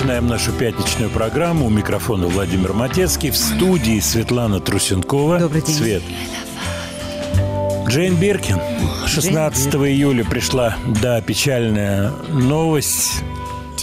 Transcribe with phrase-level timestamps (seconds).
[0.00, 1.66] Начинаем нашу пятничную программу.
[1.66, 3.28] У микрофона Владимир Матецкий.
[3.28, 5.38] В студии Светлана Трусенкова.
[5.38, 5.76] Добрый день.
[5.76, 6.02] Свет.
[7.86, 8.58] Джейн Биркин.
[9.06, 13.22] 16 июля пришла, да, печальная новость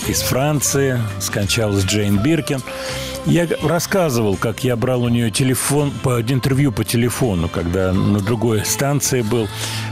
[0.07, 0.99] из Франции.
[1.19, 2.63] Скончалась Джейн Биркин.
[3.27, 8.65] Я рассказывал, как я брал у нее телефон, по интервью по телефону, когда на другой
[8.65, 9.47] станции был.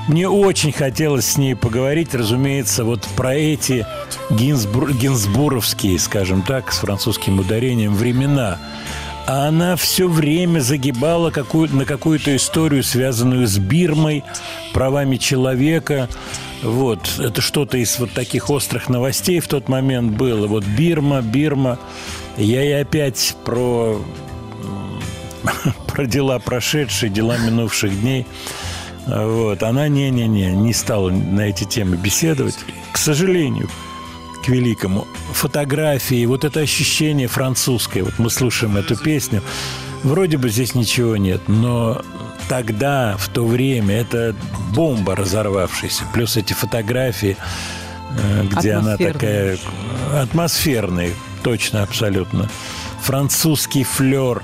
[0.08, 3.86] Мне очень хотелось с ней поговорить, разумеется, вот про эти
[4.30, 8.58] гинзбур- гинзбуровские, скажем так, с французским ударением, времена.
[9.28, 14.24] А она все время загибала какую, на какую-то историю, связанную с Бирмой,
[14.74, 16.10] правами человека.
[16.62, 20.46] Вот, это что-то из вот таких острых новостей в тот момент было.
[20.48, 21.80] Вот Бирма, Бирма.
[22.38, 24.00] Я и опять про,
[25.88, 28.28] про дела прошедшие, дела минувших дней.
[29.08, 32.58] Вот, она не-не-не, не стала на эти темы беседовать.
[32.92, 33.70] К сожалению,
[34.48, 35.08] великому.
[35.34, 38.04] Фотографии, вот это ощущение французское.
[38.04, 39.42] Вот мы слушаем эту песню.
[40.04, 42.02] Вроде бы здесь ничего нет, но
[42.48, 44.36] тогда, в то время, это
[44.74, 46.04] бомба разорвавшаяся.
[46.14, 47.38] Плюс эти фотографии,
[48.18, 49.58] э, где она такая
[50.14, 51.12] атмосферная,
[51.44, 52.50] точно, абсолютно.
[53.02, 54.44] Французский флер.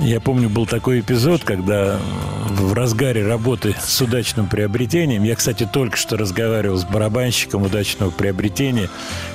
[0.00, 1.98] Я помню, был такой эпизод, когда
[2.50, 8.90] в разгаре работы с удачным приобретением, я, кстати, только что разговаривал с барабанщиком удачного приобретения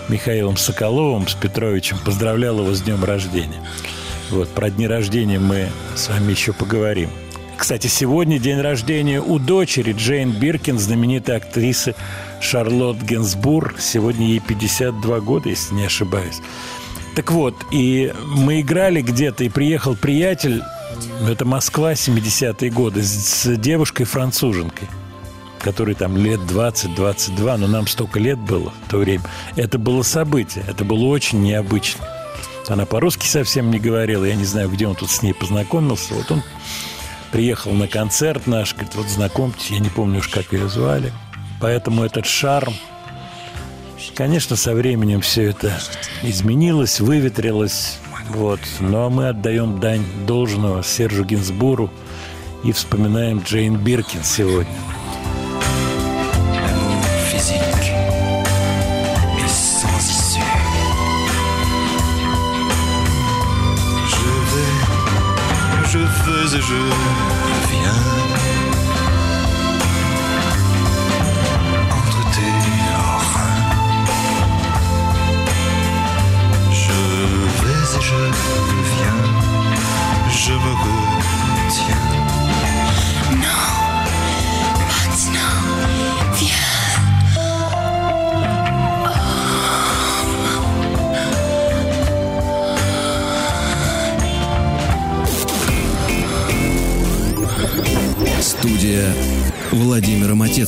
[0.10, 3.62] Михаилом Соколовым, с Петровичем, поздравлял его с днем рождения.
[4.30, 7.10] Вот, про дни рождения мы с вами еще поговорим.
[7.58, 11.94] Кстати, сегодня день рождения у дочери Джейн Биркин, знаменитой актрисы
[12.40, 13.76] Шарлотт Генсбур.
[13.80, 16.42] Сегодня ей 52 года, если не ошибаюсь.
[17.20, 20.64] Так вот, и мы играли где-то, и приехал приятель,
[21.28, 24.88] это Москва, 70-е годы, с, с девушкой-француженкой,
[25.60, 29.26] которой там лет 20-22, но нам столько лет было в то время.
[29.58, 32.08] Это было событие, это было очень необычно.
[32.70, 36.14] Она по-русски совсем не говорила, я не знаю, где он тут с ней познакомился.
[36.14, 36.42] Вот он
[37.34, 41.12] приехал на концерт наш, говорит, вот знакомьтесь, я не помню уж, как ее звали.
[41.60, 42.74] Поэтому этот шарм,
[44.20, 45.80] конечно, со временем все это
[46.24, 48.00] изменилось, выветрилось.
[48.32, 48.60] Вот.
[48.82, 51.90] Но мы отдаем дань должного Сержу Гинсбуру
[52.66, 54.76] и вспоминаем Джейн Биркин сегодня.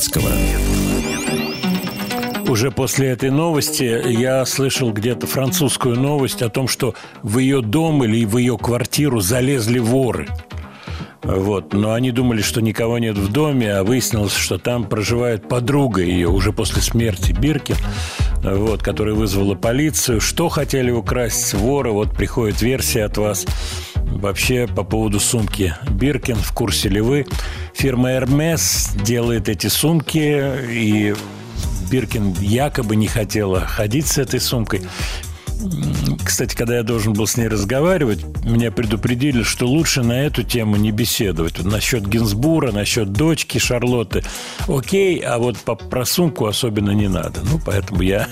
[0.02, 0.30] Матецкого.
[2.48, 8.02] Уже после этой новости я слышал где-то французскую новость о том, что в ее дом
[8.04, 10.28] или в ее квартиру залезли воры.
[11.22, 11.72] Вот.
[11.72, 16.28] Но они думали, что никого нет в доме, а выяснилось, что там проживает подруга ее
[16.28, 17.76] уже после смерти Биркин.
[18.42, 20.20] вот, которая вызвала полицию.
[20.20, 21.92] Что хотели украсть воры?
[21.92, 23.46] Вот приходит версия от вас.
[24.06, 27.26] Вообще, по поводу сумки Биркин, в курсе ли вы?
[27.74, 31.14] Фирма Hermes делает эти сумки, и
[31.90, 34.82] Биркин якобы не хотела ходить с этой сумкой.
[36.24, 40.76] Кстати, когда я должен был с ней разговаривать, меня предупредили, что лучше на эту тему
[40.76, 41.58] не беседовать.
[41.58, 44.22] Вот насчет Гинсбура, насчет дочки Шарлотты.
[44.68, 47.40] Окей, а вот по, про сумку особенно не надо.
[47.42, 48.28] Ну, поэтому я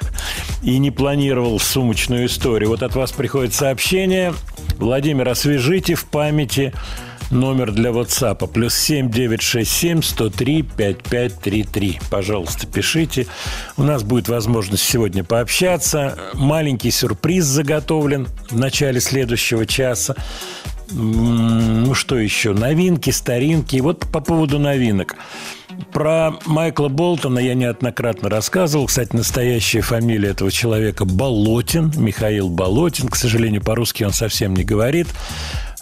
[0.62, 2.70] и не планировал сумочную историю.
[2.70, 4.34] Вот от вас приходит сообщение.
[4.78, 6.72] Владимир, освежите в памяти
[7.32, 12.00] Номер для WhatsApp плюс 7 967 103 5533.
[12.10, 13.26] Пожалуйста, пишите.
[13.78, 16.18] У нас будет возможность сегодня пообщаться.
[16.34, 20.14] Маленький сюрприз заготовлен в начале следующего часа.
[20.90, 22.52] Ну, что еще?
[22.52, 23.78] Новинки, старинки.
[23.78, 25.16] Вот по поводу новинок.
[25.90, 28.88] Про Майкла Болтона я неоднократно рассказывал.
[28.88, 33.08] Кстати, настоящая фамилия этого человека Болотин, Михаил Болотин.
[33.08, 35.06] К сожалению, по-русски он совсем не говорит.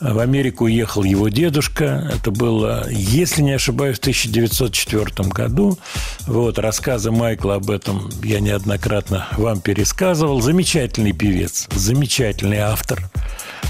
[0.01, 2.11] В Америку уехал его дедушка.
[2.11, 5.79] Это было, если не ошибаюсь, в 1904 году.
[6.27, 10.41] Вот, рассказы Майкла об этом я неоднократно вам пересказывал.
[10.41, 13.11] Замечательный певец, замечательный автор.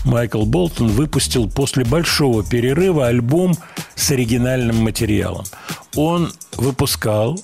[0.04, 3.54] Майкл Болтон выпустил после большого перерыва альбом
[3.96, 5.44] с оригинальным материалом.
[5.96, 7.40] Он выпускал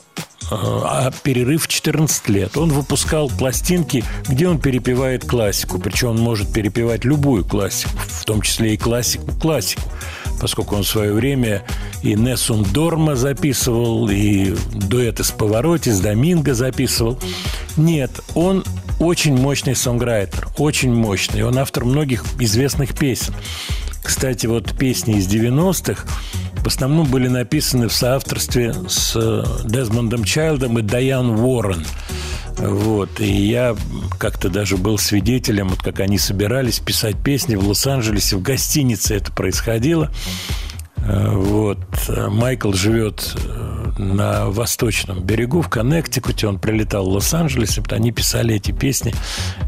[0.51, 2.57] а перерыв 14 лет.
[2.57, 5.79] Он выпускал пластинки, где он перепевает классику.
[5.79, 9.83] Причем он может перепевать любую классику, в том числе и классику-классику.
[10.41, 11.63] Поскольку он в свое время
[12.03, 17.19] и Несун Дорма записывал, и дуэты с Повороте, с Доминго записывал.
[17.77, 18.65] Нет, он
[19.01, 21.43] очень мощный сонграйтер, очень мощный.
[21.43, 23.35] Он автор многих известных песен.
[24.03, 26.07] Кстати, вот песни из 90-х
[26.67, 31.87] в основном были написаны в соавторстве с э, Дезмондом Чайлдом и Дайан Уоррен.
[32.57, 33.21] Вот.
[33.21, 33.77] И я
[34.19, 38.35] как-то даже был свидетелем, вот как они собирались писать песни в Лос-Анджелесе.
[38.35, 40.11] В гостинице это происходило.
[41.06, 41.79] Э, вот.
[42.29, 46.49] Майкл живет э, на восточном берегу, в Коннектикуте.
[46.49, 49.14] Он прилетал в Лос-Анджелес, и они писали эти песни.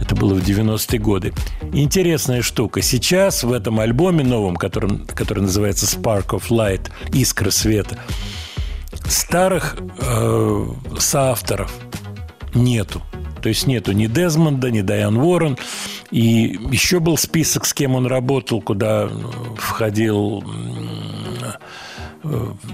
[0.00, 1.32] Это было в 90-е годы.
[1.73, 2.82] Интересная штука.
[2.82, 7.99] Сейчас в этом альбоме новом, который, который называется «Spark of Light», «Искра света»,
[9.06, 10.67] старых э,
[10.99, 11.73] соавторов
[12.55, 13.02] нету.
[13.43, 15.56] То есть нету ни Дезмонда, ни Дайан Уоррен.
[16.11, 19.08] И еще был список, с кем он работал, куда
[19.56, 20.44] входил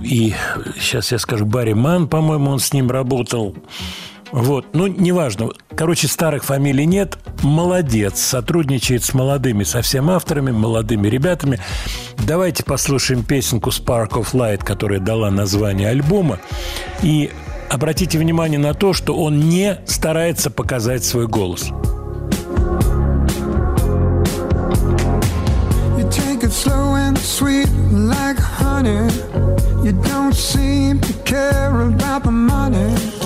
[0.03, 0.35] и
[0.79, 3.55] сейчас я скажу, Барри Ман, по-моему, он с ним работал.
[4.33, 5.51] Вот, ну, неважно.
[5.77, 7.19] Короче, старых фамилий нет.
[7.43, 8.21] Молодец.
[8.21, 11.61] Сотрудничает с молодыми совсем авторами, молодыми ребятами.
[12.27, 16.41] Давайте послушаем песенку Spark of Light, которая дала название альбома.
[17.03, 17.31] И
[17.71, 21.71] обратите внимание на то, что он не старается показать свой голос.
[29.85, 33.24] You don't seem to care about the money.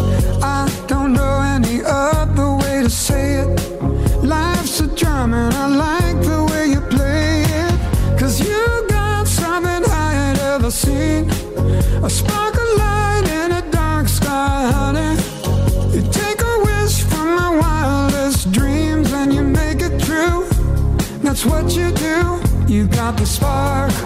[23.08, 23.97] Not the spark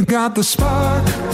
[0.00, 1.29] You got the spark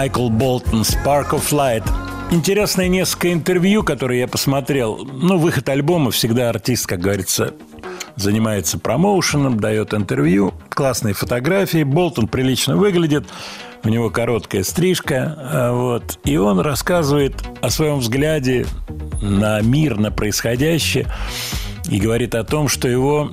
[0.00, 1.84] Майкл Болтон «Spark of Light».
[2.30, 4.96] Интересные несколько интервью, которые я посмотрел.
[4.96, 7.52] Ну, выход альбома всегда артист, как говорится,
[8.16, 10.54] занимается промоушеном, дает интервью.
[10.70, 11.82] Классные фотографии.
[11.82, 13.26] Болтон прилично выглядит.
[13.84, 15.36] У него короткая стрижка.
[15.36, 16.18] а, Вот.
[16.24, 18.64] И он рассказывает о своем взгляде
[19.20, 21.08] на мир, на происходящее.
[21.90, 23.32] И говорит о том, что его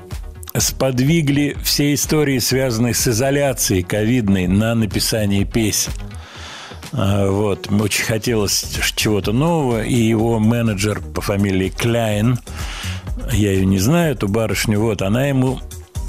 [0.53, 5.93] сподвигли все истории, связанные с изоляцией ковидной, на написание песен.
[6.93, 8.65] А, Вот, очень хотелось
[8.95, 12.39] чего-то нового, и его менеджер по фамилии Кляйн,
[13.31, 15.59] я ее не знаю, эту барышню, вот, она ему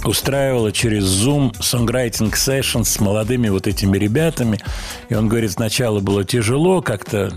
[0.05, 4.61] устраивала через Zoom songwriting sessions с молодыми вот этими ребятами.
[5.09, 7.33] И он говорит, сначала было тяжело, как-то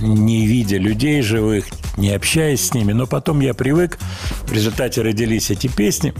[0.00, 3.98] не видя людей живых, не общаясь с ними, но потом я привык,
[4.42, 6.12] в результате родились эти песни.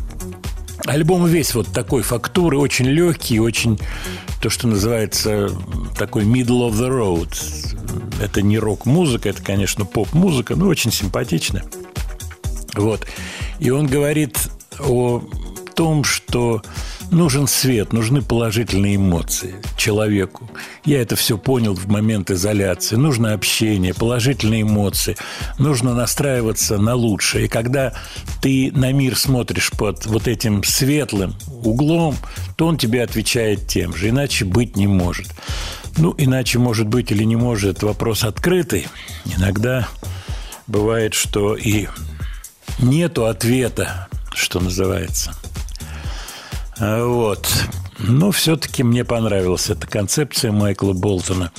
[0.86, 3.78] Альбом весь вот такой фактуры, очень легкий, очень
[4.40, 5.50] то, что называется
[5.96, 7.34] такой middle of the road.
[8.22, 11.64] Это не рок-музыка, это, конечно, поп-музыка, но очень симпатичная.
[12.74, 13.06] Вот.
[13.58, 14.38] И он говорит
[14.78, 15.22] о
[15.74, 16.62] том, что
[17.10, 20.48] нужен свет, нужны положительные эмоции человеку.
[20.84, 22.96] Я это все понял в момент изоляции.
[22.96, 25.16] Нужно общение, положительные эмоции.
[25.58, 27.46] Нужно настраиваться на лучшее.
[27.46, 27.94] И когда
[28.40, 32.16] ты на мир смотришь под вот этим светлым углом,
[32.56, 34.08] то он тебе отвечает тем же.
[34.08, 35.28] Иначе быть не может.
[35.96, 38.86] Ну, иначе может быть или не может, вопрос открытый.
[39.36, 39.88] Иногда
[40.66, 41.88] бывает, что и
[42.78, 45.32] нету ответа, что называется.
[46.78, 47.46] Вот.
[47.98, 51.52] Но все-таки мне понравилась эта концепция Майкла Болтона.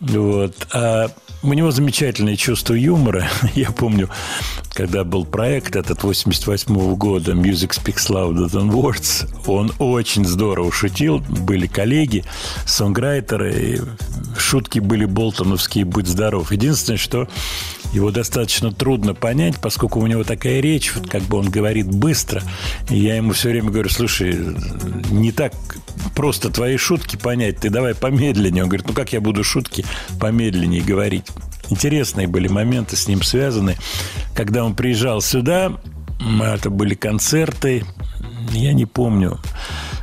[0.00, 0.66] Вот.
[0.72, 1.10] А
[1.42, 3.28] у него замечательное чувство юмора.
[3.54, 4.08] Я помню,
[4.72, 11.20] когда был проект этот 88 года Music Speaks Louder Than Words, он очень здорово шутил.
[11.20, 12.24] Были коллеги,
[12.66, 13.80] сонграйтеры,
[14.36, 16.52] шутки были болтоновские «Будь здоров».
[16.52, 17.28] Единственное, что
[17.92, 22.42] его достаточно трудно понять, поскольку у него такая речь, вот как бы он говорит быстро.
[22.90, 24.36] И я ему все время говорю, слушай,
[25.10, 25.54] не так
[26.14, 28.64] просто твои шутки понять, ты давай помедленнее.
[28.64, 29.84] Он говорит, ну как я буду шутки
[30.20, 31.24] помедленнее говорить?
[31.70, 33.76] Интересные были моменты с ним связаны.
[34.34, 35.72] Когда он приезжал сюда,
[36.42, 37.84] это были концерты,
[38.52, 39.38] я не помню.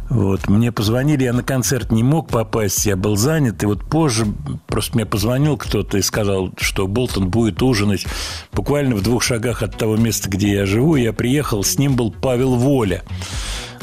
[0.09, 0.47] Вот.
[0.47, 4.27] Мне позвонили, я на концерт не мог попасть, я был занят, и вот позже
[4.67, 8.05] просто мне позвонил кто-то и сказал, что Болтон будет ужинать
[8.53, 10.95] буквально в двух шагах от того места, где я живу.
[10.95, 13.03] Я приехал, с ним был Павел Воля.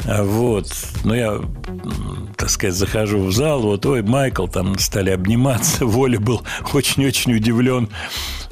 [0.05, 0.67] А Вот.
[1.03, 1.41] Но я,
[2.35, 5.85] так сказать, захожу в зал, вот, ой, Майкл, там стали обниматься.
[5.85, 6.41] Воля был
[6.73, 7.89] очень-очень удивлен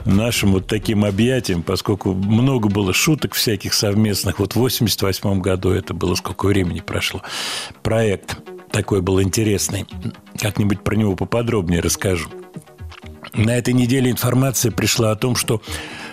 [0.06, 4.40] нашим вот таким объятием, поскольку много было шуток всяких совместных.
[4.40, 7.22] Вот в 88 году это было сколько времени прошло.
[7.84, 8.38] Проект
[8.72, 9.86] такой был интересный.
[10.40, 12.30] Как-нибудь про него поподробнее расскажу.
[13.34, 15.62] На этой неделе информация пришла о том, что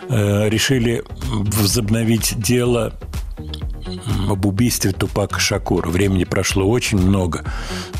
[0.08, 2.94] э, решили возобновить дело
[4.28, 5.88] об убийстве Тупака Шакура.
[5.88, 7.44] Времени прошло очень много.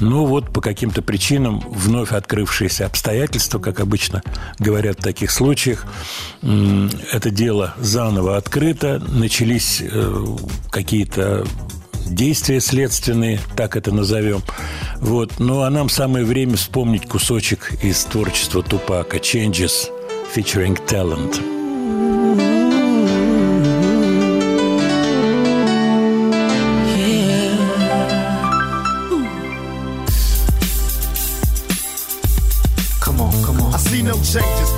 [0.00, 4.23] Но вот по каким-то причинам вновь открывшиеся обстоятельства, как обычно
[4.59, 5.87] говорят в таких случаях,
[6.42, 9.02] это дело заново открыто.
[9.09, 10.26] Начались э,
[10.71, 11.47] какие-то
[12.07, 14.42] действия следственные, так это назовем.
[14.97, 15.38] Вот.
[15.38, 19.90] Ну, а нам самое время вспомнить кусочек из творчества Тупака «Changes»
[20.35, 21.58] featuring Talent.
[34.32, 34.77] Changes.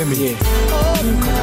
[0.00, 0.34] Hear me?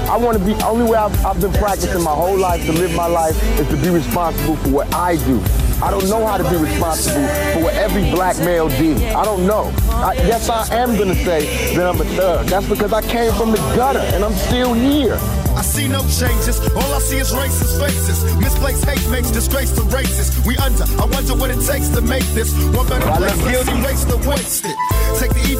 [0.10, 2.92] I want to be, only way I've, I've been practicing my whole life to live
[2.96, 5.40] my life is to be responsible for what I do.
[5.80, 8.98] I don't know how to be responsible for what every black male did.
[9.14, 9.72] I don't know.
[9.90, 12.48] I, yes, I am going to say that I'm a thug.
[12.48, 15.20] That's because I came from the gutter and I'm still here.
[15.56, 16.60] I see no changes.
[16.74, 18.24] All I see is racist faces.
[18.38, 20.34] Misplaced hate makes disgrace to races.
[20.48, 20.86] We under.
[21.00, 23.22] I wonder what it takes to make this one better place.
[23.22, 23.82] love Let's guilty.
[23.82, 24.76] erase the wasted.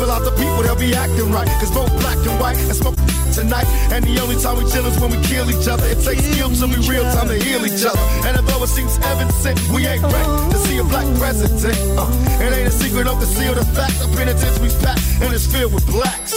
[0.08, 1.48] Out the people, they'll be acting right.
[1.60, 2.96] Cause both black and white and smoke
[3.36, 3.68] tonight.
[3.92, 5.84] And the only time we chill is when we kill each other.
[5.84, 8.00] It takes skill to be real time to heal each other.
[8.24, 11.60] And although it seems evident, we ain't ready to see a black president.
[12.00, 12.08] Uh,
[12.40, 14.00] it ain't a secret, don't conceal the fact.
[14.00, 16.37] The penitentiary's packed and it's filled with blacks.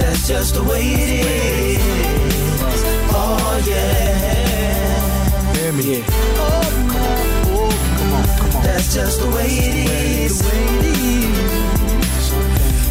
[0.00, 1.80] That's just the way it is.
[3.12, 5.54] Oh yeah.
[5.54, 5.82] Hear me?
[5.92, 6.04] Yeah.
[6.06, 6.70] Come on.
[6.90, 8.24] Come on.
[8.38, 8.62] Come on.
[8.64, 9.76] That's just the way it
[10.30, 10.42] is.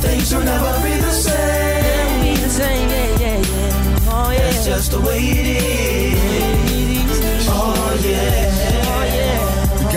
[0.02, 1.60] Things will never be the same.
[4.60, 7.48] That's just the way it is.
[7.50, 8.59] Oh yeah.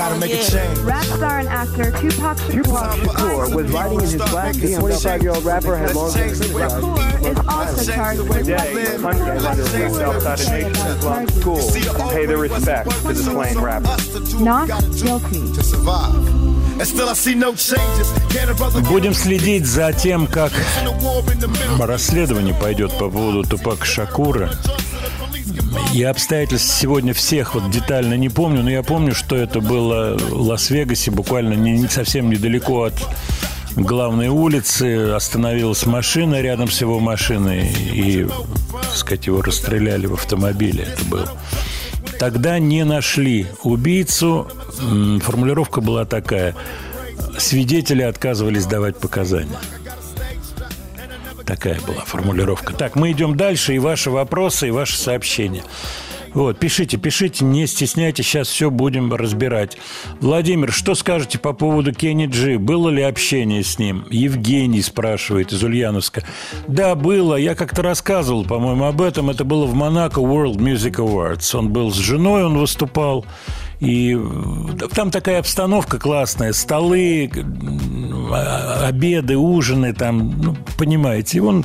[0.03, 0.79] Gotta make a change.
[0.81, 4.57] Rap star and actor Tupac Shakur Shakur was writing in his black.
[4.57, 7.25] The 25 year old rapper had long been criticized.
[7.25, 12.38] is also charged with Today, hundreds of immigrants outside of Nation Islam school pay their
[12.38, 13.97] respect to the slain rapper.
[14.43, 15.53] not guilty.
[15.55, 16.43] To survive.
[16.81, 16.85] A
[18.88, 20.51] Будем следить за тем, как
[21.79, 24.51] a расследование пойдет по поводу Тупака Шакура.
[25.93, 30.41] Я обстоятельств сегодня всех вот детально не помню, но я помню, что это было в
[30.41, 32.95] Лас-Вегасе, буквально не, совсем недалеко от
[33.77, 35.11] главной улицы.
[35.12, 38.27] Остановилась машина рядом с его машиной, и,
[38.73, 40.85] так сказать, его расстреляли в автомобиле.
[40.85, 41.29] Это было.
[42.19, 44.49] Тогда не нашли убийцу.
[45.23, 46.55] Формулировка была такая.
[47.38, 49.59] Свидетели отказывались давать показания.
[51.45, 52.73] Такая была формулировка.
[52.75, 55.63] Так, мы идем дальше, и ваши вопросы, и ваши сообщения.
[56.35, 59.77] Вот, пишите, пишите, не стесняйтесь, сейчас все будем разбирать.
[60.21, 62.59] Владимир, что скажете по поводу Кенни Джи?
[62.59, 64.07] Было ли общение с ним?
[64.11, 66.25] Евгений спрашивает из Ульяновска.
[66.69, 67.37] Да, было.
[67.37, 69.29] Я как-то рассказывал, по-моему, об этом.
[69.29, 71.55] Это было в Монако World Music Awards.
[71.55, 73.27] Он был с женой, он выступал.
[73.83, 76.53] И э, там такая обстановка классная.
[76.53, 81.38] Столы, э, обеды, ужины там, ну, понимаете.
[81.38, 81.64] И он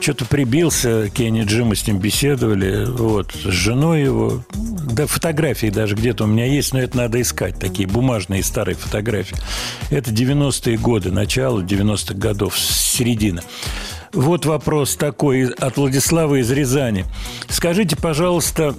[0.00, 4.42] что-то прибился, Кенни Джи, мы с ним беседовали, вот, с женой его.
[4.54, 9.36] Да, фотографии даже где-то у меня есть, но это надо искать, такие бумажные старые фотографии.
[9.90, 13.42] Это 90-е годы, начало 90-х годов, середина.
[14.14, 17.04] Вот вопрос такой от Владислава из Рязани.
[17.48, 18.74] Скажите, пожалуйста,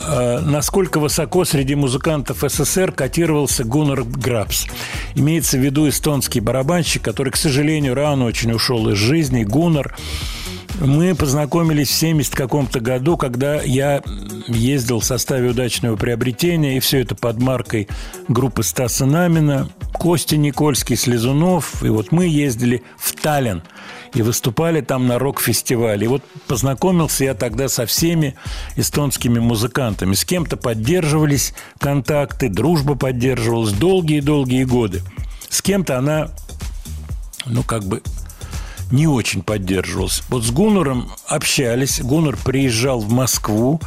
[0.00, 4.66] насколько высоко среди музыкантов СССР котировался Гуннар Грабс.
[5.14, 9.44] Имеется в виду эстонский барабанщик, который, к сожалению, рано очень ушел из жизни.
[9.44, 9.96] Гуннар.
[10.78, 14.02] Мы познакомились в 70 каком-то году, когда я
[14.46, 17.88] ездил в составе удачного приобретения, и все это под маркой
[18.28, 21.82] группы Стаса Намина, Костя Никольский, Слезунов.
[21.82, 23.62] И вот мы ездили в Таллин
[24.14, 26.06] и выступали там на рок-фестивале.
[26.06, 28.36] И вот познакомился я тогда со всеми
[28.76, 30.14] эстонскими музыкантами.
[30.14, 35.02] С кем-то поддерживались контакты, дружба поддерживалась долгие-долгие годы.
[35.48, 36.30] С кем-то она,
[37.46, 38.02] ну, как бы
[38.90, 40.22] не очень поддерживался.
[40.28, 43.80] Вот с Гуннером общались, Гуннер приезжал в Москву,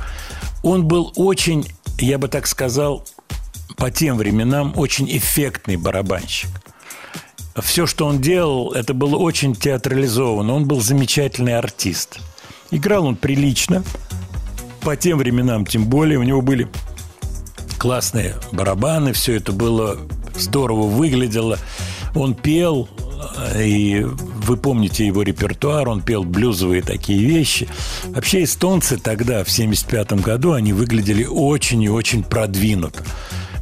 [0.62, 1.68] он был очень,
[2.00, 3.06] я бы так сказал,
[3.76, 6.50] по тем временам очень эффектный барабанщик.
[7.62, 10.54] Все, что он делал, это было очень театрализовано.
[10.54, 12.20] Он был замечательный артист.
[12.72, 13.84] Играл он прилично,
[14.82, 16.18] по тем временам тем более.
[16.18, 16.68] У него были
[17.78, 20.00] классные барабаны, все это было
[20.36, 21.60] здорово выглядело.
[22.16, 22.90] Он пел,
[23.56, 24.06] и
[24.44, 27.68] вы помните его репертуар, он пел блюзовые такие вещи.
[28.06, 33.04] Вообще эстонцы тогда, в 75 году, они выглядели очень и очень продвинуто.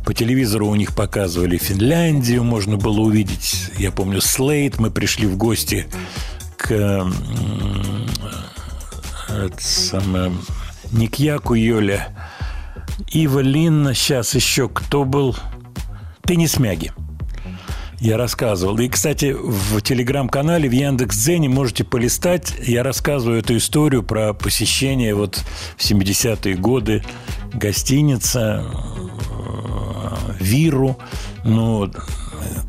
[0.05, 4.79] По телевизору у них показывали Финляндию, можно было увидеть, я помню, Слейт.
[4.79, 5.85] Мы пришли в гости
[6.57, 7.07] к
[9.29, 10.31] это самое,
[10.91, 12.07] не к Яку Йоле,
[13.11, 15.35] Ива Линна, сейчас еще кто был?
[16.23, 16.91] Теннис Мяги.
[18.01, 18.79] Я рассказывал.
[18.79, 22.51] И, кстати, в телеграм-канале, в Яндекс.Дзене можете полистать.
[22.65, 25.43] Я рассказываю эту историю про посещение вот
[25.77, 27.03] в 70-е годы
[27.53, 28.65] гостиница
[30.39, 30.97] Виру,
[31.43, 31.91] ну,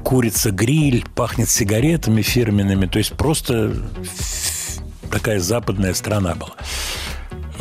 [0.04, 2.84] курица гриль, пахнет сигаретами фирменными.
[2.84, 3.74] То есть просто
[5.10, 6.56] такая западная страна была.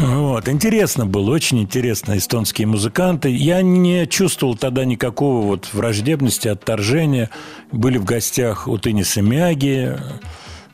[0.02, 0.50] Вот.
[0.50, 3.30] Интересно было, очень интересно, эстонские музыканты.
[3.30, 7.30] Я не чувствовал тогда никакого вот враждебности, отторжения.
[7.72, 9.96] Были в гостях у Тенниса Мяги,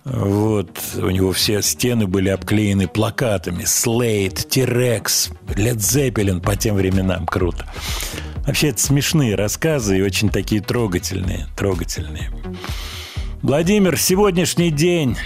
[0.06, 3.66] вот, у него все стены были обклеены плакатами.
[3.66, 7.26] Слейт, Тирекс, Лед Зеппелин по тем временам.
[7.26, 7.66] Круто.
[8.46, 12.32] Вообще, это смешные рассказы и очень такие трогательные, трогательные.
[13.42, 15.18] Владимир, сегодняшний день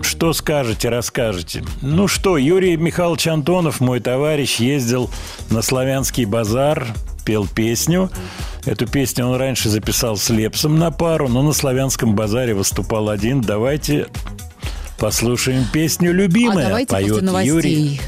[0.00, 1.64] что скажете, расскажете?
[1.82, 5.10] Ну что, Юрий Михайлович Антонов, мой товарищ, ездил
[5.50, 6.86] на славянский базар,
[7.24, 8.10] пел песню.
[8.64, 13.40] Эту песню он раньше записал с Лепсом на пару, но на славянском базаре выступал один.
[13.40, 14.08] Давайте
[14.98, 16.66] послушаем песню «Любимая».
[16.66, 17.44] А давайте поет.
[17.44, 18.00] Юрий.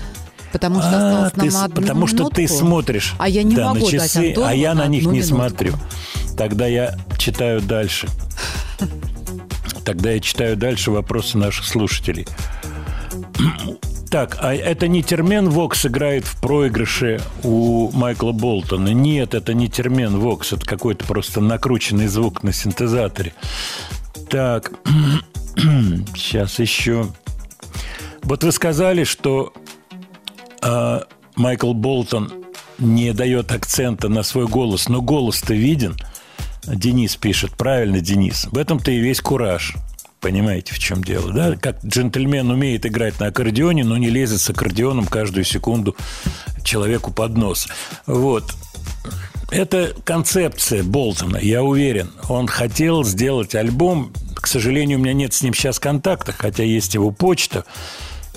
[0.53, 2.59] Потому что А, осталось ты нам одну потому что ты минутку.
[2.59, 5.13] смотришь А я не да, могу на дать часы, Антонову а я на них одну
[5.13, 5.37] не минутку.
[5.37, 5.75] смотрю.
[6.39, 8.09] Тогда я читаю дальше.
[9.89, 12.27] Тогда я читаю дальше вопросы наших слушателей.
[14.11, 18.91] Так, а это не Термен Вокс играет в проигрыше у Майкла Болтона?
[18.91, 23.33] Нет, это не Термен Вокс, это какой-то просто накрученный звук на синтезаторе.
[24.29, 24.73] Так,
[26.15, 27.07] сейчас еще.
[28.25, 29.55] Вот вы сказали, что
[30.61, 32.31] а, Майкл Болтон
[32.77, 35.97] не дает акцента на свой голос, но голос-то виден.
[36.75, 38.47] Денис пишет, правильно, Денис.
[38.51, 39.75] В этом-то и весь кураж.
[40.21, 41.57] Понимаете, в чем дело, да?
[41.57, 45.97] Как джентльмен умеет играть на аккордеоне, но не лезет с аккордеоном каждую секунду
[46.65, 47.69] человеку под нос.
[48.07, 48.53] Вот.
[49.51, 52.11] Это концепция Болтона, я уверен.
[52.29, 54.13] Он хотел сделать альбом.
[54.35, 57.65] К сожалению, у меня нет с ним сейчас контакта, хотя есть его почта.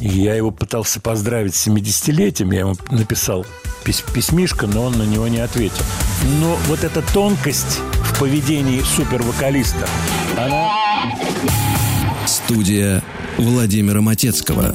[0.01, 2.51] Я его пытался поздравить с 70-летием.
[2.53, 3.45] Я ему написал
[3.85, 5.83] пис- письмишко, но он на него не ответил.
[6.39, 9.87] Но вот эта тонкость в поведении супервокалиста,
[10.37, 10.71] она...
[12.25, 13.03] Студия
[13.37, 14.73] Владимира Матецкого.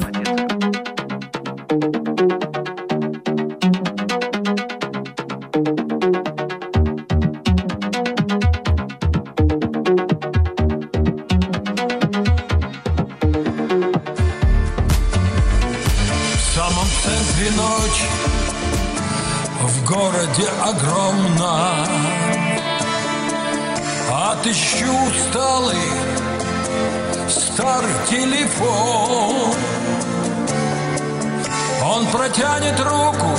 [24.87, 25.75] Отыщу усталый
[27.29, 29.53] Старый телефон.
[31.83, 33.37] Он протянет руку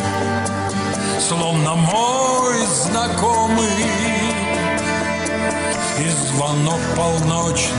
[1.20, 3.86] Словно мой знакомый.
[5.98, 7.72] И звонок полночный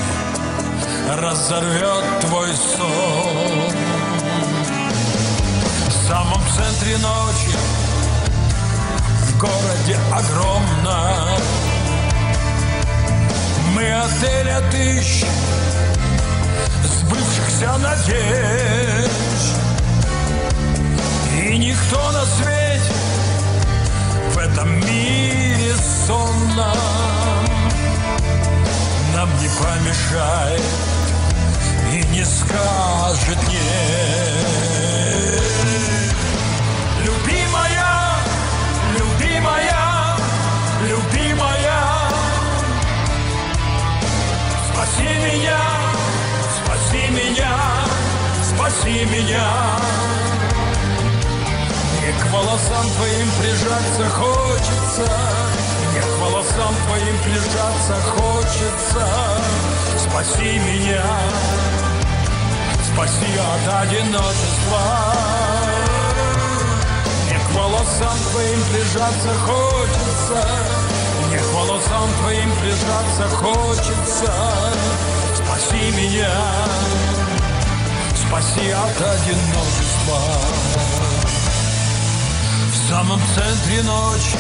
[1.22, 3.74] Разорвет твой сон.
[5.88, 7.58] В самом центре ночи
[9.26, 11.69] В городе огромно
[13.80, 15.30] Мы отель отыщем
[16.84, 19.10] Сбывшихся надежд.
[21.34, 22.94] И никто на свете
[24.34, 25.74] В этом мире
[26.06, 26.76] сонном
[29.16, 30.62] Нам не помешает
[31.94, 34.19] И не скажет нет
[49.00, 49.50] спаси меня.
[52.02, 55.12] Мне к волосам твоим прижаться хочется.
[55.92, 59.08] Мне к волосам твоим прижаться хочется.
[59.98, 61.06] Спаси меня.
[62.84, 65.30] Спаси от одиночества.
[67.52, 70.48] Волосам твоим прижаться хочется,
[71.28, 74.34] мне к волосам твоим прижаться хочется.
[75.36, 76.32] Спаси меня,
[78.30, 80.20] спаси от одиночества.
[82.72, 84.38] В самом центре ночи,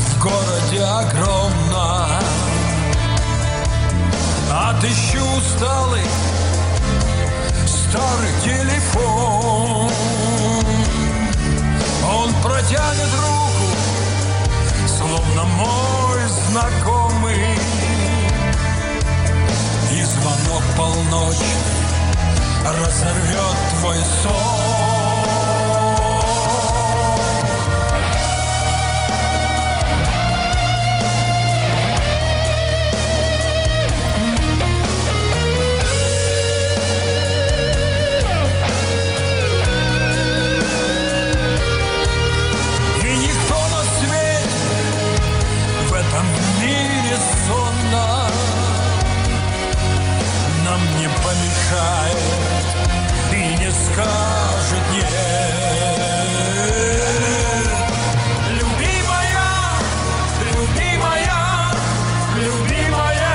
[0.00, 2.08] в городе огромно,
[4.50, 6.04] Отыщу усталый
[7.66, 9.90] старый телефон.
[12.10, 13.76] Он протянет руку,
[14.86, 17.58] словно мой знакомый.
[19.92, 21.81] И звонок полночи
[22.64, 24.72] разорвет твой сон.
[50.64, 52.41] Нам не помешает
[53.92, 55.06] скажет нет.
[58.50, 59.48] Любимая,
[60.40, 61.40] любимая,
[62.36, 63.34] любимая,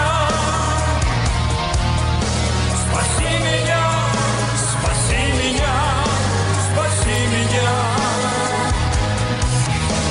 [2.81, 3.85] спаси меня,
[4.71, 5.75] спаси меня,
[6.71, 7.71] спаси меня.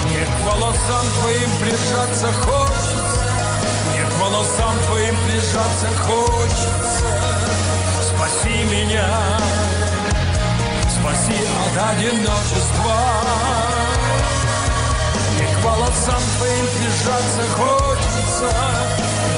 [0.04, 3.18] Мне к волосам твоим прижаться хочется,
[3.90, 6.76] Мне к волосам твоим прижаться хочется.
[8.02, 9.08] Спаси меня,
[11.06, 12.96] спаси от одиночества.
[15.34, 18.50] Мне к волосам твоим прижаться хочется,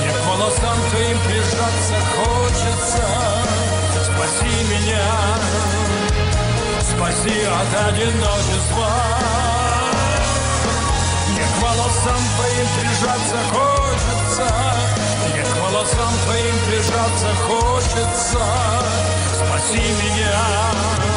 [0.00, 3.04] Мне к волосам твоим прижаться хочется.
[4.02, 5.08] Спаси меня,
[6.90, 8.90] спаси от одиночества.
[11.28, 14.48] Мне к волосам твоим прижаться хочется,
[15.26, 18.40] Мне к волосам твоим прижаться хочется.
[19.34, 21.07] Спаси меня,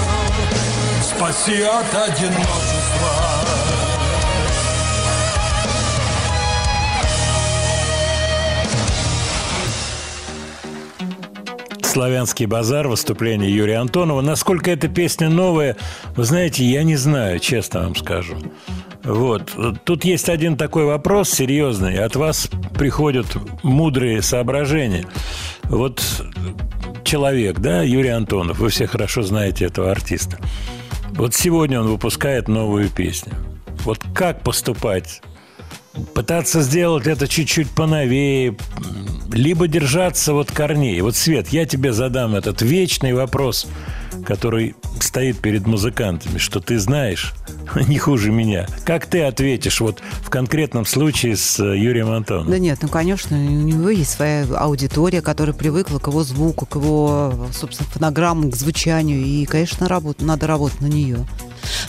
[1.21, 3.11] спаси от одиночества.
[11.83, 14.21] «Славянский базар», выступление Юрия Антонова.
[14.21, 15.77] Насколько эта песня новая,
[16.15, 18.37] вы знаете, я не знаю, честно вам скажу.
[19.03, 19.51] Вот.
[19.83, 21.99] Тут есть один такой вопрос серьезный.
[21.99, 23.27] От вас приходят
[23.61, 25.05] мудрые соображения.
[25.65, 26.01] Вот
[27.03, 30.39] человек, да, Юрий Антонов, вы все хорошо знаете этого артиста.
[31.13, 33.33] Вот сегодня он выпускает новую песню.
[33.83, 35.21] Вот как поступать?
[36.13, 38.55] Пытаться сделать это чуть-чуть поновее,
[39.31, 41.01] либо держаться вот корней.
[41.01, 43.67] Вот, Свет, я тебе задам этот вечный вопрос,
[44.25, 47.33] который стоит перед музыкантами, что ты знаешь
[47.87, 48.67] не хуже меня.
[48.85, 52.51] Как ты ответишь вот в конкретном случае с э, Юрием Антоновым?
[52.51, 56.75] Да нет, ну, конечно, у него есть своя аудитория, которая привыкла к его звуку, к
[56.75, 59.21] его, собственно, фонограммам, к звучанию.
[59.23, 61.25] И, конечно, работ, надо работать на нее.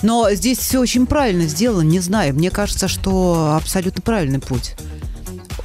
[0.03, 2.35] Но здесь все очень правильно сделано, не знаю.
[2.35, 4.75] Мне кажется, что абсолютно правильный путь.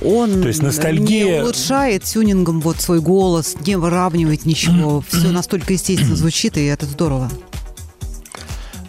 [0.02, 5.04] Он То есть ностальгия- не улучшает тюнингом вот свой голос, не выравнивает ничего.
[5.10, 7.32] Все настолько естественно звучит, и это здорово.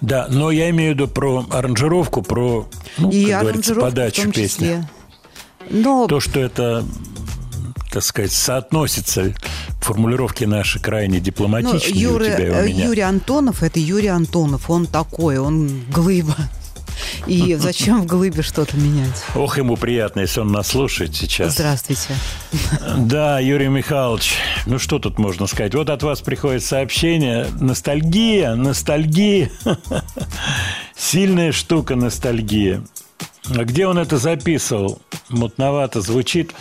[0.01, 4.87] Да, но я имею в виду про аранжировку, про, ну, и как говорится, подачу песни.
[5.71, 6.85] Но То, что это,
[7.91, 9.35] так сказать, соотносится
[9.81, 12.85] формулировки наши крайне Ну, дипломатичные Юрий, у тебя и у э, меня.
[12.87, 16.37] Юрий Антонов это Юрий Антонов, он такой, он глыба.
[17.27, 19.25] И зачем в глыбе что-то менять?
[19.35, 21.55] Ох, ему приятно, если он нас слушает сейчас.
[21.55, 22.15] Здравствуйте.
[22.97, 24.35] Да, Юрий Михайлович,
[24.67, 25.75] ну что тут можно сказать?
[25.75, 27.47] Вот от вас приходит сообщение.
[27.61, 29.51] Ностальгия, ностальгия.
[30.97, 32.83] Сильная штука ностальгия.
[33.57, 35.01] А где он это записывал?
[35.29, 36.53] Мутновато звучит.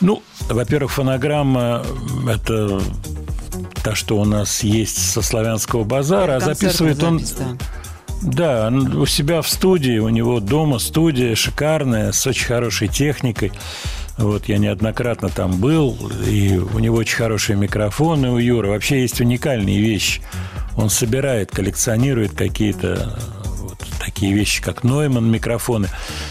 [0.00, 1.84] Ну, во-первых, фонограмма–
[2.28, 2.80] это
[3.82, 7.20] та, что у нас есть со славянского базара, а записывает он...
[7.20, 7.56] запись, да.
[8.22, 13.52] Да, у себя в студии, у него дома студия шикарная, с очень хорошей техникой.
[14.16, 18.70] Вот я неоднократно там был, и у него очень хорошие микрофоны у Юры.
[18.70, 20.22] Вообще есть уникальные вещи.
[20.76, 23.18] Он собирает, коллекционирует какие-то
[23.60, 25.88] вот такие вещи, как Нойман микрофоны.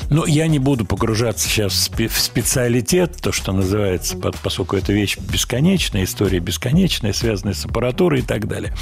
[0.09, 4.75] Но я не буду погружаться сейчас в спе- в специалитет, то, что называется, по- поскольку
[4.75, 8.73] эта вещь бесконечная, история бесконечная, связанная с аппаратурой и так далее.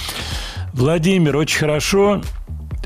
[0.74, 2.22] Владимир, очень хорошо.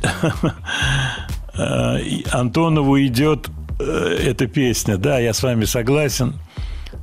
[2.32, 4.98] Антонову идет э, эта песня.
[4.98, 6.36] Да, я с вами согласен.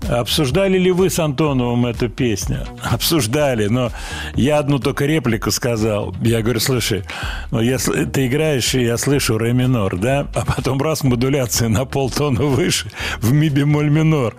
[0.08, 2.66] Обсуждали ли вы с Антоновым эту песню?
[2.82, 3.90] Обсуждали, но
[4.34, 6.14] я одну только реплику сказал.
[6.20, 7.04] Я говорю, слушай,
[7.50, 10.26] ну если ты играешь, и я слышу ре минор, да?
[10.34, 14.36] А потом раз модуляция на полтона выше в ми бемоль минор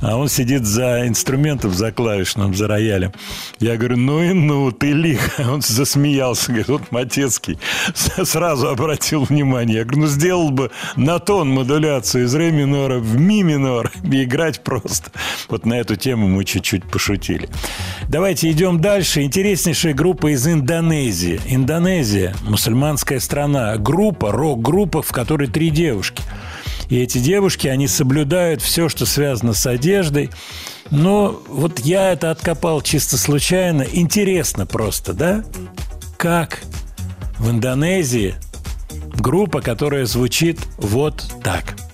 [0.00, 3.12] а он сидит за инструментом, за клавишным, за роялем.
[3.58, 5.38] Я говорю, ну и ну, ты лих.
[5.48, 7.58] Он засмеялся, говорит, вот Матецкий
[7.94, 9.78] сразу обратил внимание.
[9.78, 14.24] Я говорю, ну сделал бы на тон модуляцию из ре минора в ми минор и
[14.24, 15.10] играть просто.
[15.48, 17.48] Вот на эту тему мы чуть-чуть пошутили.
[18.08, 19.22] Давайте идем дальше.
[19.22, 21.40] Интереснейшая группа из Индонезии.
[21.46, 23.76] Индонезия, мусульманская страна.
[23.76, 26.22] Группа, рок-группа, в которой три девушки–
[26.88, 30.30] и эти девушки, они соблюдают все, что связано с одеждой.
[30.90, 33.82] Но вот я это откопал чисто случайно.
[33.82, 35.44] Интересно просто, да?
[36.16, 36.60] Как
[37.38, 38.34] в Индонезии
[39.14, 41.76] группа, которая звучит вот так–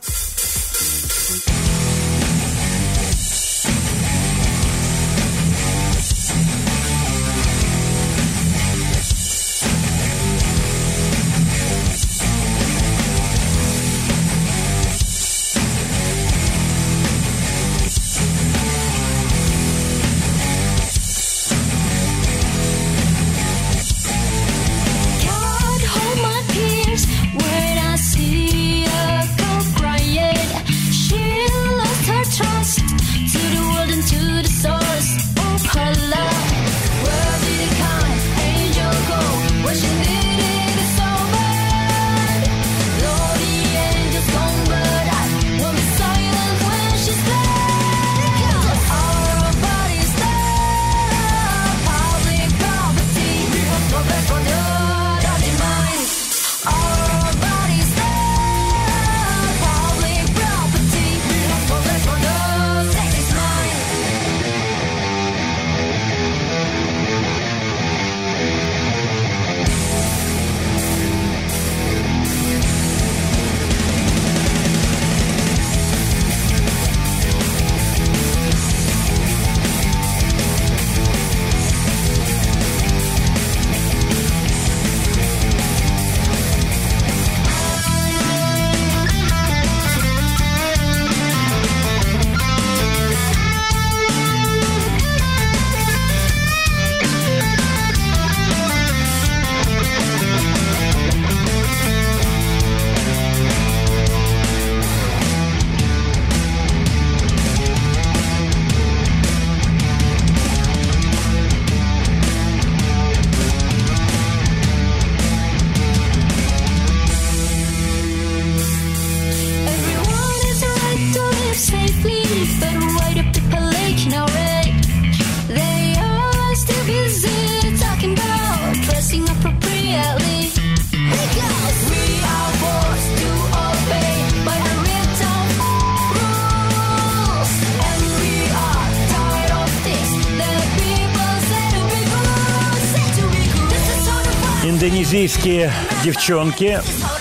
[145.22, 146.80] индонезийские девчонки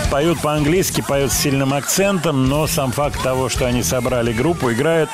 [0.09, 5.07] поют по-английски, поют с сильным акцентом, но сам факт того, что они собрали группу, играют,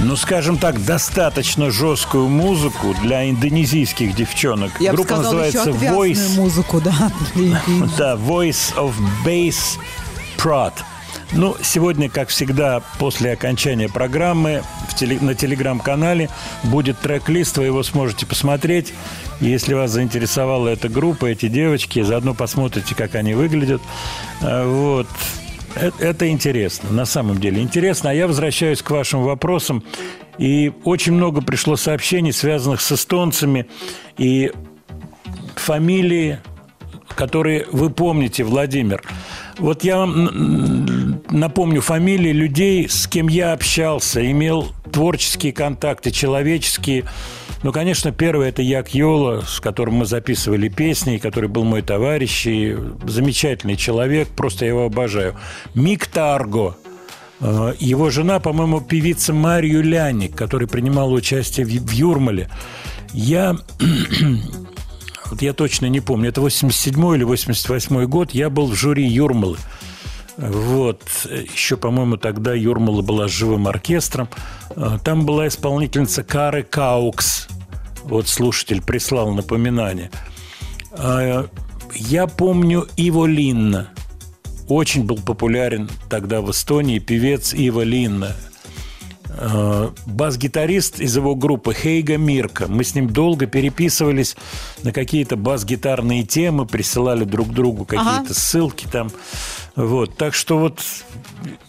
[0.00, 4.72] ну, скажем так, достаточно жесткую музыку для индонезийских девчонок.
[4.80, 6.36] Я группа сказала, называется Voice.
[6.36, 7.10] музыку, да.
[7.96, 8.92] Да, Voice of
[9.24, 9.78] Bass
[10.36, 10.74] Prod.
[11.32, 16.28] Ну, сегодня, как всегда, после окончания программы в теле, на телеграм-канале
[16.64, 18.92] будет трек-лист, вы его сможете посмотреть.
[19.40, 23.82] Если вас заинтересовала эта группа, эти девочки, заодно посмотрите, как они выглядят.
[24.40, 25.06] А, вот.
[25.74, 28.10] Это, это интересно, на самом деле интересно.
[28.10, 29.82] А я возвращаюсь к вашим вопросам.
[30.38, 33.66] И очень много пришло сообщений, связанных с эстонцами.
[34.16, 34.52] И
[35.56, 36.38] фамилии,
[37.16, 39.02] которые вы помните, Владимир.
[39.58, 47.04] Вот я вам напомню фамилии людей, с кем я общался, имел творческие контакты, человеческие.
[47.62, 52.46] Ну, конечно, первый– это Як Йола, с которым мы записывали песни, который был мой товарищ,
[52.46, 55.34] и замечательный человек, просто я его обожаю.
[55.74, 56.76] Мик Тарго,
[57.40, 62.50] э, его жена, по-моему, певица Марию Ляник, которая принимала участие в Юрмале.
[63.12, 63.56] Я
[65.34, 69.56] вот я точно не помню, это 87 или 88 год, я был в жюри Юрмалы.
[70.36, 71.02] Вот.
[71.52, 74.28] Еще, по-моему, тогда Юрмала была живым оркестром.
[74.76, 77.48] Э, там была исполнительница Каре Каукс.
[78.04, 80.12] Вот слушатель прислал напоминание.
[80.92, 81.48] А,
[81.92, 83.88] я помню Иво Линна.
[84.68, 88.36] Очень был популярен тогда в Эстонии певец Иво Линна.
[89.36, 92.66] Э, бас-гитарист из его группы Хейго Мирка.
[92.68, 94.36] Мы с ним долго переписывались
[94.82, 98.34] на какие-то бас-гитарные темы, присылали друг другу какие-то Ага.
[98.34, 99.10] ссылки там.
[99.76, 100.80] Вот, так что вот,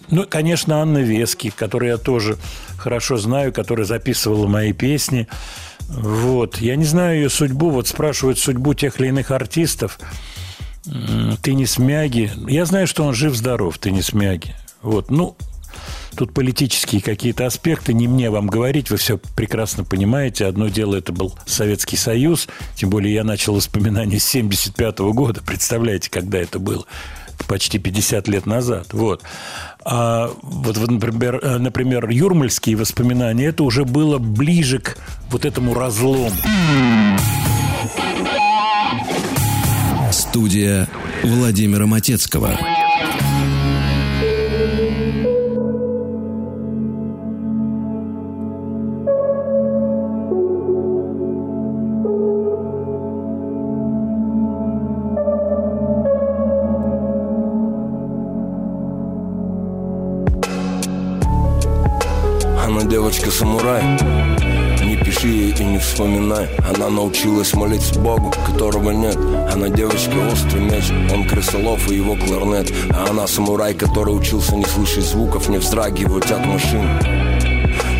[0.09, 2.37] ну, конечно, Анна Вески, которую я тоже
[2.77, 5.27] хорошо знаю, которая записывала мои песни.
[5.87, 9.99] Вот, я не знаю ее судьбу, вот спрашивают судьбу тех или иных артистов.
[10.87, 12.31] М, Теннис Мяги.
[12.47, 14.55] Я знаю, что он жив-здоров, Теннис Мяги.
[14.81, 15.35] Вот, ну,
[16.15, 20.45] тут политические какие-то аспекты, не мне вам говорить, вы все прекрасно понимаете.
[20.45, 26.09] Одно дело, это был Советский Союз, тем более я начал воспоминания с 75 года, представляете,
[26.09, 26.85] когда это было
[27.47, 28.87] почти 50 лет назад.
[28.93, 29.21] Вот.
[29.83, 34.97] А вот, например, э, например, юрмальские воспоминания, это уже было ближе к
[35.29, 36.31] вот этому разлому.
[40.11, 40.87] Студия
[41.23, 42.57] Владимира Матецкого.
[63.05, 63.83] Девочка-самурай
[64.83, 66.49] Не пиши ей и не вспоминай.
[66.73, 69.15] Она научилась молиться Богу, которого нет.
[69.53, 72.73] Она девочка острый меч Он крысолов и его кларнет.
[72.89, 77.34] А она самурай, который учился не слышать звуков Не вздрагивать от машин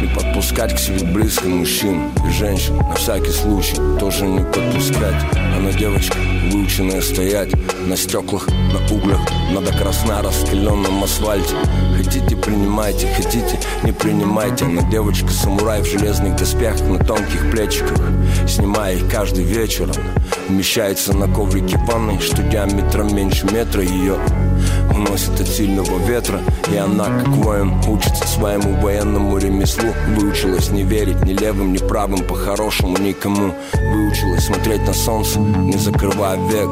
[0.06, 2.78] не подпускать к себе близко мужчин и женщин.
[2.78, 5.16] На всякий случай тоже не подпускать.
[5.58, 6.18] Она девочка,
[6.52, 7.50] выученная стоять
[7.88, 11.56] На стеклах, на углях Надо красна раскаленном асфальте.
[11.98, 14.66] Хотите, принимайте, хотите, не принимайте.
[14.66, 17.98] Она девочка-самурай в железных доспехах На тонких плечиках.
[18.48, 20.14] Снимая их каждый вечер Она
[20.50, 24.18] Умещается на коврике ванной Что диаметром меньше метра Ее
[24.94, 26.40] уносит от сильного ветра
[26.72, 29.90] И она, как воин, учится своему военному ремеслу.
[30.16, 33.54] Выучилась не верить ни левым, ни правым По-хорошему никому.
[33.74, 36.70] Выучилась смотреть на солнце, не закрывая век.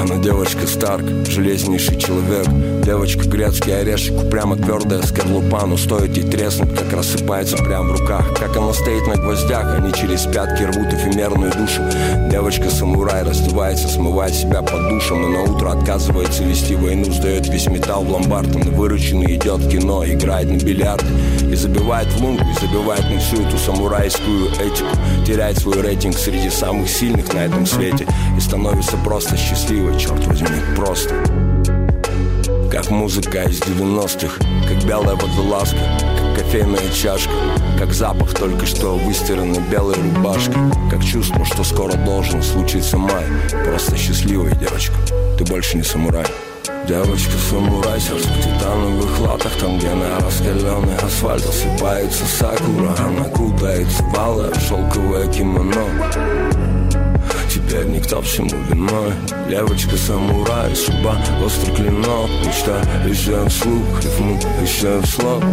[0.00, 2.46] Она девочка Старк, железнейший человек.
[2.82, 8.38] Девочка грецкий орешек, прямо твердая скорлупа Но стоит ей треснуть, как рассыпается прямо в руках.
[8.38, 11.82] Как она стоит на гвоздях, они через пятки рвут эфемерную душу.
[12.30, 18.04] Девочка-самурай раздевается, смывает себя под душем И на утро отказывается вести войну, сдает весь металл
[18.04, 21.04] в ломбард Он вырученный идет в кино, играет на бильярд
[21.42, 24.88] И забивает в лунку, и забивает на всю эту самурайскую этику
[25.26, 30.48] Теряет свой рейтинг среди самых сильных на этом свете И становится просто счастливой, черт возьми,
[30.76, 31.14] просто
[32.70, 35.76] как музыка из 90-х, как белая водолазка,
[36.34, 37.30] как кофейная чашка,
[37.78, 40.56] как запах только что выстиранной белой рубашки,
[40.90, 43.26] как чувство, что скоро должен случиться май.
[43.66, 44.94] Просто счастливая девочка,
[45.36, 46.24] ты больше не самурай.
[46.86, 54.18] Девочка-самурай, сердце в титановых латах Там, где на раскаленный асфальт осыпается сакура Она кутается в
[54.18, 55.86] алое шелковое кимоно
[57.48, 59.12] Теперь никто всему виной
[59.48, 65.44] Девочка-самурай, судьба, острый клинок Мечта, еще вслух, рифму, еще вслух.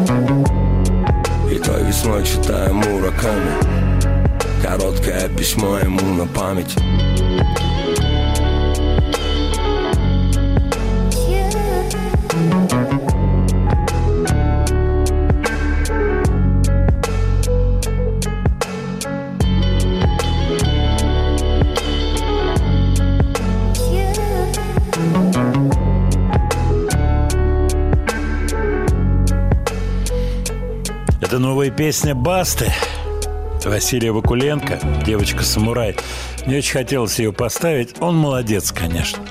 [1.52, 3.54] И той весной читаю Мураками
[4.64, 6.76] Короткое письмо ему на память
[31.50, 32.72] новая песня Басты
[33.66, 35.96] Василия Вакуленко, девочка-самурай.
[36.46, 37.96] Мне очень хотелось ее поставить.
[38.00, 39.24] Он молодец, конечно.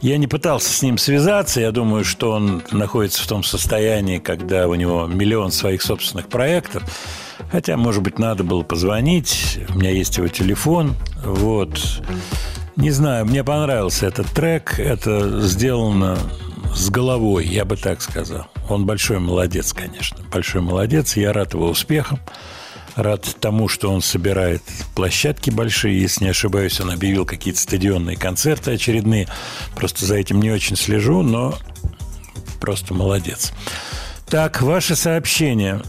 [0.00, 1.60] Я не пытался с ним связаться.
[1.60, 6.84] Я думаю, что он находится в том состоянии, когда у него миллион своих собственных проектов.
[7.50, 9.58] Хотя, может быть, надо было позвонить.
[9.70, 10.94] У меня есть его телефон.
[11.24, 12.00] Вот.
[12.76, 14.78] Не знаю, мне понравился этот трек.
[14.78, 16.16] Это сделано
[16.74, 18.46] с головой, я бы так сказал.
[18.68, 20.18] Он большой молодец, конечно.
[20.32, 21.16] Большой молодец.
[21.16, 22.20] Я рад его успехам.
[22.96, 24.62] Рад тому, что он собирает
[24.94, 26.00] площадки большие.
[26.00, 29.28] Если не ошибаюсь, он объявил какие-то стадионные концерты очередные.
[29.74, 31.56] Просто за этим не очень слежу, но
[32.60, 33.52] просто молодец.
[34.26, 35.82] Так, ваши сообщения.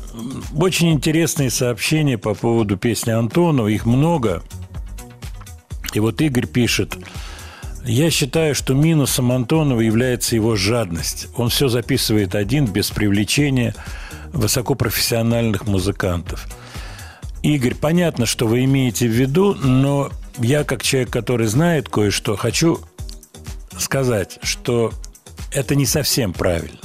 [0.56, 3.68] Очень интересные сообщения по поводу песни Антонова.
[3.68, 4.44] Их много.
[5.94, 6.98] И вот Игорь пишет.
[7.88, 11.28] Я считаю, что минусом Антонова является его жадность.
[11.38, 13.76] Он все записывает один, без привлечения
[14.34, 16.48] высокопрофессиональных музыкантов.
[17.44, 20.10] Игорь, понятно, что вы имеете в виду, но
[20.40, 22.80] я, как человек, который знает кое-что, хочу
[23.78, 24.92] сказать, что
[25.52, 26.80] это не совсем правильно.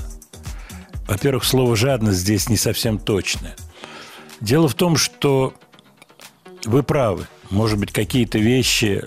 [1.08, 3.56] Во-первых, слово «жадность» здесь не совсем точное.
[4.42, 5.54] Дело в том, что
[6.66, 7.26] вы правы.
[7.48, 9.06] Может быть, какие-то вещи,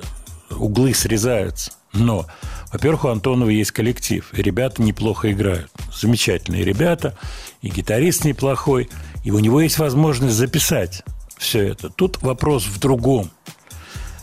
[0.50, 1.72] углы срезаются.
[1.94, 2.26] Но,
[2.72, 5.72] во-первых, у Антонова есть коллектив, и ребята неплохо играют.
[5.94, 7.16] Замечательные ребята,
[7.62, 8.90] и гитарист неплохой,
[9.24, 11.04] и у него есть возможность записать
[11.38, 11.90] все это.
[11.90, 13.30] Тут вопрос в другом.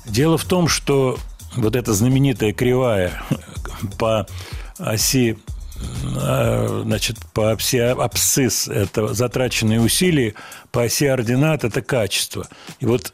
[0.04, 1.18] Дело в том, что
[1.54, 3.22] вот эта знаменитая кривая
[3.98, 4.26] по
[4.78, 5.38] оси
[6.16, 10.34] э, значит, по оси абсцисс– это затраченные усилия,
[10.72, 12.48] по оси ординат– это качество.
[12.80, 13.12] И вот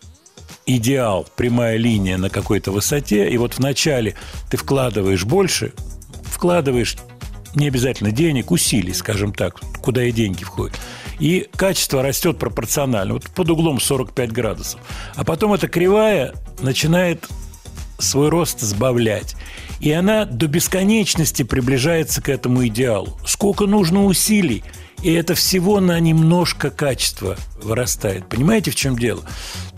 [0.67, 4.15] идеал, прямая линия на какой-то высоте, и вот вначале
[4.51, 5.73] ты вкладываешь больше,
[6.25, 6.97] вкладываешь
[7.55, 10.79] не обязательно денег, усилий, скажем так, куда и деньги входят.
[11.19, 14.81] И качество растет пропорционально, вот под углом 45 градусов.
[15.15, 17.27] А потом эта кривая начинает
[17.99, 19.37] свой рост сбавлять.
[19.81, 23.19] И она до бесконечности приближается к этому идеалу.
[23.27, 24.63] Сколько нужно усилий,
[25.07, 28.29] и это всего на немножко качества вырастает.
[28.29, 29.23] Понимаете, в чем дело?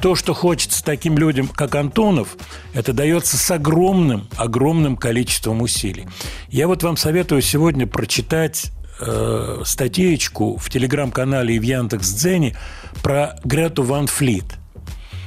[0.01, 2.39] То, что хочется таким людям, как Антонов,
[2.73, 6.07] это дается с огромным, огромным количеством усилий.
[6.49, 12.57] Я вот вам советую сегодня прочитать э, статейку в телеграм-канале и в Яндекс.Дзене
[13.03, 14.47] про Грету Ван Флит.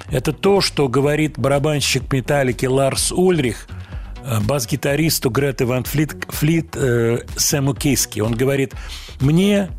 [0.10, 3.68] Это то, что говорит барабанщик металлики Ларс Ульрих
[4.26, 8.20] э, бас-гитаристу Греты Ван Флит, Флит э, Сэму Киски.
[8.20, 8.74] Он говорит,
[9.20, 9.70] мне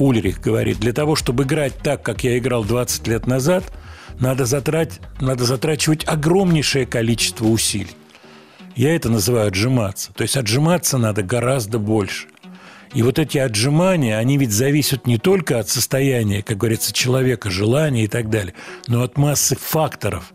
[0.00, 3.64] Ульрих говорит, для того, чтобы играть так, как я играл 20 лет назад,
[4.18, 7.94] надо, затрать, надо затрачивать огромнейшее количество усилий.
[8.74, 10.12] Я это называю отжиматься.
[10.14, 12.28] То есть отжиматься надо гораздо больше.
[12.94, 18.04] И вот эти отжимания, они ведь зависят не только от состояния, как говорится, человека, желания
[18.04, 18.54] и так далее,
[18.88, 20.32] но от массы факторов,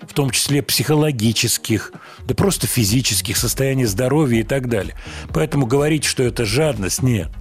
[0.00, 1.92] в том числе психологических,
[2.24, 4.94] да просто физических, состояния здоровья и так далее.
[5.34, 7.28] Поэтому говорить, что это жадность, нет–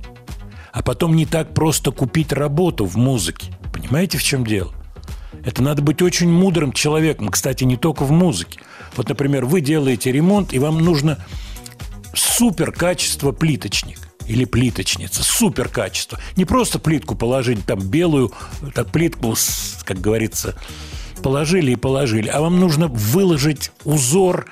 [0.77, 3.51] а потом не так просто купить работу в музыке.
[3.73, 4.75] Понимаете, в чем дело?
[5.43, 8.59] Это надо быть очень мудрым человеком, кстати, не только в музыке.
[8.95, 11.17] Вот, например, вы делаете ремонт, и вам нужно
[12.13, 13.97] супер качество плиточник
[14.27, 16.19] или плиточница, супер качество.
[16.35, 18.31] Не просто плитку положить, там белую,
[18.75, 19.33] так плитку,
[19.83, 20.55] как говорится,
[21.23, 24.47] положили и положили, а вам нужно выложить узор.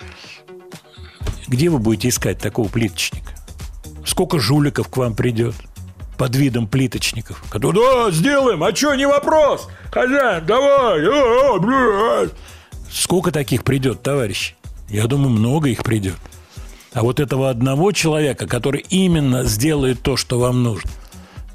[1.46, 3.36] Где вы будете искать такого плиточника?
[4.08, 5.54] Сколько жуликов к вам придет?
[6.18, 12.32] Под видом плиточников, «Да, сделаем, а что, не вопрос, хозяин, давай, а, блядь».
[12.92, 14.56] Сколько таких придет, товарищ?
[14.90, 16.16] Я думаю, много их придет.
[16.94, 20.90] А вот этого одного человека, который именно сделает то, что вам нужно,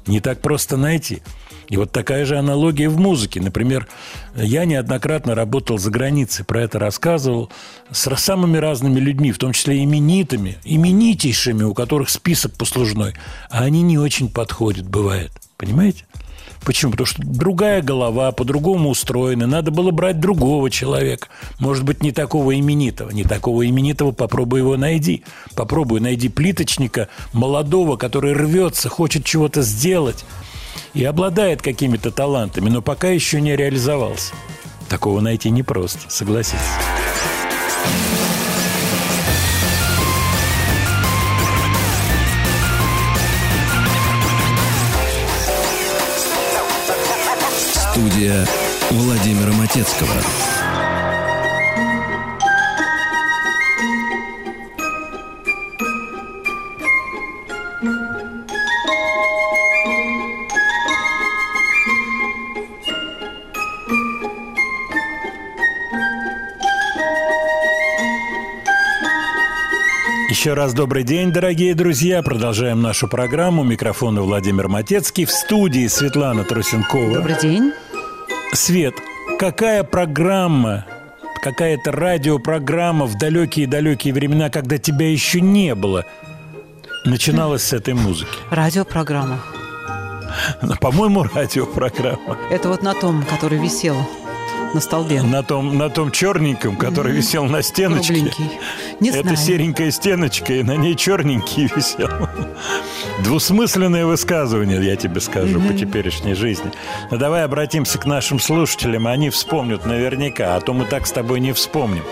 [0.05, 1.21] не так просто найти–
[1.71, 3.39] и вот такая же аналогия в музыке.
[3.39, 3.87] Например,
[4.35, 7.49] я неоднократно работал за границей, про это рассказывал,
[7.89, 13.13] с самыми разными людьми, в том числе именитыми, именитейшими, у которых список послужной,
[13.49, 15.31] а они не очень подходят, бывает.
[15.55, 16.03] Понимаете?
[16.65, 16.91] Почему?
[16.91, 19.47] Потому что другая голова, по-другому устроена.
[19.47, 21.29] Надо было брать другого человека.
[21.57, 23.11] Может быть, не такого именитого.
[23.11, 25.23] Не такого именитого попробуй его найди.
[25.55, 30.25] Попробуй найди плиточника молодого, который рвется, хочет чего-то сделать
[30.93, 34.33] и обладает какими-то талантами, но пока еще не реализовался.
[34.89, 36.59] Такого найти непросто, согласитесь.
[47.91, 48.45] Студия
[48.89, 50.60] Владимира Матецкого.
[70.41, 72.23] Еще раз добрый день, дорогие друзья.
[72.23, 73.63] Продолжаем нашу программу.
[73.63, 75.25] Микрофон Владимир Матецкий.
[75.25, 77.17] В студии Светлана Трусенкова.
[77.17, 77.73] Добрый день.
[78.51, 78.95] Свет,
[79.37, 80.87] какая программа,
[81.43, 86.05] какая-то радиопрограмма в далекие-далекие времена, когда тебя еще не было,
[87.05, 88.31] начиналась с этой музыки?
[88.49, 89.41] Радиопрограмма.
[90.79, 92.39] По-моему, радиопрограмма.
[92.49, 93.95] Это вот на том, который висел
[94.73, 95.21] на столбе.
[95.21, 97.17] На том, на том черненьком, который mm-hmm.
[97.17, 98.13] висел на стеночке.
[98.13, 98.59] Кругленький.
[98.99, 99.37] Не Это знаю.
[99.37, 102.09] серенькая стеночка, и на ней черненький висел.
[103.23, 105.67] Двусмысленное высказывание, я тебе скажу, mm-hmm.
[105.67, 106.71] по теперешней жизни.
[107.09, 111.39] Но давай обратимся к нашим слушателям, они вспомнят наверняка, а то мы так с тобой
[111.39, 112.03] не вспомним.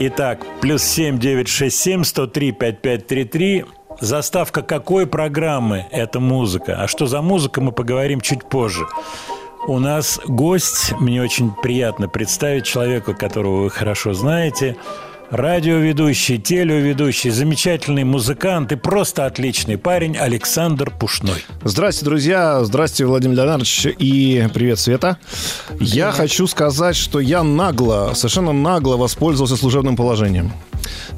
[0.00, 3.64] Итак, плюс семь девять шесть семь сто три пять пять три три.
[4.00, 6.76] Заставка какой программы эта музыка?
[6.80, 8.86] А что за музыка, мы поговорим чуть позже.
[9.68, 14.78] У нас гость, мне очень приятно представить человека, которого вы хорошо знаете,
[15.30, 21.44] радиоведущий, телеведущий, замечательный музыкант и просто отличный парень Александр Пушной.
[21.62, 22.64] Здрасте, друзья.
[22.64, 23.86] Здрасте, Владимир Леонардович.
[23.98, 25.18] И привет, Света.
[25.78, 30.52] Я хочу сказать, что я нагло, совершенно нагло воспользовался служебным положением.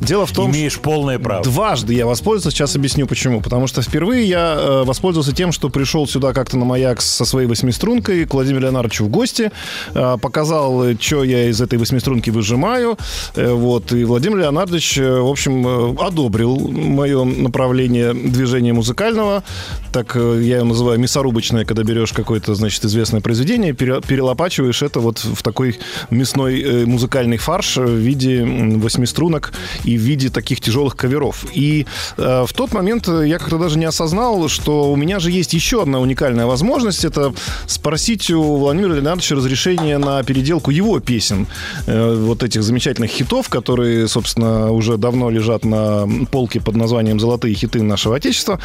[0.00, 1.44] Дело в том, Имеешь полное право.
[1.44, 3.40] Дважды я воспользовался, сейчас объясню почему.
[3.40, 7.46] Потому что впервые я э, воспользовался тем, что пришел сюда как-то на маяк со своей
[7.46, 9.52] восьмистрункой к Владимиру Леонардовичу в гости,
[9.94, 12.98] э, показал, что я из этой восьмиструнки выжимаю,
[13.34, 19.42] э, вот, Владимир Леонардович, э, в общем, э, одобрил мое направление движения музыкального,
[19.92, 25.00] так э, я его называю мясорубочное, когда берешь какое-то, значит, известное произведение, пере- перелопачиваешь это
[25.00, 25.78] вот в такой
[26.10, 29.52] мясной музыкальный фарш в виде восьмиструнок
[29.84, 31.44] и в виде таких тяжелых каверов.
[31.52, 31.86] И
[32.16, 36.00] в тот момент я как-то даже не осознал, что у меня же есть еще одна
[36.00, 37.04] уникальная возможность.
[37.04, 37.32] Это
[37.66, 41.46] спросить у Владимира Леонардовича разрешение на переделку его песен.
[41.86, 47.82] Вот этих замечательных хитов, которые, собственно, уже давно лежат на полке под названием «Золотые хиты
[47.82, 48.60] нашего Отечества».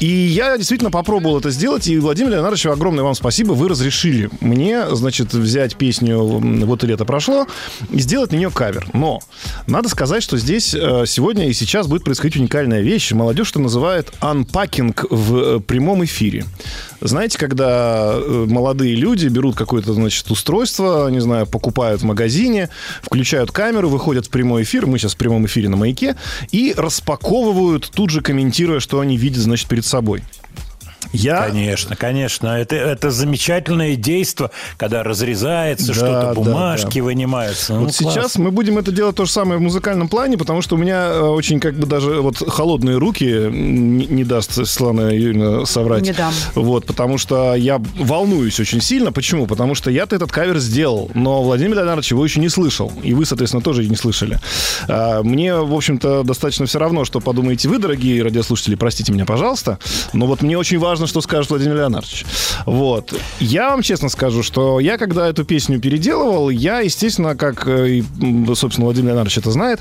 [0.00, 1.86] И я действительно попробовал это сделать.
[1.88, 3.52] И, Владимир Леонардович, огромное вам спасибо.
[3.52, 7.46] Вы разрешили мне, значит, взять песню «Вот и лето прошло»
[7.90, 8.86] и сделать на нее кавер.
[8.92, 9.20] Но
[9.66, 13.12] надо сказать, что здесь э, сегодня и сейчас будет происходить уникальная вещь.
[13.12, 16.44] Молодежь это называет анпакинг в э, прямом эфире.
[17.00, 22.68] Знаете, когда э, молодые люди берут какое-то, значит, устройство, не знаю, покупают в магазине,
[23.02, 26.16] включают камеру, выходят в прямой эфир, мы сейчас в прямом эфире на маяке,
[26.50, 30.22] и распаковывают, тут же комментируя, что они видят, значит, перед собой.
[31.12, 31.46] Я...
[31.46, 32.48] Конечно, конечно.
[32.48, 37.04] Это, это замечательное действо, когда разрезается Да, что-то, да, бумажки да.
[37.04, 37.74] вынимаются.
[37.74, 38.44] Ну, вот сейчас классно.
[38.44, 41.20] мы будем это делать то же самое в музыкальном плане, потому что у меня э,
[41.20, 46.02] очень как бы даже вот холодные руки не, не даст Светлана Юрьевна соврать.
[46.02, 46.32] Не дам.
[46.54, 49.12] Вот, потому что я волнуюсь очень сильно.
[49.12, 49.46] Почему?
[49.46, 52.92] Потому что я-то этот кавер сделал, но Владимир Леонардович его еще не слышал.
[53.02, 54.38] И вы, соответственно, тоже не слышали.
[54.88, 59.78] А, Мне, в общем-то, достаточно все равно, что подумаете вы, дорогие радиослушатели, простите меня, пожалуйста.
[60.12, 62.24] Но вот мне очень важно, что скажет Владимир Леонардович.
[62.64, 63.12] Вот.
[63.40, 68.04] Я вам честно скажу, что я, когда эту песню переделывал, я, естественно, как, э, и,
[68.54, 69.80] собственно, Владимир Леонардович это знает,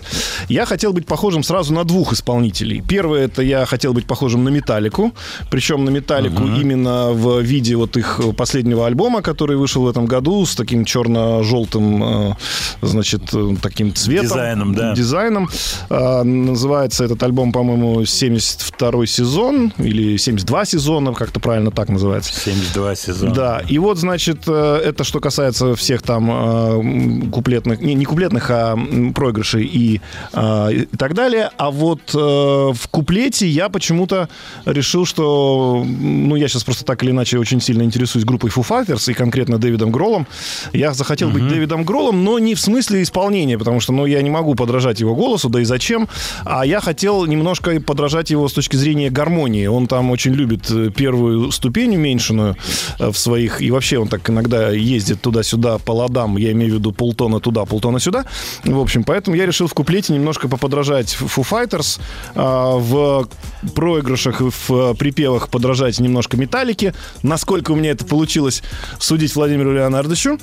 [0.49, 2.81] я хотел быть похожим сразу на двух исполнителей.
[2.81, 5.13] Первое, это я хотел быть похожим на Металлику,
[5.49, 10.45] причем на Металлику именно в виде вот их последнего альбома, который вышел в этом году
[10.45, 12.33] с таким черно-желтым, э,
[12.81, 14.27] значит, э, таким цветом.
[14.27, 14.93] Дизайном, да.
[14.93, 15.49] Дизайном.
[15.89, 22.33] А, Называется этот альбом, по-моему, 72 сезон или 72 сезона, как-то правильно так называется.
[22.33, 23.33] 72 сезона.
[23.33, 28.49] Да, и вот, значит, э, это что касается всех там э, куплетных, не, не куплетных,
[28.49, 28.77] а
[29.13, 30.01] проигрышей и,
[30.33, 31.49] э, и так далее.
[31.57, 34.29] А вот э, в куплете я почему-то
[34.65, 39.11] решил, что, ну, я сейчас просто так или иначе очень сильно интересуюсь группой Foo Fighters
[39.11, 40.27] и конкретно Дэвидом Гроллом.
[40.73, 44.29] Я захотел быть Дэвидом Гроллом, но не в смысле исполнения, потому что, ну, я не
[44.29, 46.07] могу подражать его голосу, да и зачем.
[46.45, 49.67] А я хотел немножко подражать его с точки зрения гармонии.
[49.67, 52.57] Он там очень любит первую ступень уменьшенную
[52.99, 53.61] э, в своих...
[53.61, 56.37] И вообще он так иногда ездит туда-сюда по ладам.
[56.37, 58.25] Я имею в виду полтона туда, полтона сюда.
[58.63, 61.99] В общем, поэтому я решил в куплете немножко поподражать Foo Fighters.
[62.35, 63.27] а, В
[63.73, 66.93] проигрышах и в э, припевах подражать немножко металлики.
[67.23, 68.63] Насколько у меня это получилось,
[68.99, 70.37] судить Владимиру Леонардовичу.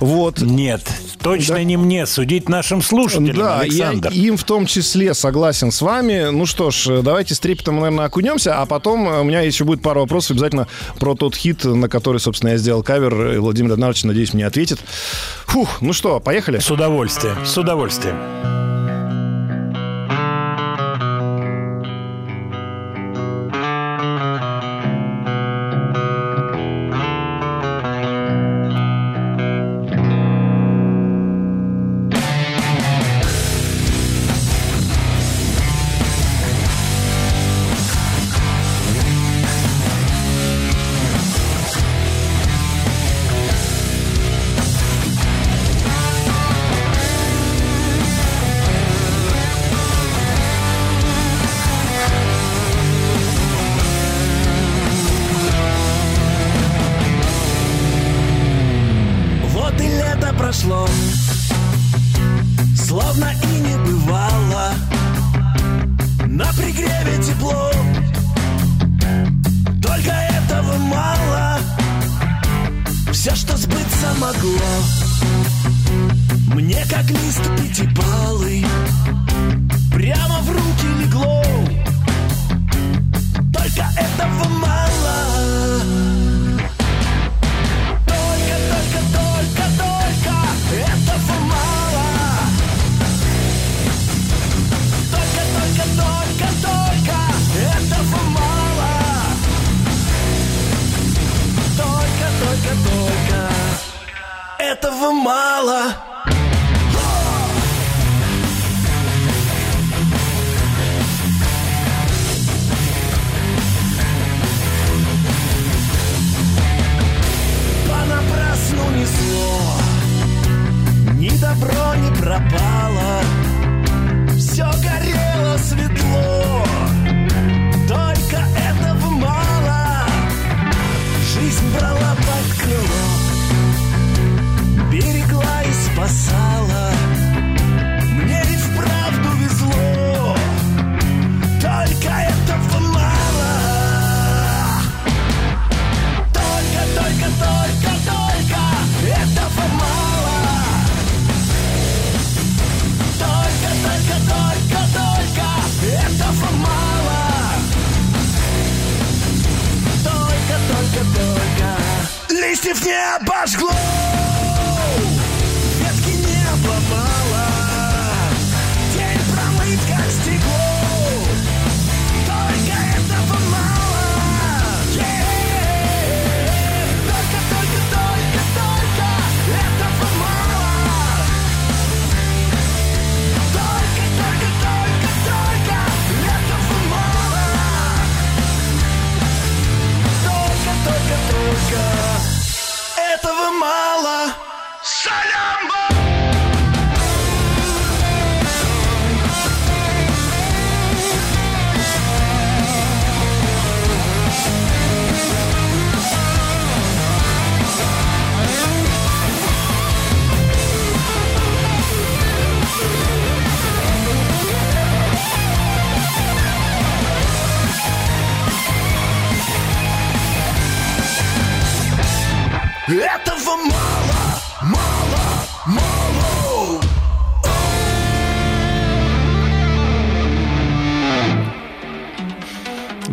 [0.00, 0.40] Вот.
[0.40, 0.82] Нет,
[1.22, 1.62] точно Да.
[1.64, 4.10] не мне, судить нашим слушателям, Да, Александр.
[4.12, 6.28] я им в том числе согласен с вами.
[6.30, 9.82] Ну что ж, давайте с трепетом, наверное, окунемся, а потом э, у меня еще будет
[9.88, 10.68] пару вопросов обязательно
[11.00, 13.32] про тот хит, на который, собственно, я сделал кавер.
[13.32, 14.80] И Владимир Леонардович, надеюсь, мне ответит.
[15.46, 16.58] Фух, ну что, поехали?
[16.58, 18.67] С удовольствием, с удовольствием.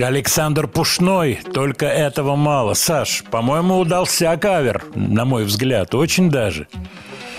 [0.05, 2.73] Александр Пушной, только этого мало.
[2.73, 6.67] Саш, по-моему, удался кавер, на мой взгляд, очень даже.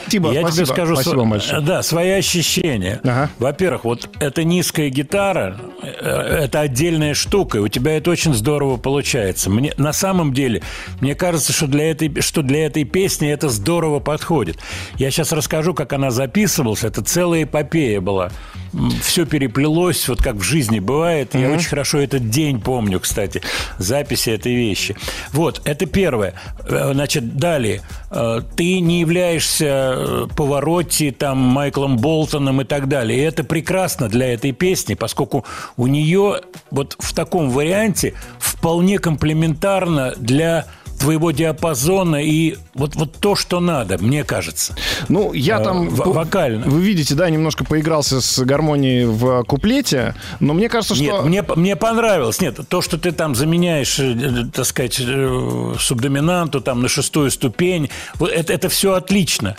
[0.02, 1.60] Спасибо, Я спасибо, тебе скажу, спасибо сво- большое.
[1.62, 3.00] да, свои ощущения.
[3.40, 5.56] Во-первых, вот эта низкая гитара,
[6.07, 9.50] это отдельная штука, и у тебя это очень здорово получается.
[9.50, 10.62] Мне на самом деле,
[11.00, 14.59] мне кажется, что для этой, что для этой песни это здорово подходит.
[14.96, 16.84] Я сейчас расскажу, как она записывалась.
[16.84, 18.30] Это целая эпопея была.
[19.02, 21.34] Все переплелось, вот как в жизни бывает.
[21.34, 21.57] Я Мгм.
[21.59, 23.40] очень хорошо этот день помню, кстати,
[23.78, 24.96] записи этой вещи.
[25.32, 26.34] Вот, это первое.
[26.68, 27.82] Э, Значит, далее.
[28.11, 33.18] Э, Ты не являешься э, Поворотти, там, Майклом Болтоном и так далее.
[33.18, 35.44] И это прекрасно для этой песни, поскольку
[35.76, 36.40] у нее
[36.70, 40.66] вот в таком варианте вполне комплементарно для
[40.99, 44.74] твоего диапазона и вот, вот то, что надо, мне кажется.
[45.09, 45.88] Ну, я Э, там...
[45.90, 46.64] в- вокально.
[46.66, 51.05] Вы видите, да, немножко поигрался с гармонией в куплете, но мне кажется, что...
[51.05, 52.40] Нет, мне, мне понравилось.
[52.40, 57.30] Нет, то, что ты там заменяешь, э, э, так сказать, э, субдоминанту там на шестую
[57.30, 59.55] ступень, вот это, это все отлично.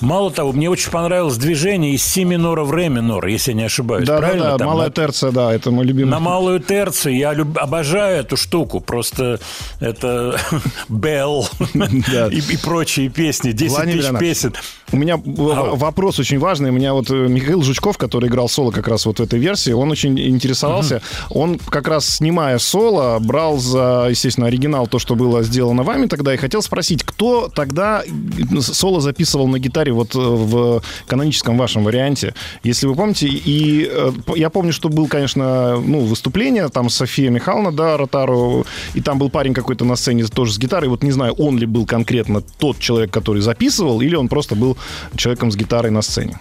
[0.00, 3.64] Мало того, мне очень понравилось движение из си минора в ре минор, если я не
[3.64, 4.06] ошибаюсь.
[4.06, 4.44] Да, да, Правильно?
[4.44, 6.10] да, Там малая на- терция, да, это мой любимый.
[6.10, 8.80] на малую терцию я люб- обожаю эту штуку.
[8.80, 9.40] Просто
[9.80, 10.38] это
[10.88, 13.52] Белл и, и прочие песни.
[13.52, 14.54] 10 Владимир тысяч Леонидович, песен.
[14.92, 16.70] У меня вопрос очень важный.
[16.70, 19.70] У меня вот э, Михаил Жучков, который играл соло как раз вот в этой версии,
[19.72, 21.00] он очень интересовался.
[21.30, 26.34] Он как раз, снимая соло, брал за, естественно, оригинал то, что было сделано вами тогда,
[26.34, 31.84] и хотел спросить, кто тогда э, соло записывал на гитаре вот э, в каноническом вашем
[31.84, 33.28] варианте, если вы помните.
[33.28, 39.00] И э, я помню, что был, конечно, ну, выступление, там София Михайловна, да, Ротару, и
[39.00, 40.88] там был парень какой-то на сцене тоже с гитарой.
[40.88, 44.76] Вот не знаю, он ли был конкретно тот человек, который записывал, или он просто был
[45.16, 46.38] человеком с гитарой на сцене.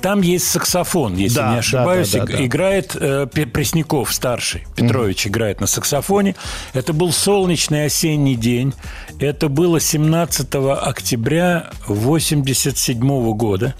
[0.00, 2.10] Там есть саксофон, если Да, не ошибаюсь.
[2.12, 2.44] да, да, да.
[2.44, 4.66] Играет э, Пресняков старший.
[4.76, 6.34] Петрович играет на саксофоне.
[6.72, 8.74] Это был солнечный осенний день.
[9.18, 13.74] Это было 17 октября 87 года.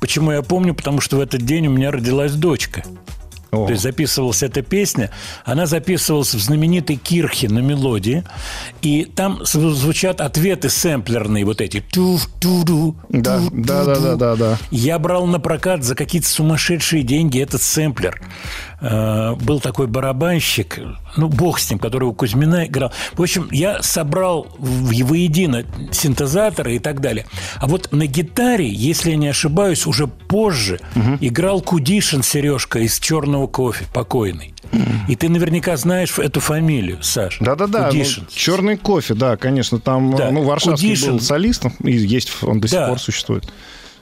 [0.00, 0.74] Почему я помню?
[0.74, 2.84] Потому что в этот день у меня родилась дочка.
[3.50, 5.10] То есть записывалась эта песня.
[5.44, 8.24] Она записывалась в знаменитой Кирхе на мелодии.
[8.82, 11.80] И там зв- звучат ответы сэмплерные, вот эти.
[11.80, 14.58] Ту-ту-ду, Да, да, да, да, да, да.
[14.70, 18.20] я брал на прокат за какие-то сумасшедшие деньги этот сэмплер.
[18.80, 20.78] Э, Был такой барабанщик,
[21.16, 22.92] ну, бог с ним, который у Кузьмина играл.
[23.14, 27.26] В общем, я собрал воедино синтезаторы и так далее.
[27.56, 30.78] А вот на гитаре, если я не ошибаюсь, уже позже
[31.20, 34.54] играл Кудишин Сережка из «Черного кофе», покойный.
[35.08, 37.38] И ты наверняка знаешь эту фамилию, Саш.
[37.40, 38.26] Да-да-да, ну, Кудишин.
[38.32, 41.12] черный кофе, да, конечно, там, Да, ну, Варшавский Кудишин.
[41.14, 42.88] был солистом, и есть, он до сих Да.
[42.88, 43.50] пор существует.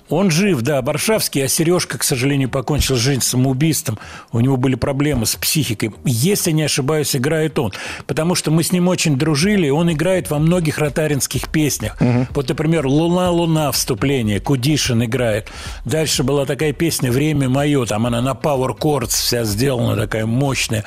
[0.09, 3.99] Он жив, да, Варшавский, а Сережка, к сожалению, покончил жизнь самоубийством.
[4.33, 5.93] У него были проблемы с психикой.
[6.05, 7.73] Если не ошибаюсь, играет он.
[8.07, 11.97] Потому что мы с ним очень дружили, и он играет во многих ротаринских песнях.
[12.31, 15.49] Вот, например, «Луна, луна» вступление, Кудишин играет.
[15.85, 20.85] Дальше была такая песня «Время мое», там она на Power Chords вся сделана, такая мощная.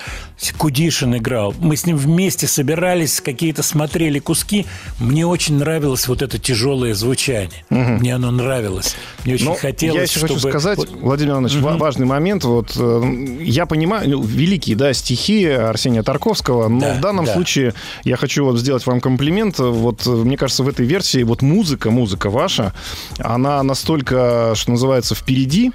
[0.57, 1.53] Кудишин играл.
[1.59, 4.65] Мы с ним вместе собирались, какие-то смотрели куски.
[4.99, 7.65] Мне очень нравилось вот это тяжелое звучание.
[7.69, 8.95] Мне оно нравилось.
[9.25, 10.33] Мне очень Но хотелось, я еще чтобы...
[10.35, 12.43] хочу сказать, Вот- Владимир Иванович, ва- важный момент.
[12.43, 17.33] Вот э, я понимаю, ну, великие, да, стихи Арсения Тарковского, но Да, в данном да.
[17.33, 19.59] случае я хочу вот сделать вам комплимент.
[19.59, 22.73] Вот э, мне кажется, в этой версии вот музыка, музыка ваша,
[23.19, 25.71] она настолько, что называется, впереди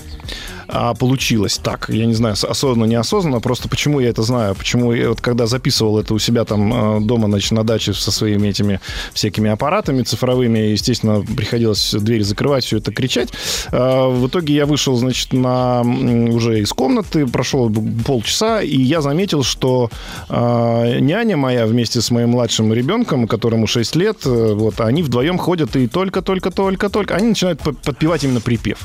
[0.75, 1.89] а, получилось так.
[1.89, 3.41] Я не знаю, осознанно, неосознанно.
[3.41, 4.57] Просто почему я это знаю?
[4.57, 8.11] Почему я вот когда записывал это у себя там э, дома, значит, на даче со
[8.11, 8.81] своими этими
[9.13, 13.29] всякими аппаратами цифровыми, естественно, приходилось двери закрывать, все это кричать.
[13.71, 17.73] А, В итоге я вышел, значит, на уже из комнаты, прошел
[18.05, 19.91] полчаса, и я заметил, что
[20.29, 25.39] а, няня моя вместе с моим младшим ребенком, которому 6 лет, э, вот, они вдвоем
[25.39, 28.79] ходят и только-только-только-только, они начинают подпевать именно припев.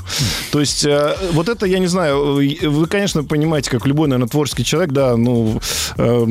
[0.52, 4.64] То есть э, вот это, я не знаю, вы, конечно, понимаете, как любой, наверное, творческий
[4.64, 5.60] человек, да, ну,
[5.96, 6.26] э,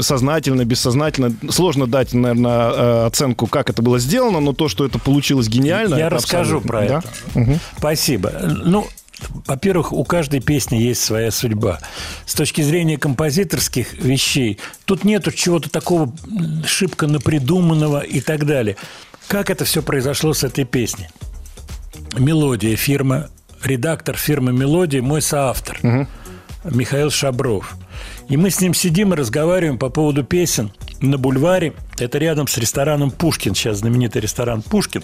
[0.00, 4.98] сознательно, бессознательно, сложно дать, наверное, э, оценку, как это было сделано, но то, что это
[4.98, 5.96] получилось гениально...
[5.96, 6.98] Я расскажу абсолютно- про да?
[6.98, 7.08] это.
[7.34, 7.60] Мгм.
[7.78, 8.32] Спасибо.
[8.64, 8.86] Ну,
[9.46, 11.80] во-первых, у каждой песни есть своя судьба.
[12.26, 16.12] С точки зрения композиторских вещей, тут нету чего-то такого
[16.64, 18.76] шибко напридуманного и так далее.
[19.26, 21.08] Как это все произошло с этой песней?
[22.16, 23.28] Мелодия фирма,
[23.64, 25.78] редактор фирмы «Мелодия» мой соавтор
[26.64, 27.76] Михаил Шабров.
[28.28, 31.74] И мы с ним сидим и разговариваем по поводу песен на бульваре.
[31.98, 33.54] Это рядом с рестораном «Пушкин».
[33.54, 35.02] Сейчас знаменитый ресторан «Пушкин».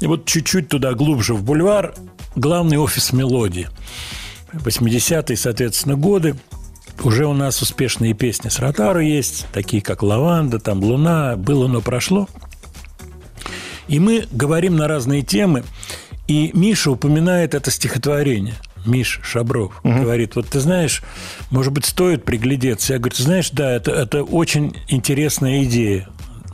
[0.00, 1.94] И вот чуть-чуть туда глубже в бульвар
[2.34, 3.68] главный офис «Мелодии».
[4.52, 6.36] 80-е, соответственно, годы.
[7.02, 11.80] Уже у нас успешные песни с Ротару есть, такие как «Лаванда», там «Луна», «Было, но
[11.80, 12.28] прошло».
[13.88, 15.62] И мы говорим на разные темы,
[16.28, 18.54] и Миша упоминает это стихотворение.
[18.84, 21.02] Миш Шабров говорит, вот ты знаешь,
[21.50, 22.92] может быть, стоит приглядеться.
[22.92, 26.08] Я говорю, ты знаешь, да, это, это очень интересная идея.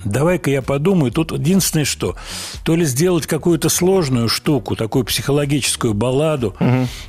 [0.05, 1.13] Давай-ка я подумаю.
[1.13, 2.17] Тут единственное что,
[2.65, 6.57] то ли сделать какую-то сложную штуку, такую психологическую балладу,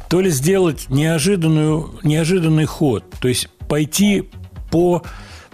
[0.09, 3.03] то ли сделать неожиданную, неожиданный ход.
[3.19, 4.29] То есть пойти
[4.69, 5.03] по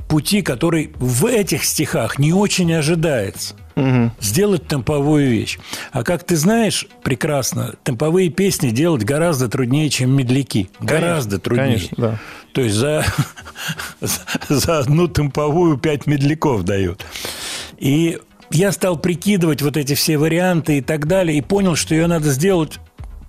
[0.07, 3.55] пути, который в этих стихах не очень ожидается.
[4.19, 5.57] Сделать темповую вещь.
[5.91, 10.69] А как ты знаешь прекрасно, темповые песни делать гораздо труднее, чем медляки.
[10.79, 11.67] Гораздо труднее.
[11.67, 12.19] конечно, да.
[12.53, 13.05] То есть за,
[14.01, 17.05] за- за одну темповую пять медляков дают.
[17.77, 18.19] И
[18.51, 22.31] я стал прикидывать вот эти все варианты и так далее, и понял, что ее надо
[22.31, 22.79] сделать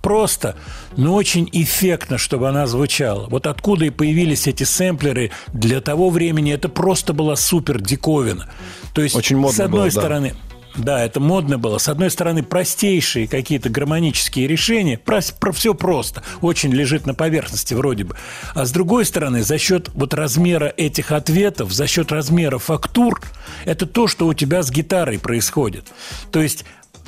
[0.01, 0.55] просто,
[0.97, 3.27] но очень эффектно, чтобы она звучала.
[3.27, 8.49] Вот откуда и появились эти сэмплеры для того времени, это просто была супер диковина.
[8.93, 10.01] То есть, Очень модно с одной было, да.
[10.01, 10.33] стороны,
[10.75, 11.77] да, это модно было.
[11.77, 15.21] С одной стороны, простейшие какие-то гармонические решения, про,
[15.51, 18.15] все просто, очень лежит на поверхности вроде бы.
[18.53, 23.21] А с другой стороны, за счет вот размера этих ответов, за счет размера фактур,
[23.65, 25.91] это то, что у тебя с гитарой происходит.
[26.31, 26.65] То есть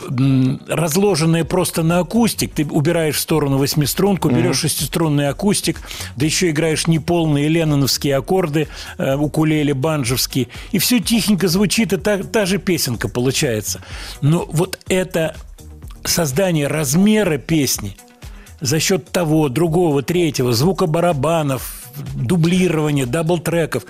[0.09, 5.81] м, разложенное просто на акустик, ты убираешь в сторону восьмиструнку, берешь шестиструнный акустик,
[6.15, 12.17] да еще играешь неполные ленноновские аккорды, э, укулеле, банджевские, и все тихенько звучит, и та,
[12.19, 13.81] та же песенка получается.
[14.21, 15.35] Но вот это
[16.03, 17.95] создание размера песни
[18.61, 21.83] за счет того, другого, третьего, звука барабанов,
[22.15, 23.83] дублирования, double-track ов,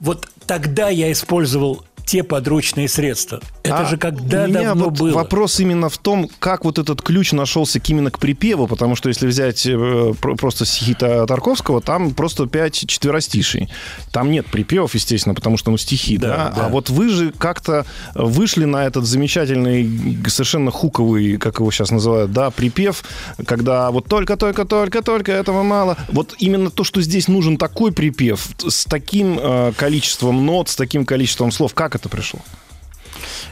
[0.00, 3.40] вот тогда я использовал те подручные средства.
[3.62, 5.12] Это А же когда у меня давно вот было.
[5.14, 9.26] вопрос именно в том, как вот этот ключ нашелся именно к припеву, потому что если
[9.26, 13.68] взять э, про- просто стихи Та- Тарковского, там просто пять четверостишей.
[14.10, 16.66] Там нет припевов, естественно, потому что ну стихи, да, Да, да.
[16.66, 19.88] А вот вы же как-то вышли на этот замечательный,
[20.28, 23.04] совершенно хуковый, как его сейчас называют, да, припев,
[23.46, 25.96] когда вот только, только, только, только этого мало.
[26.08, 31.04] Вот именно то, что здесь нужен такой припев с таким э, количеством нот, с таким
[31.06, 32.40] количеством слов, как это пришло?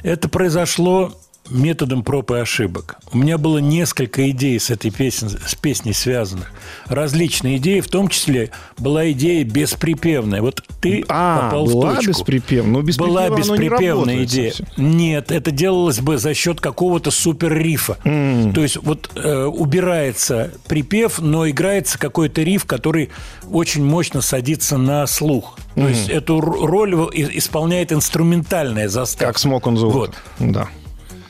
[0.02, 1.14] Это произошло
[1.50, 2.96] методом проб и ошибок.
[3.12, 6.52] У меня было несколько идей с этой песней, с песней связанных.
[6.86, 10.40] Различные идеи, в том числе была идея бесприпевная.
[10.42, 12.10] Вот ты А, попал была в точку.
[12.12, 12.72] бесприпевная.
[12.72, 14.50] Но без была припева оно не бесприпевная работает идея.
[14.52, 14.66] совсем.
[14.96, 17.96] Нет, это делалось бы за счет какого-то супер рифа.
[18.04, 23.10] То есть вот э, убирается припев, но играется какой-то риф, который
[23.50, 25.58] очень мощно садится на слух.
[25.74, 29.32] То есть эту роль исполняет инструментальная заставка.
[29.34, 29.90] Как on the Water.
[29.92, 30.14] Вот.
[30.38, 30.68] Да.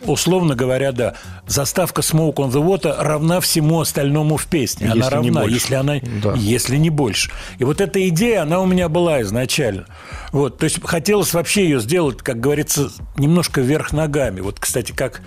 [0.06, 1.14] Условно говоря, да.
[1.46, 4.86] Заставка Smoke on the Water равна всему остальному в песне.
[4.86, 6.34] Она Если равна, если она, Да.
[6.36, 7.30] если не больше.
[7.58, 9.86] И вот эта идея, она у меня была изначально.
[10.32, 12.88] Вот, то есть хотелось вообще ее сделать, как говорится,
[13.18, 14.40] немножко вверх ногами.
[14.40, 15.22] Вот, кстати, как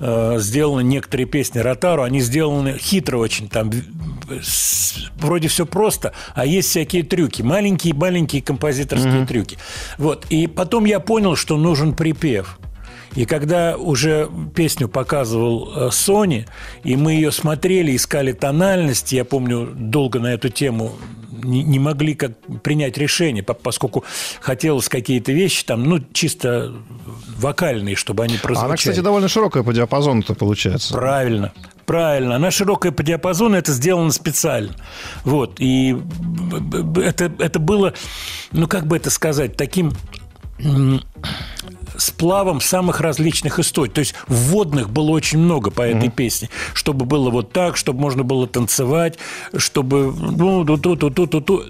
[0.00, 3.70] э, сделаны некоторые песни Ротару, они сделаны хитро очень, там
[4.42, 9.58] с- вроде все просто, а есть всякие трюки, маленькие-маленькие композиторские трюки.
[9.96, 12.58] Вот, и потом я понял, что нужен припев.
[13.14, 16.46] И когда уже песню показывал э, Sony,
[16.84, 20.92] и мы ее смотрели, искали тональность, я помню, долго на эту тему
[21.42, 22.32] не, могли как
[22.62, 24.04] принять решение, по- поскольку
[24.40, 26.72] хотелось какие-то вещи там, ну, чисто
[27.36, 28.66] вокальные, чтобы они прозвучали.
[28.66, 30.92] Она, кстати, довольно широкая по диапазону-то получается.
[30.92, 31.52] Правильно,
[31.86, 32.36] правильно.
[32.36, 34.74] Она широкая по диапазону, это сделано специально.
[35.24, 35.60] Вот.
[35.60, 35.96] И
[36.96, 37.94] это, это было,
[38.52, 39.92] ну, как бы это сказать, таким
[41.96, 43.90] сплавом самых различных историй.
[43.90, 46.48] То есть вводных было очень много по этой песне.
[46.74, 49.18] Чтобы было вот так, чтобы можно было танцевать,
[49.56, 50.12] чтобы...
[50.12, 51.62] Ну, ту ту ту ту ту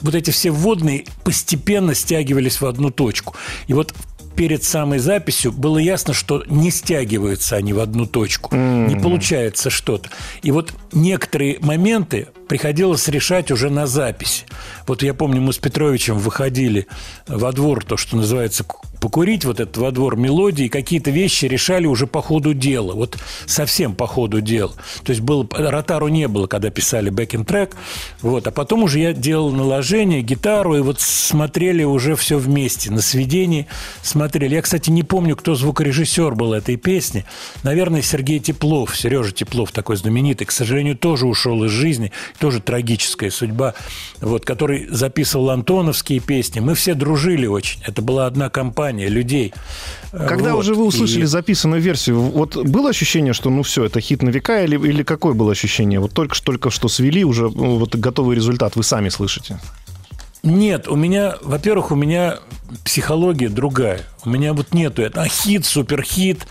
[0.00, 3.34] Вот эти все вводные постепенно стягивались в одну точку.
[3.66, 3.94] И вот
[4.36, 10.10] перед самой записью было ясно, что не стягиваются они в одну точку, не получается что-то.
[10.42, 14.44] И вот некоторые моменты приходилось решать уже на записи.
[14.86, 16.86] Вот я помню, мы с Петровичем выходили
[17.26, 18.64] во двор, то, что называется,
[19.06, 23.94] покурить, вот этот во двор мелодии, какие-то вещи решали уже по ходу дела, вот совсем
[23.94, 24.72] по ходу дела.
[25.04, 27.76] То есть было, ротару не было, когда писали бэкин трек,
[28.20, 33.00] вот, а потом уже я делал наложение, гитару, и вот смотрели уже все вместе, на
[33.00, 33.68] сведении
[34.02, 34.56] смотрели.
[34.56, 37.24] Я, кстати, не помню, кто звукорежиссер был этой песни.
[37.62, 43.30] Наверное, Сергей Теплов, Сережа Теплов, такой знаменитый, к сожалению, тоже ушел из жизни, тоже трагическая
[43.30, 43.74] судьба,
[44.20, 46.58] вот, который записывал антоновские песни.
[46.58, 47.80] Мы все дружили очень.
[47.86, 49.52] Это была одна компания людей.
[50.12, 50.60] Когда Вот.
[50.60, 54.30] уже вы услышали И- записанную версию, вот было ощущение, что ну все, это хит на
[54.30, 56.00] века, или, или какое было ощущение?
[56.00, 59.58] Вот только только что свели, уже ну, вот готовый результат вы сами слышите.
[60.42, 62.38] Нет, у меня, во-первых, у меня
[62.84, 64.00] психология другая.
[64.24, 65.22] У меня вот нету это.
[65.22, 66.46] А хит, суперхит.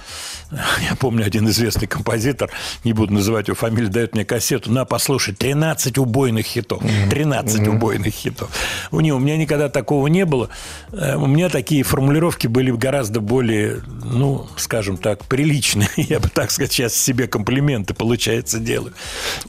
[0.51, 2.49] Я помню, один известный композитор,
[2.83, 4.71] не буду называть его фамилию, дает мне кассету.
[4.71, 6.83] На, послушай, 13 убойных хитов.
[7.09, 8.49] 13 убойных хитов.
[8.91, 10.49] У него, у меня никогда такого не было.
[10.93, 15.89] Э, У меня такие формулировки были гораздо более, ну, скажем так, приличные.
[15.97, 18.93] Я бы так сказать, сейчас себе комплименты, получается, делаю.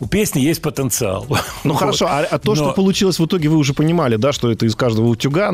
[0.01, 1.27] У песни есть потенциал.
[1.65, 1.79] Ну Вот.
[1.81, 4.67] хорошо, а, а то, что Но- получилось в итоге, вы уже понимали, да, что это
[4.67, 5.53] из каждого утюга,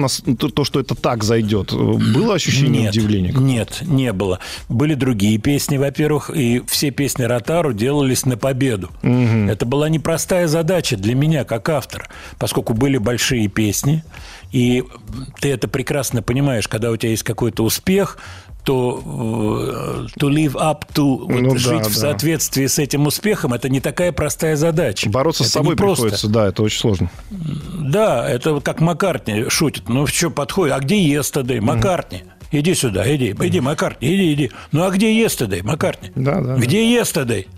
[0.55, 3.33] то, что это так зайдет, было ощущение нет, удивления?
[3.33, 4.39] Нет, не было.
[4.69, 8.91] Были другие песни, во-первых, и все песни Ротару делались на победу.
[9.03, 14.05] Это была непростая задача для меня, как автора, поскольку были большие песни,
[14.53, 14.85] и
[15.41, 18.19] ты это прекрасно понимаешь, когда у тебя есть какой-то успех,
[18.65, 22.01] то э, to live up to, вот Ну да, жить в да.
[22.01, 25.11] соответствии с этим успехом, это не такая простая задача.
[25.11, 26.03] Бороться с Это собой не просто.
[26.03, 27.11] приходится, да, это очень сложно.
[27.31, 29.89] Да, это как Маккартни шутит.
[29.89, 30.75] Ну, что подходит?
[30.77, 31.61] А где Естедей?
[31.61, 32.23] Маккартни.
[32.53, 34.51] Иди сюда, иди, иди, Маккартни, иди, иди.
[34.73, 36.13] Ну, а где Естедей, Маккартни?
[36.15, 36.57] Да, да.
[36.57, 37.49] Где Естедей?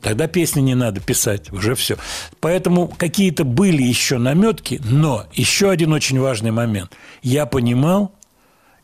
[0.00, 1.96] Тогда песни не надо писать, уже все.
[2.40, 6.92] Поэтому какие-то были еще наметки, но еще один очень важный момент.
[7.20, 8.12] Я понимал,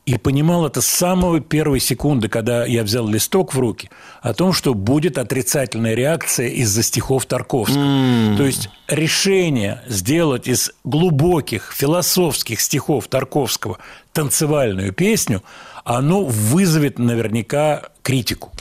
[0.06, 3.88] и понимал это с самой первой секунды, когда я взял листок в руки,
[4.20, 8.36] о том, что будет отрицательная реакция из-за стихов Тарковского.
[8.36, 13.78] То есть решение сделать из глубоких философских стихов Тарковского
[14.12, 15.42] танцевальную песню,
[15.84, 18.52] оно вызовет наверняка критику.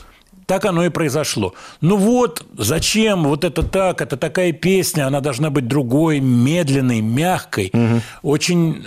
[0.46, 1.54] Так оно и произошло.
[1.82, 7.72] Ну вот, зачем вот это так, это такая песня, она должна быть другой, медленной, мягкой,
[8.22, 8.86] очень...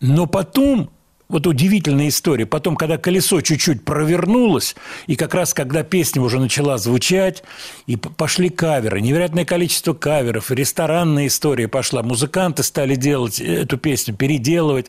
[0.00, 0.90] Но потом,
[1.32, 4.76] вот удивительная история, потом, когда колесо чуть-чуть провернулось,
[5.06, 7.42] и как раз когда песня уже начала звучать,
[7.86, 14.86] и пошли каверы, невероятное количество каверов, ресторанная история пошла, музыканты стали делать эту песню, переделывать,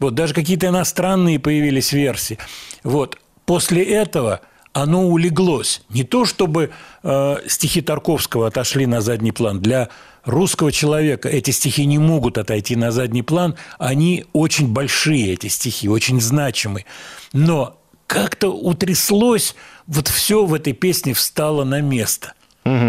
[0.00, 2.38] вот, даже какие-то иностранные появились версии.
[2.82, 3.16] Вот,
[3.46, 4.40] после этого
[4.72, 5.82] оно улеглось.
[5.90, 6.72] Не то, чтобы
[7.04, 9.60] э, стихи Тарковского отошли на задний план.
[9.60, 9.90] Для
[10.24, 13.56] русского человека эти стихи не могут отойти на задний план.
[13.78, 16.86] Они очень большие, эти стихи, очень значимые.
[17.32, 19.54] Но как-то утряслось,
[19.86, 22.34] вот все в этой песне встало на место.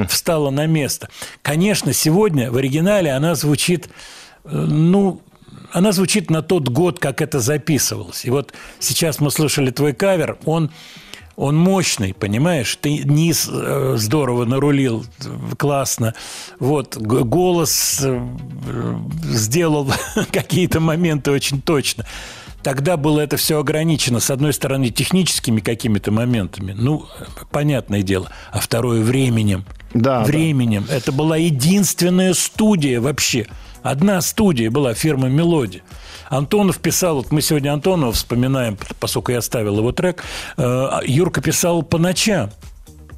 [0.08, 1.10] Встало на место.
[1.42, 3.90] Конечно, сегодня в оригинале она звучит,
[4.46, 5.22] э, ну,
[5.74, 8.24] она звучит на тот год, как это записывалось.
[8.24, 10.72] И вот сейчас мы слышали твой кавер, он
[11.36, 12.78] он мощный, понимаешь?
[12.82, 15.06] Ты низ э, здорово нарулил,
[15.58, 16.14] классно.
[16.60, 18.26] Вот, голос э,
[19.24, 19.92] сделал
[20.32, 22.06] какие-то моменты очень точно.
[22.64, 27.06] Тогда было это все ограничено, с одной стороны, техническими какими-то моментами, ну,
[27.52, 29.66] понятное дело, а второе временем.
[29.94, 30.86] Да, временем.
[30.90, 33.48] Это была единственная студия вообще.
[33.86, 35.84] Одна студия была, фирма «Мелодия».
[36.28, 40.24] Антонов писал, вот мы сегодня Антонова вспоминаем, поскольку я ставил его трек,
[40.58, 42.50] э, Юрка писал по ночам.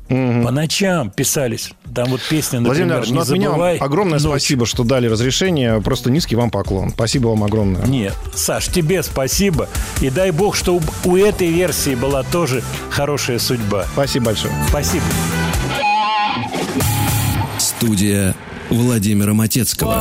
[0.10, 1.72] По ночам писались.
[1.96, 3.78] Там вот песня, например, Владимир, ну, «Не от меня вам забывай».
[3.78, 4.42] огромное ночь.
[4.42, 5.80] спасибо, что дали разрешение.
[5.82, 6.90] Просто низкий вам поклон.
[6.90, 7.86] Спасибо вам огромное.
[7.86, 9.70] Нет, Саш, тебе спасибо.
[10.02, 13.86] И дай бог, что у этой версии была тоже хорошая судьба.
[13.94, 14.54] Спасибо большое.
[14.68, 15.06] Спасибо.
[17.58, 18.36] Студия
[18.70, 19.92] Владимира Матецкого.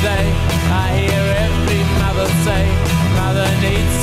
[0.00, 0.26] Today.
[0.70, 2.64] I hear every mother say,
[3.16, 3.99] Mother needs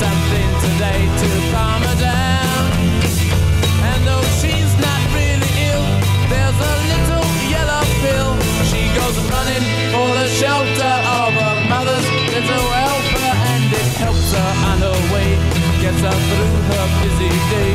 [15.88, 17.72] gets her through her busy day.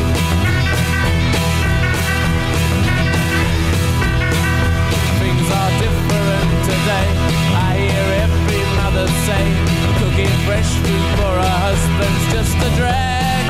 [5.17, 7.09] Things are different today.
[7.57, 9.45] I hear every mother say,
[9.97, 13.45] cooking fresh food for her husband's just a drag.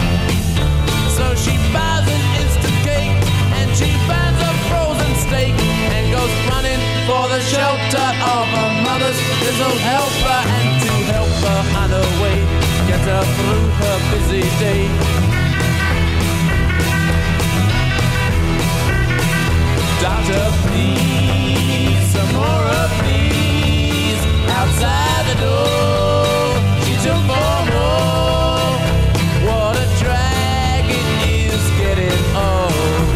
[1.18, 3.20] So she buys an instant cake
[3.59, 5.55] and she finds a frozen steak
[5.91, 11.61] and goes running for the shelter of her mother's little helper and to help her
[11.84, 12.52] on her way,
[12.93, 14.83] get her through her busy day.
[20.01, 24.21] Doctor, please, some more of these
[24.59, 26.53] outside the door.
[26.85, 28.77] She took four more.
[29.47, 31.07] What a drag it
[31.49, 33.07] is getting old.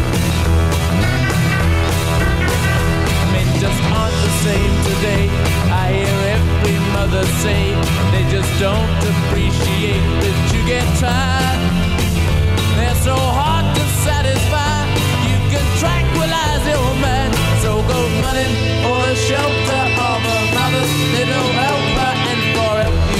[3.32, 5.24] Men just aren't the same today.
[5.70, 7.62] I hear every mother say
[8.12, 9.27] they just don't
[9.86, 11.62] that you get tired.
[12.74, 14.90] They're so hard to satisfy.
[15.30, 17.30] You can tranquilize your man.
[17.62, 18.54] So go running
[19.06, 22.40] the shelter of a mother's little helper and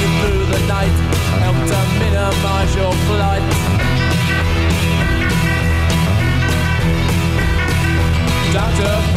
[0.03, 0.97] you through the night.
[1.47, 3.45] Help to minimize your flight.
[8.51, 9.08] Doctor,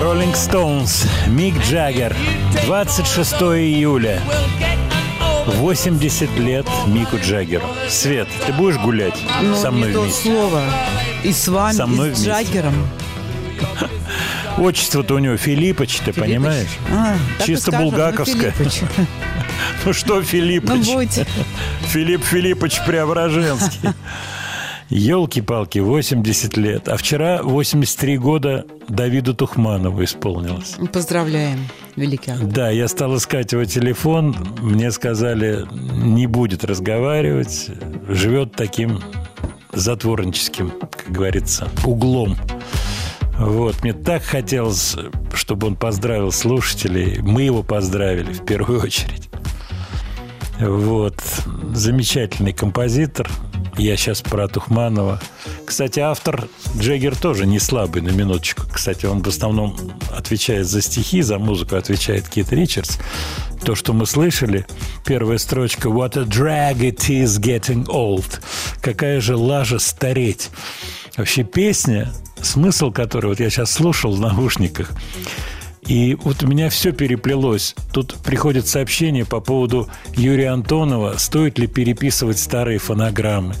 [0.00, 2.14] Роллинг Стоунс, Мик Джаггер,
[2.66, 4.20] 26 июля.
[5.46, 7.64] 80 лет Мику Джаггеру.
[7.88, 10.22] Свет, ты будешь гулять Ну, со мной не то вместе?
[10.22, 10.62] слово.
[11.24, 12.30] И с вами, Со мной и с вместе.
[12.30, 12.88] Джаггером.
[14.58, 16.68] Отчество-то у него Филиппыч, ты понимаешь?
[16.90, 18.50] А, Чисто скажем, ну, булгаковское.
[18.58, 18.80] Филиппыч.
[19.84, 20.86] Ну что, Ну, Филиппыч?
[20.88, 21.20] будь.
[21.88, 23.80] Филипп Филиппович Преображенский.
[24.90, 26.88] Елки-палки, 80 лет.
[26.88, 30.76] А вчера 83 года Давиду Тухманову исполнилось.
[30.92, 31.60] Поздравляем,
[31.94, 32.32] великий.
[32.42, 34.34] Да, я стал искать его телефон.
[34.60, 37.70] Мне сказали, не будет разговаривать.
[38.08, 39.00] Живет таким
[39.72, 42.36] затворническим, как говорится, углом.
[43.38, 44.96] Вот, мне так хотелось,
[45.32, 47.20] чтобы он поздравил слушателей.
[47.22, 49.30] Мы его поздравили в первую очередь.
[50.58, 51.14] Вот.
[51.72, 53.30] Замечательный композитор.
[53.80, 55.18] Я сейчас про Тухманова.
[55.64, 56.48] Кстати, автор
[56.78, 58.64] Джеггер тоже не слабый, на минуточку.
[58.70, 59.74] Кстати, он в основном
[60.14, 62.98] отвечает за стихи, за музыку отвечает Кит Ричардс.
[63.64, 64.66] То, что мы слышали,
[65.06, 68.42] первая строчка «What a drag it is getting old».
[68.82, 70.50] Какая же лажа стареть.
[71.16, 74.90] Вообще песня, смысл которой вот я сейчас слушал в наушниках,
[75.86, 77.74] и вот у меня все переплелось.
[77.92, 83.54] Тут приходит сообщение по поводу Юрия Антонова, стоит ли переписывать старые фонограммы.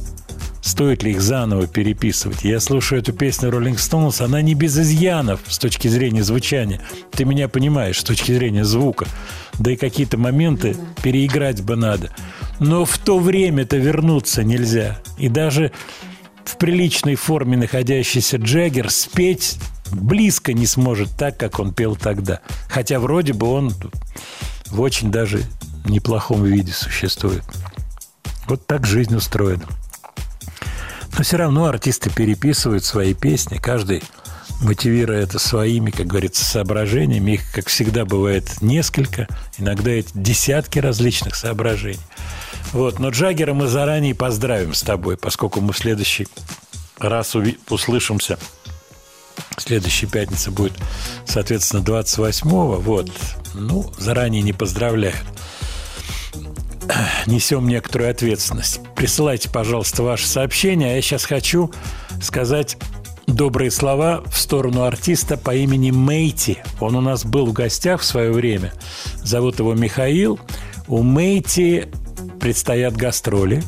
[0.70, 2.44] Стоит ли их заново переписывать.
[2.44, 6.80] Я слушаю эту песню Rolling Stones, она не без изъянов с точки зрения звучания.
[7.10, 9.06] Ты меня понимаешь, с точки зрения звука.
[9.58, 12.10] Да и какие-то моменты переиграть бы надо.
[12.60, 15.02] Но в то время-то вернуться нельзя.
[15.18, 15.72] И даже
[16.44, 19.58] в приличной форме находящийся Джаггер спеть
[19.90, 22.42] близко не сможет так, как он пел тогда.
[22.68, 23.74] Хотя вроде бы он
[24.68, 25.42] в очень даже
[25.84, 27.42] неплохом виде существует.
[28.46, 29.66] Вот так жизнь устроена.
[31.20, 34.02] Но все равно артисты переписывают свои песни, каждый
[34.62, 37.32] мотивируя это своими, как говорится, соображениями.
[37.32, 39.28] Их, как всегда, бывает несколько,
[39.58, 42.00] иногда это десятки различных соображений.
[42.72, 42.98] Вот.
[43.00, 46.26] Но Джаггера мы заранее поздравим с тобой, поскольку мы в следующий
[46.98, 47.36] раз
[47.68, 48.38] услышимся.
[49.58, 50.72] Следующая пятница будет,
[51.26, 52.80] соответственно, 28-го.
[52.80, 53.10] Вот.
[53.52, 55.26] Ну, заранее не поздравляют.
[57.26, 58.80] Несем некоторую ответственность.
[58.94, 60.92] Присылайте, пожалуйста, ваши сообщения.
[60.92, 61.70] А я сейчас хочу
[62.20, 62.76] сказать
[63.26, 66.58] добрые слова в сторону артиста по имени Мейти.
[66.80, 68.72] Он у нас был в гостях в свое время.
[69.22, 70.38] Зовут его Михаил.
[70.88, 71.86] У Мейти
[72.40, 73.62] предстоят гастроли.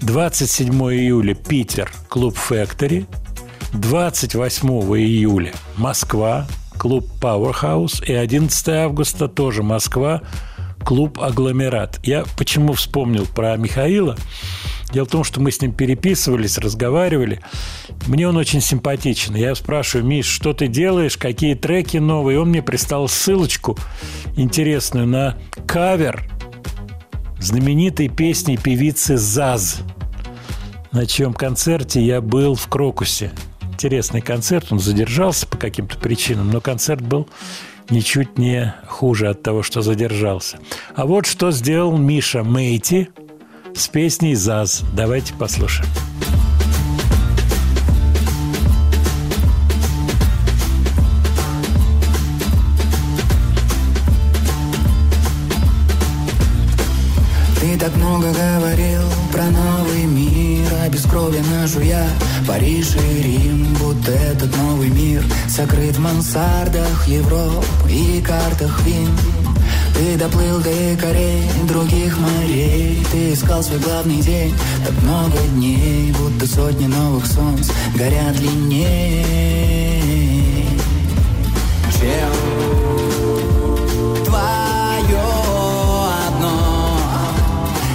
[0.00, 3.06] 27 июля Питер, клуб Factory.
[3.72, 6.46] 28 июля Москва,
[6.78, 8.04] клуб Powerhouse.
[8.04, 10.22] И 11 августа тоже Москва,
[10.84, 11.98] клуб Агломерат.
[12.02, 14.16] Я почему вспомнил про Михаила?
[14.92, 17.40] Дело в том, что мы с ним переписывались, разговаривали.
[18.06, 19.34] Мне он очень симпатичен.
[19.34, 22.38] Я спрашиваю, Миш, что ты делаешь, какие треки новые?
[22.38, 23.76] Он мне прислал ссылочку
[24.36, 25.36] интересную на
[25.66, 26.30] кавер
[27.40, 29.80] знаменитой песни певицы Заз,
[30.92, 33.32] на чьем концерте я был в Крокусе.
[33.72, 37.28] Интересный концерт, он задержался по каким-то причинам, но концерт был
[37.90, 40.58] ничуть не хуже от того, что задержался.
[40.94, 43.10] А вот что сделал Миша Мейти
[43.74, 44.82] с песней «Заз».
[44.94, 45.88] Давайте послушаем.
[57.60, 58.53] Ты так много новый
[60.84, 62.06] мир Обескровенно жуя
[62.46, 69.08] Париж и Рим Будто этот новый мир Сокрыт в мансардах Европ И картах вин.
[69.94, 73.04] Ты доплыл до якорей других морей.
[73.12, 74.54] Ты искал свой главный день.
[74.84, 79.24] Так много дней Будто сотни новых солнц Горят длиннее
[81.92, 82.30] Чем
[84.24, 85.22] твое
[86.28, 86.98] одно?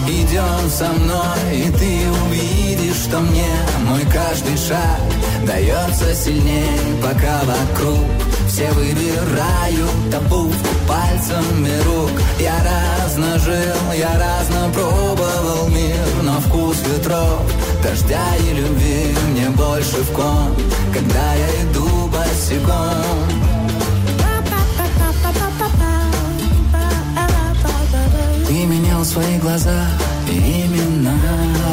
[0.08, 2.59] Идем со мной, и ты увидишь,
[3.00, 3.48] что мне
[3.88, 5.00] Мой каждый шаг
[5.46, 8.06] дается сильнее Пока вокруг
[8.48, 17.42] все выбирают обувку пальцами рук Я разно жил, я разно пробовал мир Но вкус ветров,
[17.84, 20.56] дождя и любви Мне больше в ком,
[20.94, 23.59] когда я иду босиком
[29.00, 29.86] менял свои глаза.
[30.28, 31.14] И именно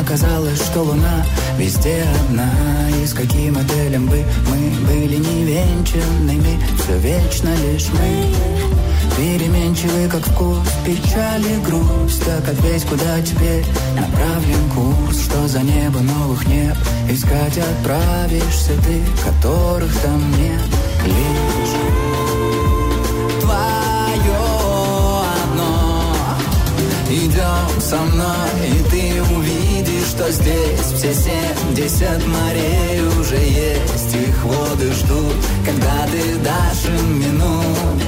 [0.01, 1.25] Оказалось, что луна
[1.59, 2.51] везде одна.
[3.03, 8.35] И с каким отелем бы мы были невенчанными Все вечно лишь мы.
[9.17, 12.25] Переменчивый, как вкус, печаль и грусть.
[12.25, 13.65] Так ответь, куда теперь?
[13.95, 16.77] Направлен курс Что за небо новых неб?
[17.09, 20.61] Искать отправишься ты, которых там нет.
[21.05, 21.86] Лишь
[27.17, 34.15] Идем со мной, и ты увидишь, что здесь Все семьдесят морей уже есть.
[34.15, 35.35] Их воды ждут,
[35.65, 38.03] когда ты дашь им минут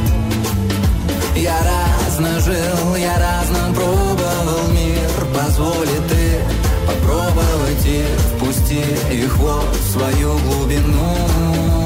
[1.34, 4.98] Я разно жил, я разно пробовал мир.
[5.34, 6.42] Позволи ты
[6.86, 8.04] попробовать и
[8.34, 11.77] впусти их вот в свою глубину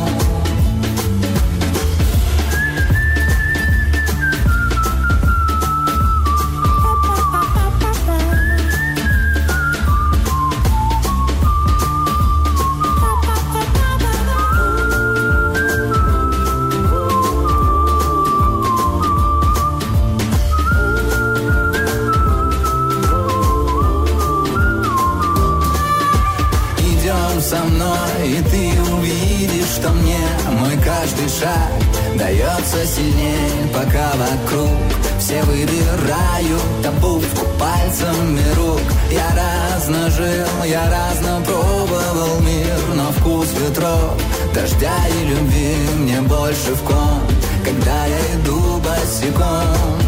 [32.95, 34.71] сильнее, пока вокруг
[35.19, 38.83] все выбирают обувку пальцами рук.
[39.11, 44.15] Я разно жил, я разно пробовал мир, но вкус ветров,
[44.55, 47.23] дождя и любви мне больше в ком,
[47.65, 49.99] когда я иду босиком.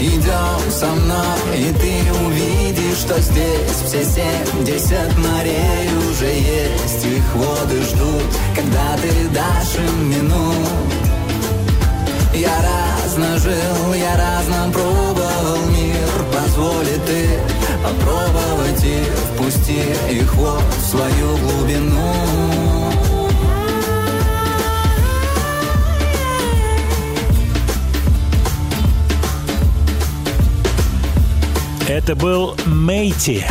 [0.00, 7.04] Идем со мной, и ты увидишь, что здесь все семьдесят морей уже есть.
[7.06, 8.22] Их воды ждут,
[8.54, 10.83] когда ты дашь им минут.
[12.44, 15.94] Я разно жил, я разно пробовал мир
[16.30, 17.40] Позволи ты
[17.82, 19.02] попробовать и
[19.34, 19.80] впусти
[20.10, 22.14] их вот в свою глубину
[31.88, 33.44] Это был Мейти.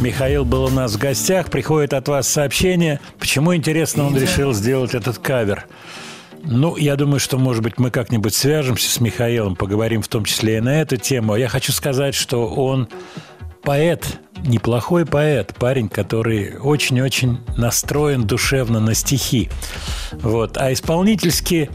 [0.00, 1.50] Михаил был у нас в гостях.
[1.50, 3.00] Приходит от вас сообщение.
[3.18, 5.66] Почему, интересно, он решил сделать этот кавер?
[6.50, 10.56] Ну, я думаю, что, может быть, мы как-нибудь свяжемся с Михаилом, поговорим в том числе
[10.56, 11.36] и на эту тему.
[11.36, 12.88] Я хочу сказать, что он
[13.62, 19.50] поэт, неплохой поэт, парень, который очень-очень настроен душевно на стихи.
[20.12, 20.56] Вот.
[20.56, 21.68] А исполнительски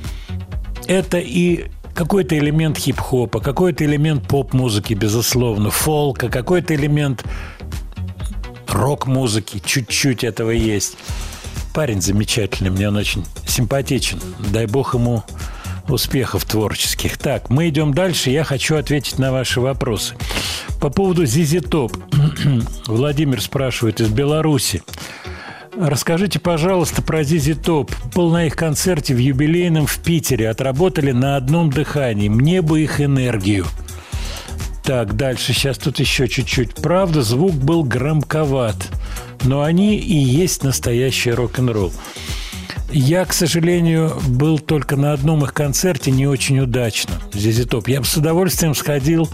[0.87, 7.23] это и какой-то элемент хип-хопа, какой-то элемент поп-музыки, безусловно, фолка, какой-то элемент
[8.67, 10.97] рок-музыки, чуть-чуть этого есть.
[11.73, 14.19] Парень замечательный, мне он очень симпатичен.
[14.51, 15.23] Дай бог ему
[15.89, 17.17] успехов творческих.
[17.17, 18.29] Так, мы идем дальше.
[18.29, 20.15] Я хочу ответить на ваши вопросы.
[20.79, 21.95] По поводу Зизи Топ.
[22.87, 24.83] Владимир спрашивает из Беларуси.
[25.75, 27.91] Расскажите, пожалуйста, про Зизи Топ.
[28.13, 30.49] Был на их концерте в юбилейном в Питере.
[30.49, 32.29] Отработали на одном дыхании.
[32.29, 33.65] Мне бы их энергию.
[34.83, 35.53] Так, дальше.
[35.53, 36.75] Сейчас тут еще чуть-чуть.
[36.75, 38.75] Правда, звук был громковат.
[39.43, 41.93] Но они и есть настоящий рок-н-ролл.
[42.91, 47.13] Я, к сожалению, был только на одном их концерте не очень удачно.
[47.33, 47.87] Зизи Топ.
[47.87, 49.29] Я бы с удовольствием сходил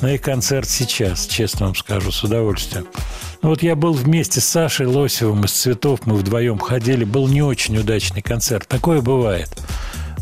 [0.00, 2.86] на их концерт сейчас, честно вам скажу, с удовольствием.
[3.42, 7.42] Ну, вот я был вместе с Сашей Лосевым из «Цветов», мы вдвоем ходили, был не
[7.42, 8.66] очень удачный концерт.
[8.66, 9.48] Такое бывает.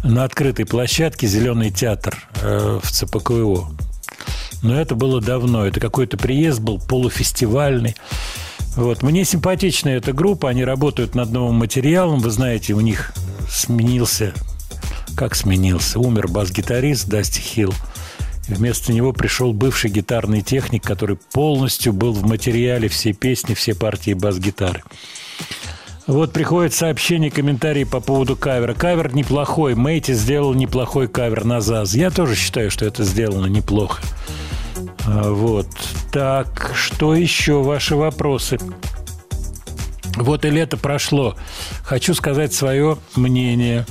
[0.05, 3.84] На открытой площадке «Зеленый театр» э, в ЦПКО.
[4.65, 5.67] Но это было давно.
[5.67, 7.95] Это какой-то приезд был полуфестивальный.
[8.77, 9.03] Вот.
[9.03, 10.49] Мне симпатична эта группа.
[10.49, 12.19] Они работают над новым материалом.
[12.21, 13.13] Вы знаете, у них
[13.49, 14.33] сменился...
[15.17, 16.01] Как сменился?
[16.01, 17.75] Умер бас-гитарист Дасти Хилл.
[18.49, 24.15] Вместо него пришел бывший гитарный техник, который полностью был в материале все песни, все партии
[24.15, 24.83] бас-гитары.
[26.07, 28.73] Вот приходит сообщение, комментарий по поводу кавера.
[28.73, 29.75] Кавер неплохой.
[29.75, 31.95] Мэйти сделал неплохой кавер на ЗАЗ.
[31.95, 34.03] Я тоже считаю, что это сделано неплохо.
[35.07, 35.67] А, Вот.
[36.13, 37.63] Так, что еще?
[37.63, 38.59] Ваши вопросы.
[40.17, 41.35] Вот и лето прошло.
[41.83, 43.85] Хочу сказать свое мнение.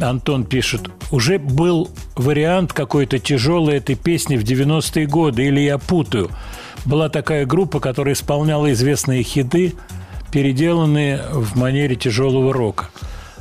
[0.00, 0.90] Антон пишет.
[1.10, 6.30] Уже был вариант какой-то тяжелой этой песни в 90-е годы, или я путаю.
[6.84, 9.74] Была такая группа, которая исполняла известные хиты,
[10.32, 12.90] переделанные в манере тяжелого рока.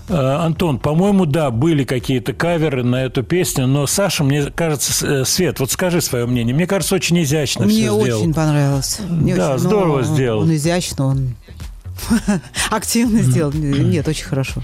[0.10, 5.26] Э, Антон, по-моему, да, были какие-то каверы на эту песню, но Саша, мне кажется, э,
[5.26, 6.54] Свет, вот скажи свое мнение.
[6.54, 8.22] Мне кажется, очень изящно Мне все сделал.
[8.22, 9.00] очень понравилось.
[9.08, 10.40] Мне Да, очень- здорово ну, сделал.
[10.42, 11.36] Он изящно, он
[12.70, 13.54] активно сделал.
[13.54, 14.62] Нет, очень хорошо.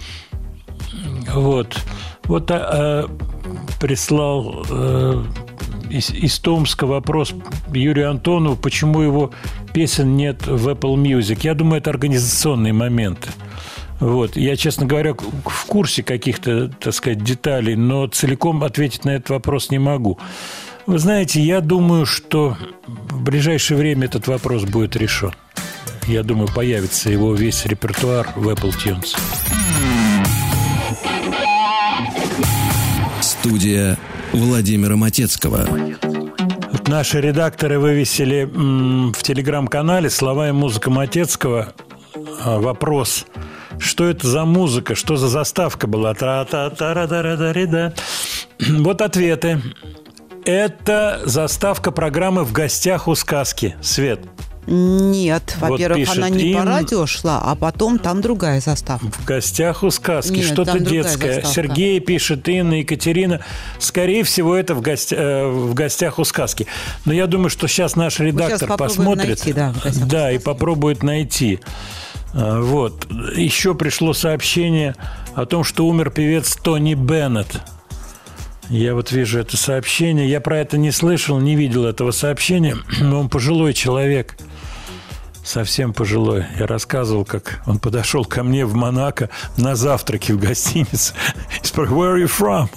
[1.34, 1.78] Вот.
[2.26, 3.10] Вот а, а,
[3.80, 5.24] прислал э,
[5.90, 7.34] из, из Томска вопрос
[7.74, 9.32] Юрию Антонову, почему его
[9.74, 11.40] песен нет в Apple Music.
[11.44, 13.30] Я думаю, это организационные моменты.
[14.00, 14.38] Вот.
[14.38, 19.72] Я, честно говоря, в курсе каких-то, так сказать, деталей, но целиком ответить на этот вопрос
[19.72, 20.18] не могу.
[20.86, 22.58] Вы знаете, я думаю, что
[22.88, 25.34] в ближайшее время этот вопрос будет решен.
[26.08, 29.16] Я думаю, появится его весь репертуар в Apple Tunes.
[33.22, 33.98] Студия
[34.34, 35.68] Владимира Матецкого.
[36.88, 41.74] Наши редакторы вывесили в телеграм-канале слова и музыка Матецкого.
[42.44, 43.28] А, Вопрос.
[43.78, 44.96] Что это за музыка?
[44.96, 46.14] Что за заставка была?
[46.14, 47.94] тра та та ра да ра да ри да
[48.70, 49.62] Вот ответы.
[50.46, 53.76] Это заставка программы «В гостях у сказки».
[53.82, 54.22] Свет.
[54.68, 59.08] Нет, Вот во-первых, пишет она не по им- радио шла, а потом там другая заставка.
[59.08, 60.32] В гостях у сказки.
[60.38, 61.36] Нет, Что-то детское.
[61.36, 61.54] заставка.
[61.56, 63.42] Сергей пишет, Инна, Екатерина.
[63.80, 66.68] Скорее всего, это в, гостя- э, в гостях у сказки.
[67.06, 69.28] Но я думаю, что сейчас наш редактор попробуем посмотрит.
[69.28, 71.60] найти, да, в «Гостях у да, и попробует найти.
[72.34, 73.08] А, Вот.
[73.36, 74.96] Еще пришло сообщение
[75.36, 77.62] о том, что умер певец Тони Беннет.
[78.70, 80.30] Я вот вижу это сообщение.
[80.30, 82.78] Я про это не слышал, не видел этого сообщения.
[83.02, 84.38] Но он пожилой человек.
[85.50, 86.46] Совсем пожилой.
[86.60, 91.14] Я рассказывал, как он подошел ко мне в Монако на завтраке в гостинице.
[91.64, 92.70] И спрашивал, where are you from?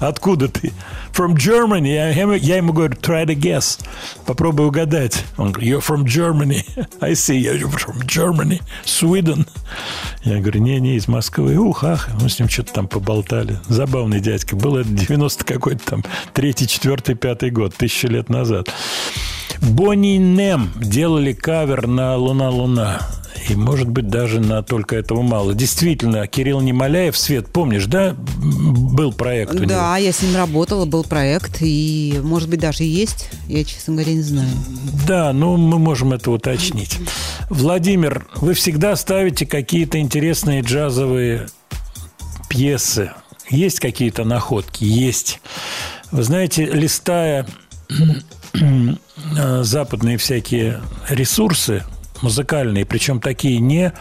[0.00, 0.72] Откуда ты?
[1.12, 1.88] From Germany.
[1.94, 3.80] Я, ему- я ему говорю, try to guess.
[4.26, 5.24] Попробуй угадать.
[5.36, 6.64] Он говорит, you're from Germany.
[7.00, 8.60] I see, you're from Germany.
[8.84, 9.46] Sweden.
[10.24, 11.56] Я говорю, не-не, из Москвы.
[11.56, 12.08] Ух, ах.
[12.20, 13.58] Мы с ним что-то там поболтали.
[13.68, 14.56] Забавный дядька.
[14.56, 16.04] Был это 90 какой-то там,
[16.34, 18.68] третий, четвертый, пятый год, тысячу лет назад.
[19.62, 23.00] Бонни Нем делали кавер на «Луна, луна».
[23.48, 25.54] И, может быть, даже на «Только этого мало».
[25.54, 29.68] Действительно, Кирилл Немоляев, Свет, помнишь, да, был проект у него?
[29.68, 33.30] Да, я с ним работала, был проект, и, может быть, даже есть.
[33.46, 34.50] Я, честно говоря, не знаю.
[35.06, 36.98] Да, ну мы можем это уточнить.
[37.48, 41.46] Владимир, вы всегда ставите какие-то интересные джазовые
[42.48, 43.12] пьесы.
[43.48, 44.84] Есть какие-то находки?
[44.84, 45.40] Есть.
[46.10, 47.46] Вы знаете, листая
[49.62, 51.84] западные всякие ресурсы
[52.22, 53.92] музыкальные, причем такие не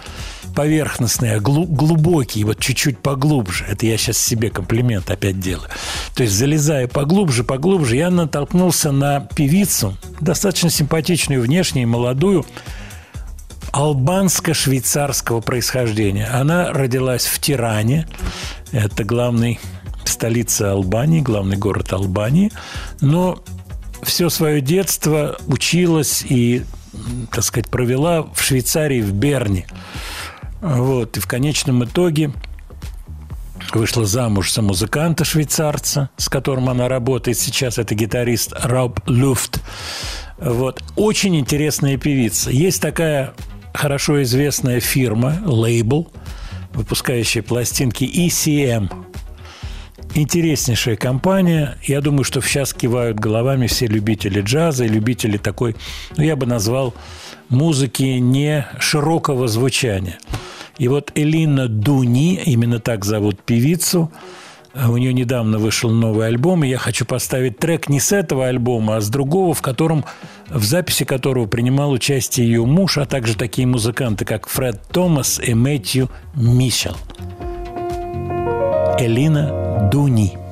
[0.56, 3.66] поверхностные, а глу- глубокие, вот чуть-чуть поглубже.
[3.66, 5.70] Это я сейчас себе комплимент опять делаю.
[6.16, 12.44] То есть, залезая поглубже, поглубже, я натолкнулся на певицу, достаточно симпатичную внешне молодую,
[13.72, 16.26] албанско-швейцарского происхождения.
[16.26, 18.08] Она родилась в Тиране,
[18.72, 19.60] это главный
[20.06, 22.52] столица Албании, главный город Албании,
[23.02, 23.44] но
[24.03, 26.64] все свое детство училась и,
[27.32, 29.68] так сказать, провела в Швейцарии, в Берне.
[30.61, 32.32] Вот, и в конечном итоге
[33.74, 37.78] вышла замуж за музыканта швейцарца, с которым она работает сейчас.
[37.78, 39.61] Это гитарист Роб Люфт.
[40.38, 40.84] Вот.
[40.95, 42.49] Очень интересная певица.
[42.49, 43.34] Есть такая
[43.74, 46.11] хорошо известная фирма, лейбл,
[46.74, 48.90] выпускающая пластинки ECM.
[50.16, 51.78] Интереснейшая компания.
[51.84, 55.76] Я думаю, что сейчас кивают головами все любители джаза и любители такой,
[56.16, 56.94] ну, я бы назвал,
[57.50, 60.18] музыки не широкого звучания.
[60.78, 64.12] И вот Элина Дуни, именно так зовут певицу,
[64.76, 68.98] у нее недавно вышел новый альбом, и я хочу поставить трек не с этого альбома,
[68.98, 70.06] а с другого, в котором,
[70.50, 75.54] в записи которого принимал участие ее муж, а также такие музыканты, как Фред Томас и
[75.54, 76.96] Мэтью Мишел.
[78.99, 80.47] Элина Дуни.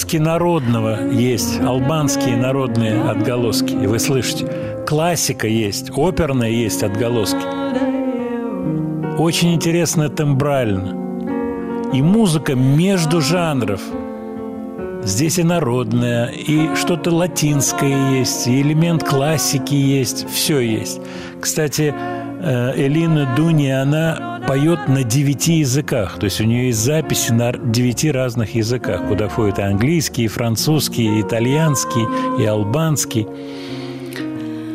[0.00, 3.74] Отголоски народного есть, албанские народные отголоски.
[3.74, 4.46] И вы слышите,
[4.86, 7.44] классика есть, оперная есть отголоски.
[9.18, 10.96] очень интересно тембрально.
[11.92, 13.82] И музыка между жанров.
[15.02, 20.98] Здесь и народная, и что-то латинское есть, и элемент классики есть, все есть.
[21.42, 26.18] Кстати, э, Элина Дуни, она поет на девяти языках.
[26.18, 30.26] То есть у нее есть записи на девяти разных языках, куда входят и английский, и
[30.26, 32.04] французский, и итальянский,
[32.42, 33.28] и албанский.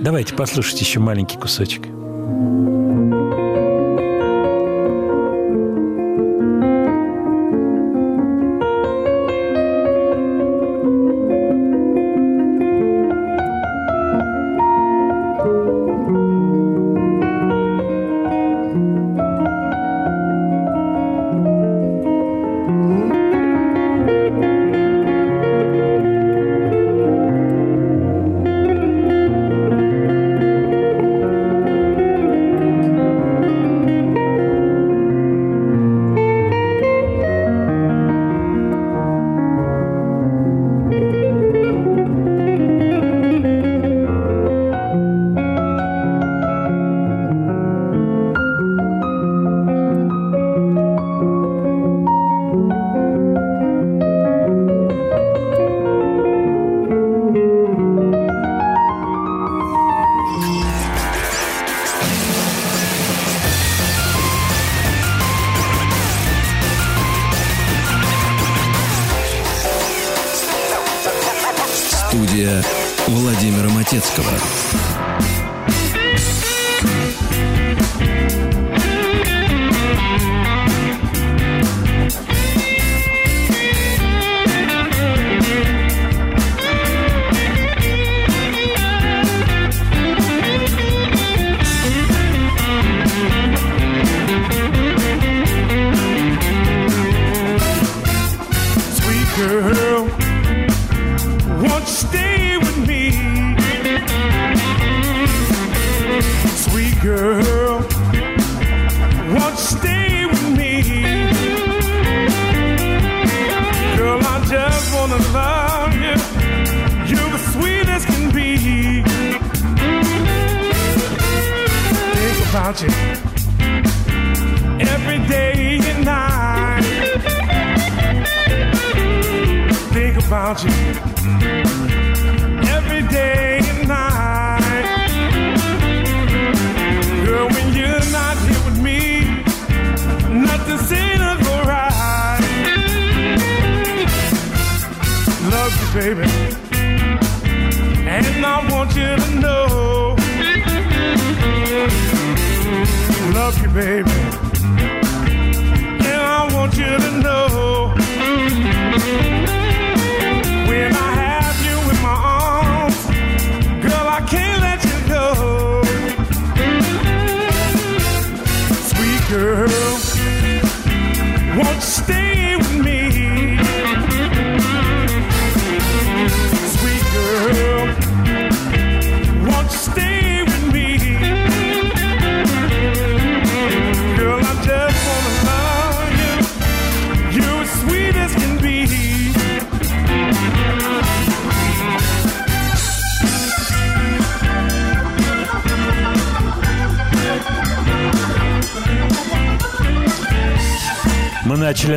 [0.01, 1.94] Давайте послушайте еще маленький кусочек.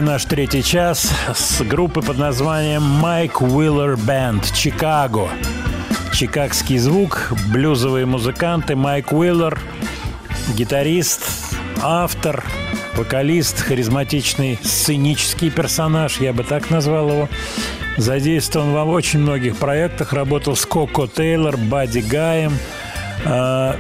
[0.09, 5.29] Наш третий час с группы под названием Майк Уиллер Бенд Чикаго.
[6.15, 9.61] Чикагский звук, блюзовые музыканты Майк Уиллер,
[10.57, 11.29] гитарист,
[11.83, 12.43] автор,
[12.97, 17.29] вокалист, харизматичный сценический персонаж, я бы так назвал его.
[17.99, 22.55] Задействован во очень многих проектах, работал с Коко Тейлор, Бадди Гаем,
[23.27, 23.77] а,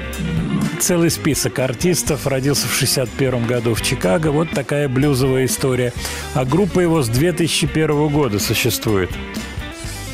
[0.80, 2.26] целый список артистов.
[2.26, 4.28] Родился в 61 году в Чикаго.
[4.28, 5.92] Вот такая блюзовая история.
[6.34, 9.10] А группа его с 2001 года существует.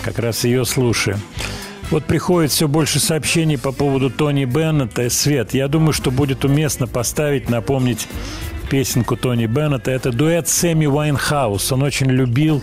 [0.02, 1.18] Как раз ее слушаем.
[1.90, 5.08] Вот приходит все больше сообщений по поводу Тони Беннета.
[5.10, 8.08] Свет, я думаю, что будет уместно поставить, напомнить
[8.70, 9.90] песенку Тони Беннета.
[9.90, 11.72] Это дуэт с Эми Уайнхаус.
[11.72, 12.62] Он очень любил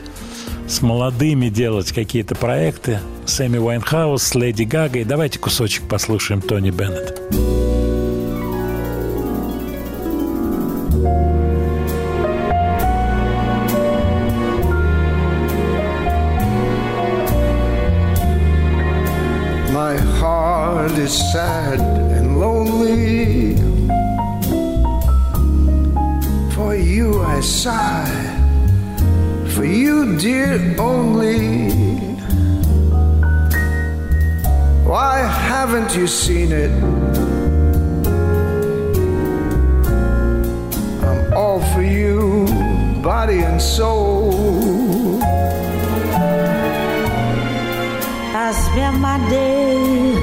[0.67, 2.99] с молодыми делать какие-то проекты.
[3.25, 5.03] С Эми Уайнхаус, с Леди Гагой.
[5.03, 7.80] Давайте кусочек послушаем Тони Беннет.
[11.01, 11.07] My
[20.19, 23.55] heart is sad and lonely.
[26.53, 28.37] For you I sigh,
[29.55, 31.71] For you, dear, only.
[34.85, 37.40] Why haven't you seen it?
[41.51, 42.45] All for you,
[43.01, 45.19] body and soul.
[48.45, 50.20] I spend my days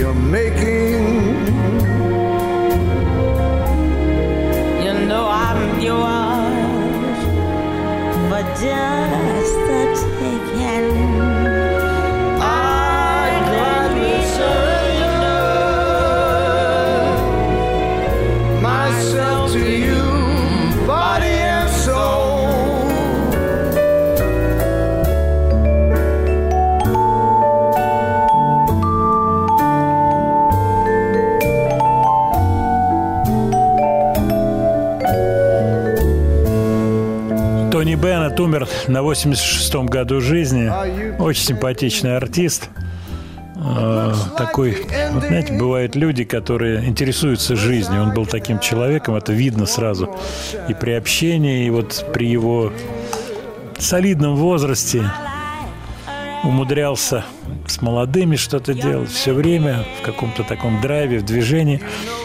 [0.00, 1.02] you're making.
[4.84, 7.20] You know I'm yours
[8.28, 9.19] for just
[38.00, 40.72] Беннет умер на 86-м году жизни.
[41.20, 42.70] Очень симпатичный артист.
[43.56, 48.02] Э, Такой, вот знаете, бывают люди, которые интересуются жизнью.
[48.02, 50.08] Он был таким человеком, это видно сразу.
[50.68, 52.72] И при общении, и вот при его
[53.78, 55.04] солидном возрасте
[56.42, 57.26] умудрялся
[57.66, 61.82] с молодыми что-то делать все время в каком-то таком драйве, в движении.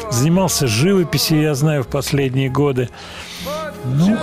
[0.09, 2.89] Занимался живописью, я знаю, в последние годы.
[3.83, 4.17] Ну,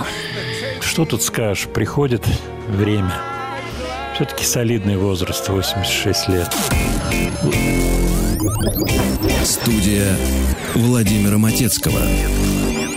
[0.93, 2.23] что тут скажешь, приходит
[2.67, 3.19] время.
[4.13, 6.55] Все-таки солидный возраст, 86 лет.
[9.43, 10.15] Студия
[10.75, 11.99] Владимира Матецкого.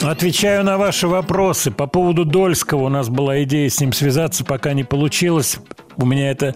[0.03, 1.71] Отвечаю на ваши вопросы.
[1.71, 5.57] По поводу Дольского у нас была идея с ним связаться, пока не получилось.
[5.97, 6.55] У меня это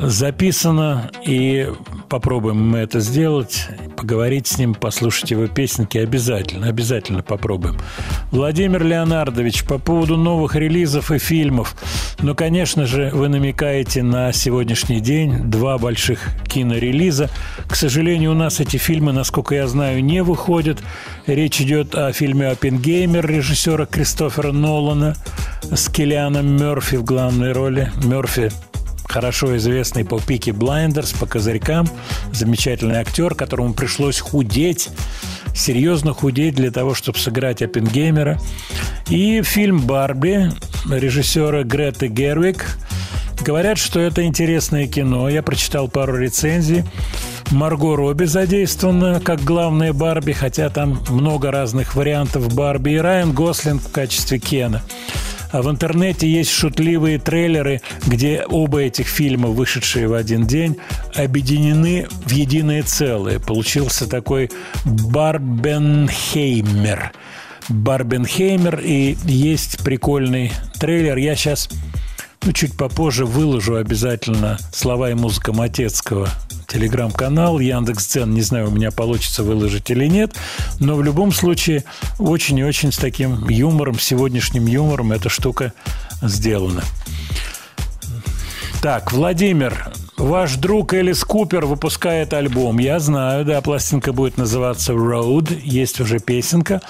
[0.00, 1.68] записано, и
[2.08, 7.78] попробуем мы это сделать, поговорить с ним, послушать его песенки обязательно, обязательно попробуем.
[8.30, 11.74] Владимир Леонардович, по поводу новых релизов и фильмов.
[12.20, 17.30] Ну, конечно же, вы намекаете на сегодняшний день два больших кинорелиза.
[17.68, 20.82] К сожалению, у нас эти фильмы, насколько я знаю, не выходят.
[21.26, 25.16] Речь идет о фильме «Оппенгеймер» режиссера Кристофера Нолана
[25.70, 27.90] с Киллианом Мерфи в главной роли.
[28.04, 28.50] Мерфи
[29.16, 31.88] хорошо известный по Peaky Blinders, по козырькам.
[32.34, 34.90] Замечательный актер, которому пришлось худеть,
[35.54, 38.38] серьезно худеть для того, чтобы сыграть Оппенгеймера.
[39.08, 40.52] И фильм «Барби»
[40.90, 42.76] режиссера Греты Гервик.
[43.40, 45.30] Говорят, что это интересное кино.
[45.30, 46.84] Я прочитал пару рецензий.
[47.50, 52.90] Марго Робби задействована как главная Барби, хотя там много разных вариантов Барби.
[52.90, 54.82] И Райан Гослинг в качестве Кена.
[55.56, 60.76] А в интернете есть шутливые трейлеры, где оба этих фильма, вышедшие в один день,
[61.14, 63.38] объединены в единое целое.
[63.38, 64.50] Получился такой
[64.84, 67.10] Барбенхеймер.
[67.70, 71.16] Барбенхеймер, и есть прикольный трейлер.
[71.16, 71.70] Я сейчас,
[72.46, 76.28] ну, чуть попозже выложу обязательно слова и музыка Матецкого
[76.68, 78.32] телеграм-канал, Яндекс.Дзен.
[78.32, 80.36] Не знаю, у меня получится выложить или нет.
[80.78, 81.82] Но в любом случае,
[82.20, 85.72] очень и очень с таким юмором, сегодняшним юмором эта штука
[86.22, 86.84] сделана.
[88.80, 92.78] Так, Владимир, ваш друг Элис Купер выпускает альбом.
[92.78, 95.60] Я знаю, да, пластинка будет называться Road.
[95.64, 96.80] Есть уже песенка.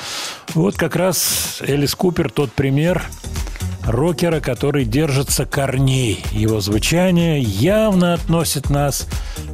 [0.53, 3.03] Вот как раз Элис Купер тот пример
[3.87, 6.23] рокера, который держится корней.
[6.33, 9.07] Его звучание явно относит нас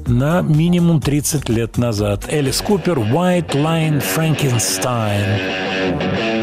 [0.06, 2.26] на минимум 30 лет назад.
[2.28, 6.41] Элис Купер, White Line Frankenstein.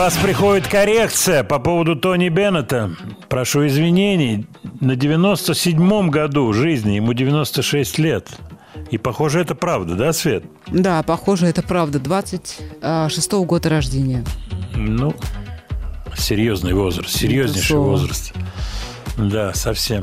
[0.00, 2.90] Вас приходит коррекция по поводу Тони Беннета.
[3.28, 4.46] Прошу извинений.
[4.80, 8.26] На 97-м году жизни, ему 96 лет.
[8.90, 10.44] И, похоже, это правда, да, Свет?
[10.68, 11.98] Да, похоже, это правда.
[11.98, 14.24] 26-го года рождения.
[14.74, 15.14] Ну,
[16.16, 18.32] серьезный возраст, серьезнейший возраст.
[19.18, 20.02] Да, совсем.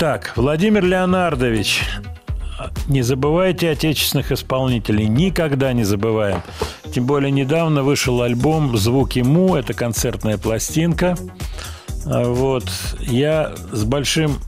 [0.00, 1.82] Так, Владимир Леонардович,
[2.88, 6.42] не забывайте отечественных исполнителей, никогда не забываем.
[6.92, 11.16] Тем более недавно вышел альбом «Звуки Му», это концертная пластинка.
[12.06, 12.64] А Вот.
[13.00, 14.38] Я с большим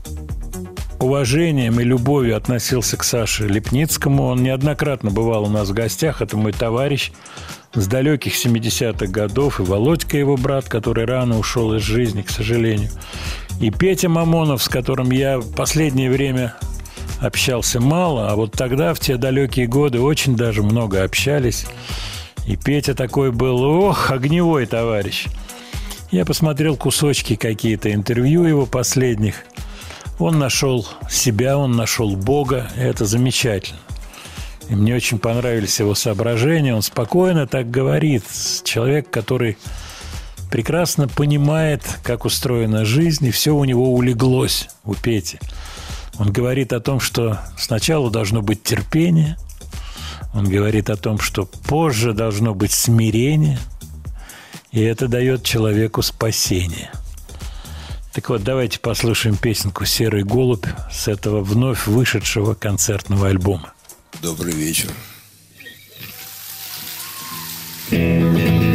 [0.99, 4.23] уважением и любовью относился к Саше Лепницкому.
[4.23, 6.21] Он неоднократно бывал у нас в гостях.
[6.21, 7.11] Это мой товарищ
[7.73, 9.59] с далеких 70-х годов.
[9.59, 12.89] И Володька, его брат, который рано ушел из жизни, к сожалению.
[13.59, 16.55] И Петя Мамонов, с которым я последнее время
[17.23, 21.65] общался мало, а вот тогда, в те далекие годы, очень даже много общались.
[22.45, 25.27] И Петя такой был, ох, огневой товарищ.
[26.11, 29.45] Я посмотрел кусочки какие-то интервью его последних.
[30.19, 33.79] Он нашел себя, он нашел Бога, это замечательно.
[34.69, 36.75] И мне очень понравились его соображения.
[36.75, 38.23] Он спокойно так говорит.
[38.63, 39.57] Человек, который
[40.51, 45.39] прекрасно понимает, как устроена жизнь, и все у него улеглось у Пети.
[46.19, 49.37] Он говорит о том, что сначала должно быть терпение,
[50.33, 53.59] он говорит о том, что позже должно быть смирение,
[54.71, 56.91] и это дает человеку спасение.
[58.13, 63.73] Так вот, давайте послушаем песенку «Серый голубь» с этого вновь вышедшего концертного альбома.
[64.21, 64.89] Добрый вечер.
[67.89, 68.72] Я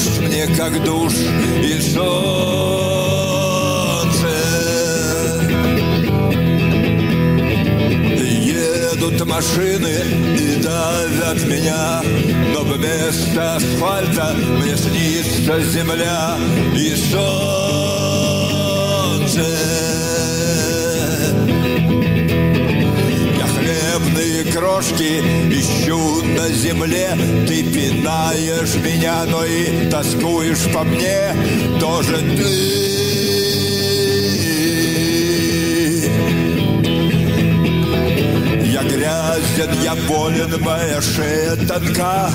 [0.00, 1.12] дождь мне как душ
[1.62, 2.00] И солнце.
[8.18, 9.94] Едут машины
[10.38, 12.02] и давят меня
[12.54, 16.38] Но вместо асфальта мне снится земля
[16.74, 17.50] И солнце
[24.20, 25.20] хлебные крошки
[25.50, 27.10] ищу на земле.
[27.46, 31.34] Ты пинаешь меня, но и тоскуешь по мне.
[31.78, 32.80] Тоже ты.
[38.66, 42.30] Я грязен, я болен, моя шея тонка.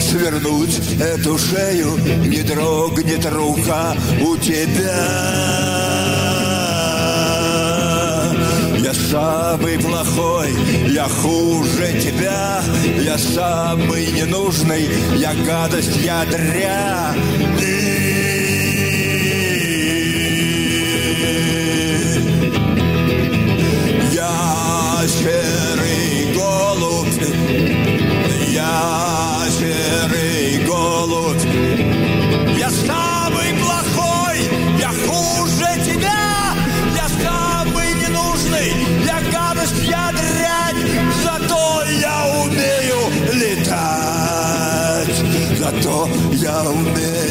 [0.00, 1.96] Свернуть эту шею
[2.26, 5.85] не дрогнет рука у тебя
[8.86, 10.48] Я самый плохой,
[10.86, 12.62] я хуже тебя
[13.00, 17.20] Я самый ненужный, я гадость, я дрянь
[24.12, 27.22] Я серый голубь,
[28.52, 31.42] я серый голубь,
[32.56, 33.05] я самый
[45.65, 47.24] зато я умею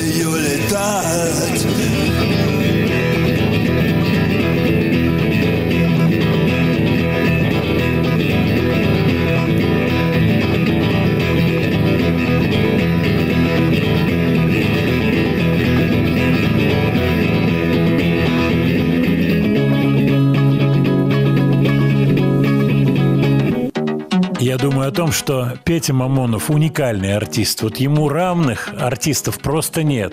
[24.66, 27.62] Думаю о том, что Петя Мамонов уникальный артист.
[27.62, 30.12] Вот ему равных артистов просто нет.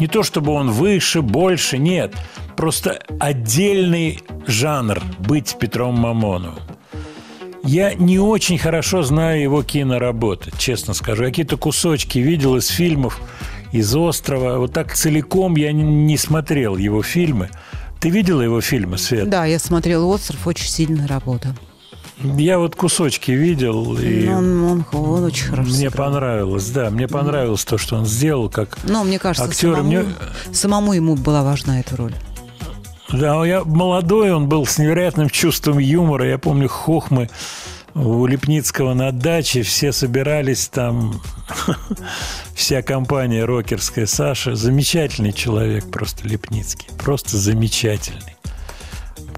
[0.00, 2.12] Не то чтобы он выше, больше, нет.
[2.56, 6.58] Просто отдельный жанр быть Петром Мамоновым.
[7.62, 11.22] Я не очень хорошо знаю его киноработы, честно скажу.
[11.22, 13.20] Я какие-то кусочки видел из фильмов,
[13.70, 14.58] из «Острова».
[14.58, 17.50] Вот так целиком я не- смотрел его фильмы.
[18.00, 19.30] Ты видела его фильмы, Свет?
[19.30, 21.54] Да, я смотрела «Остров», очень сильная работа.
[22.18, 26.06] Я вот кусочки видел, и Ну, Он, он- он очень хорошо мне сыграл.
[26.06, 29.72] понравилось, да, мне понравилось то, что он сделал, как Но мне кажется, актер.
[29.74, 30.04] самому, Мне,
[30.52, 32.14] самому ему была важна эта роль.
[33.10, 36.26] да, я молодой, он был с невероятным чувством юмора.
[36.28, 37.28] Я помню хохмы
[37.94, 41.20] у Лепницкого на даче, все собирались там,
[42.54, 44.06] вся компания рокерская.
[44.06, 48.31] Саша, замечательный человек просто Лепницкий, просто замечательный.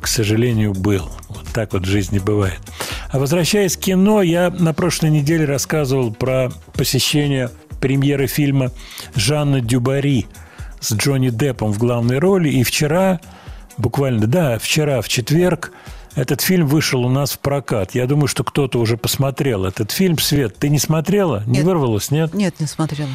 [0.04, 1.10] К сожалению, был.
[1.30, 2.60] Вот так вот в жизни бывает.
[3.08, 7.48] А возвращаясь к кино, я на прошлой неделе рассказывал про посещение
[7.80, 8.70] премьеры фильма
[9.14, 10.26] Жанна Дюбари
[10.78, 12.50] с Джонни Деппом в главной роли.
[12.50, 13.18] И вчера,
[13.78, 15.72] буквально, да, вчера, в четверг,
[16.14, 17.94] этот фильм вышел у нас в прокат.
[17.94, 20.18] Я думаю, что кто-то уже посмотрел этот фильм.
[20.18, 21.42] Свет, ты не смотрела?
[21.46, 21.64] Не Нет.
[21.64, 22.34] вырвалась, нет?
[22.34, 23.08] Нет, не смотрела.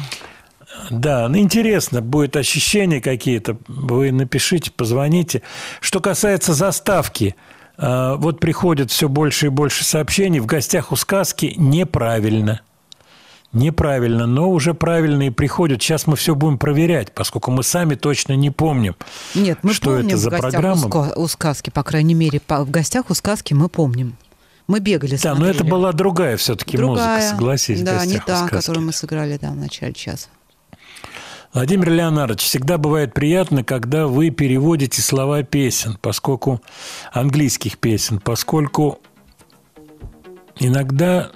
[0.90, 3.56] Да, ну интересно, будет ощущения какие-то.
[3.68, 5.42] Вы напишите, позвоните.
[5.80, 7.34] Что касается заставки,
[7.76, 10.40] э, вот приходит все больше и больше сообщений.
[10.40, 12.60] В гостях у сказки неправильно.
[13.52, 15.82] Неправильно, но уже правильные приходят.
[15.82, 18.94] Сейчас мы все будем проверять, поскольку мы сами точно не помним.
[19.34, 20.86] Нет, мы Что помним это за в гостях программа?
[20.86, 24.16] У, ска- у сказки, по крайней мере, в гостях у сказки мы помним.
[24.68, 25.70] Мы бегали, Да, но это смотрели.
[25.70, 27.82] была другая все-таки Другая, музыка, согласись.
[27.82, 28.54] Да, не «Гостях у та, сказки».
[28.54, 30.28] которую мы сыграли да, в начале часа.
[31.52, 36.62] Владимир Леонардович, всегда бывает приятно, когда вы переводите слова песен, поскольку
[37.12, 39.00] английских песен, поскольку
[40.60, 41.32] иногда,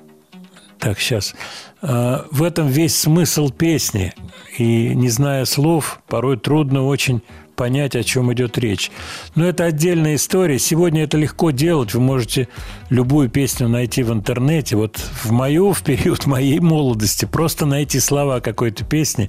[0.79, 1.35] так сейчас,
[1.83, 4.15] э, в этом весь смысл песни,
[4.57, 7.21] и не зная слов, порой трудно очень
[7.57, 8.93] понять, о чем идет речь.
[9.35, 10.61] Но это отдельная история.
[10.61, 11.95] Сегодня это легко делать.
[11.95, 12.49] Вы можете
[12.89, 14.77] любую песню найти в интернете.
[14.77, 19.29] Вот в мою, в период моей молодости, просто найти слова какой-то песни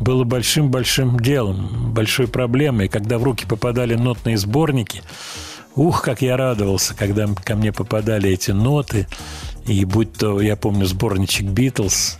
[0.00, 2.88] было большим-большим делом, большой проблемой.
[2.88, 5.02] Когда в руки попадали нотные сборники,
[5.74, 9.06] ух, как я радовался, когда ко мне попадали эти ноты.
[9.66, 12.18] И будь то, я помню, сборничек «Битлз»,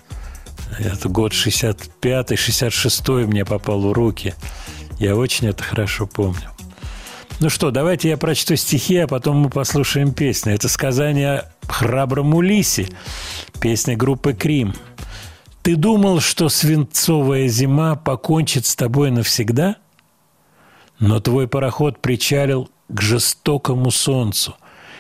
[0.79, 4.35] это год 65-й, 66-й мне попал в руки.
[4.99, 6.51] Я очень это хорошо помню.
[7.41, 10.55] Ну что, давайте я прочту стихи, а потом мы послушаем песню.
[10.55, 12.39] Это сказание о храбром
[13.61, 14.75] песня группы «Крим».
[15.63, 19.77] Ты думал, что свинцовая зима покончит с тобой навсегда?
[20.99, 24.57] Но твой пароход причалил к жестокому солнцу,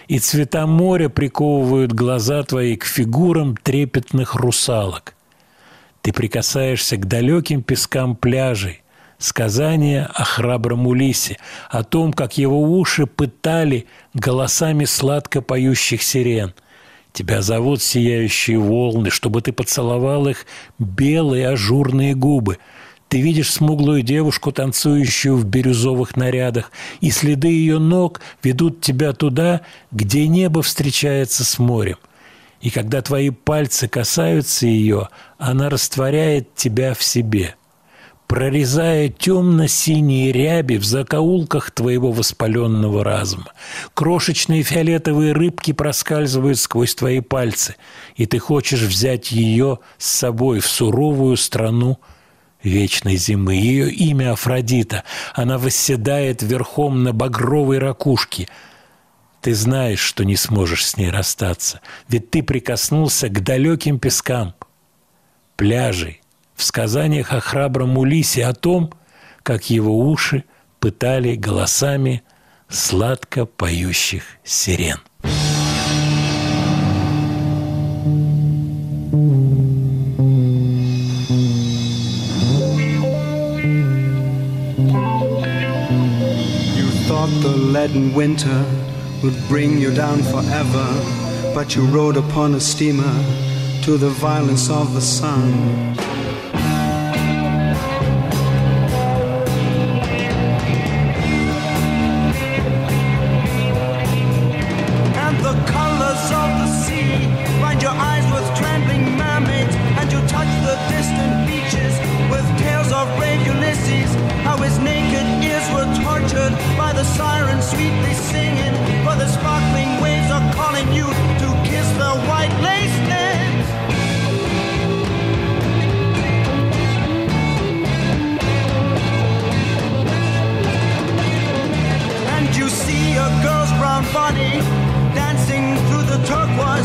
[0.07, 5.15] и цвета моря приковывают глаза твои к фигурам трепетных русалок.
[6.03, 8.83] Ты прикасаешься к далеким пескам пляжей,
[9.19, 11.39] сказание о храбром Улисе,
[11.71, 16.55] о том, как его уши пытали голосами сладко поющих сирен.
[17.13, 20.47] Тебя зовут сияющие волны, чтобы ты поцеловал их
[20.79, 22.59] белые ажурные губы.
[23.09, 26.71] Ты видишь смуглую девушку, танцующую в бирюзовых нарядах,
[27.01, 31.97] и следы ее ног ведут тебя туда, где небо встречается с морем.
[32.61, 35.09] И когда твои пальцы касаются ее,
[35.39, 37.57] она растворяет тебя в себе–
[38.31, 43.53] прорезая темно-синие ряби в закоулках твоего воспаленного разума.
[43.93, 47.75] Крошечные фиолетовые рыбки проскальзывают сквозь твои пальцы,
[48.15, 51.99] и ты хочешь взять ее с собой в суровую страну
[52.63, 53.57] вечной зимы.
[53.57, 55.03] Ее имя Афродита.
[55.35, 58.47] Она восседает верхом на багровой ракушке.
[59.41, 64.55] Ты знаешь, что не сможешь с ней расстаться, ведь ты прикоснулся к далеким пескам,
[65.57, 66.20] пляжей,
[66.61, 68.93] в сказаниях о храбром Улисе о том,
[69.43, 70.45] как его уши
[70.79, 72.23] пытали голосами
[72.69, 74.99] сладко поющих сирен.
[87.43, 88.65] The leaden winter
[89.23, 90.87] would bring you down forever,
[91.55, 93.15] but you rode upon a steamer
[93.85, 95.97] to the violence of the sun.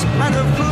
[0.03, 0.64] and of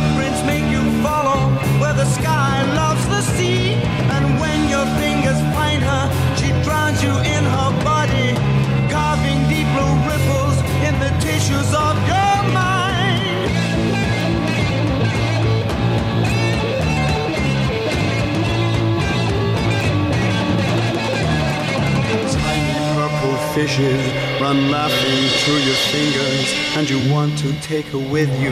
[23.66, 24.12] fishes
[24.42, 28.50] run laughing through your fingers, and you want to take her with you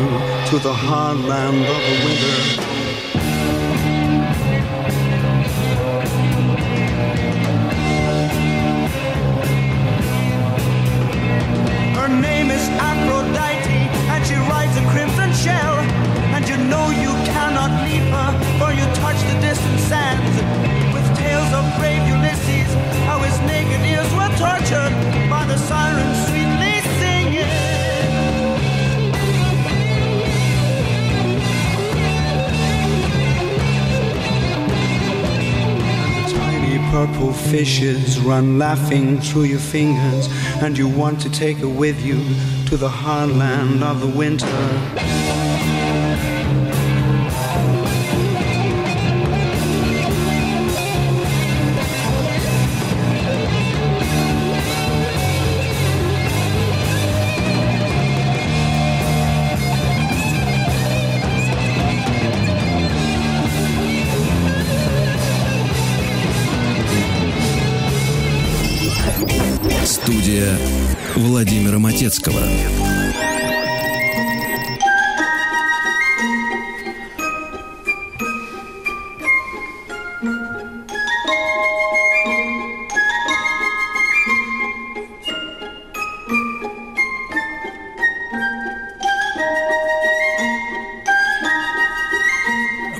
[0.48, 3.11] to the hard land of the winter.
[36.92, 40.28] Purple fishes run laughing through your fingers,
[40.62, 42.18] and you want to take her with you
[42.66, 45.31] to the hard land of the winter.
[71.22, 72.40] Владимира Матецкого.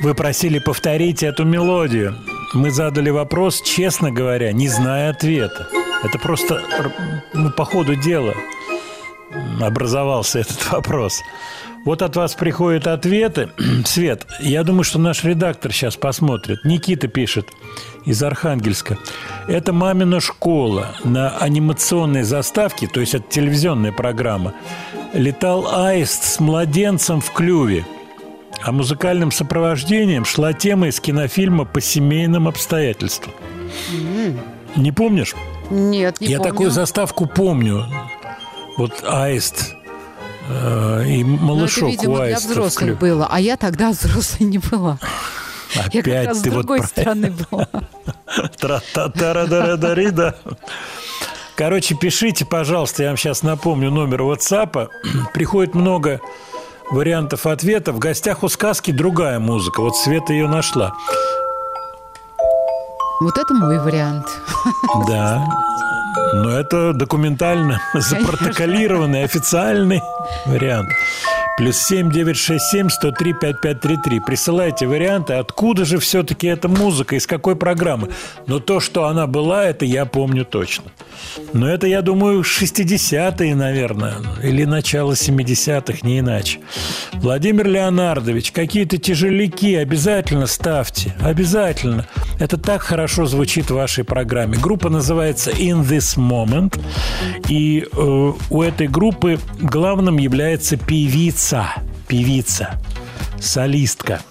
[0.01, 2.15] Вы просили повторить эту мелодию.
[2.53, 5.82] Мы задали вопрос, честно говоря, не зная ответа.
[6.03, 6.61] Это просто
[7.33, 8.33] ну, по ходу дела
[9.61, 11.21] образовался этот вопрос.
[11.85, 13.49] Вот от вас приходят ответы.
[13.85, 16.63] Свет, я думаю, что наш редактор сейчас посмотрит.
[16.63, 17.49] Никита пишет
[18.05, 18.97] из Архангельска.
[19.47, 20.95] Это мамина школа.
[21.03, 24.53] На анимационной заставке, то есть это телевизионная программа,
[25.13, 27.85] летал аист с младенцем в клюве.
[28.61, 33.33] А музыкальным сопровождением шла тема из кинофильма «По семейным обстоятельствам».
[34.77, 35.35] Не помнишь?
[35.73, 36.51] Нет, не Я помню.
[36.51, 37.85] такую заставку помню.
[38.77, 39.73] Вот аист
[40.49, 43.27] э, и Ну, это, малышок видимо, для Уайстов взрослых клю- было.
[43.29, 44.99] А я тогда взрослой не была.
[45.75, 47.67] Я как Опять раз с ты вот другой про- стороны была.
[48.59, 50.35] Тра-та-та-ра-да-ра-да-ри-да.
[51.55, 54.87] Короче, пишите, пожалуйста, я вам сейчас напомню номер WhatsApp.
[55.33, 56.19] Приходит много
[56.91, 57.91] вариантов ответа.
[57.91, 59.81] В гостях у сказки другая музыка.
[59.81, 60.93] Вот Света ее нашла.
[63.21, 64.25] Вот это мой вариант.
[65.07, 65.45] Да.
[66.33, 70.01] Но это документально запротоколированный официальный
[70.45, 70.89] вариант.
[71.55, 74.19] Плюс семь девять шесть семь сто три пять пять три три.
[74.19, 78.09] Присылайте варианты, откуда же все-таки эта музыка, из какой программы.
[78.47, 80.85] Но то, что она была, это я помню точно.
[81.53, 86.59] Но это, я думаю, 60-е, наверное, или начало 70-х, не иначе.
[87.13, 91.15] Владимир Леонардович, какие-то тяжеляки обязательно ставьте.
[91.21, 92.07] Обязательно.
[92.39, 94.57] Это так хорошо звучит в вашей программе.
[94.57, 96.81] Группа называется In This Moment.
[97.47, 101.42] И э, у этой группы главным является певица.
[102.07, 102.79] Певица.
[103.37, 104.21] Солистка.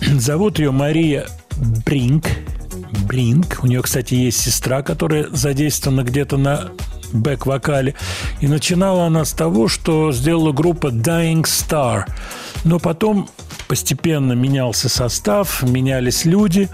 [0.00, 1.26] Зовут ее Мария
[1.84, 2.26] Бринк.
[3.08, 3.58] Бринк.
[3.64, 6.70] У нее, кстати, есть сестра, которая задействована где-то на
[7.12, 7.96] бэк-вокале.
[8.40, 12.04] И начинала она с того, что сделала группа Dying Star.
[12.62, 13.28] Но потом
[13.66, 16.68] постепенно менялся состав, менялись люди,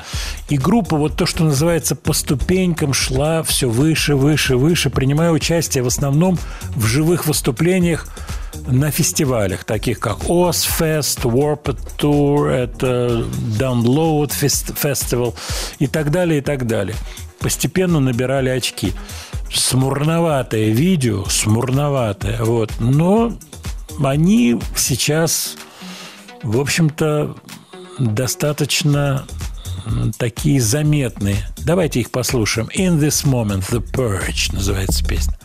[0.51, 5.83] и группа, вот то, что называется, по ступенькам шла все выше, выше, выше, принимая участие
[5.83, 6.39] в основном
[6.77, 8.09] в живых выступлениях
[8.67, 13.25] на фестивалях, таких как Ozfest, Warped Tour, это
[13.59, 15.35] Download Fest- Festival
[15.79, 16.97] и так далее, и так далее.
[17.41, 18.93] Постепенно набирали очки.
[19.53, 22.73] Смурноватое видео, смурноватое, вот.
[22.81, 23.33] Но
[24.05, 25.57] они сейчас,
[26.43, 27.37] в общем-то,
[27.99, 29.25] достаточно
[30.19, 31.49] такие заметные.
[31.59, 32.69] Давайте их послушаем.
[32.77, 35.39] In this moment, The Purge называется песня.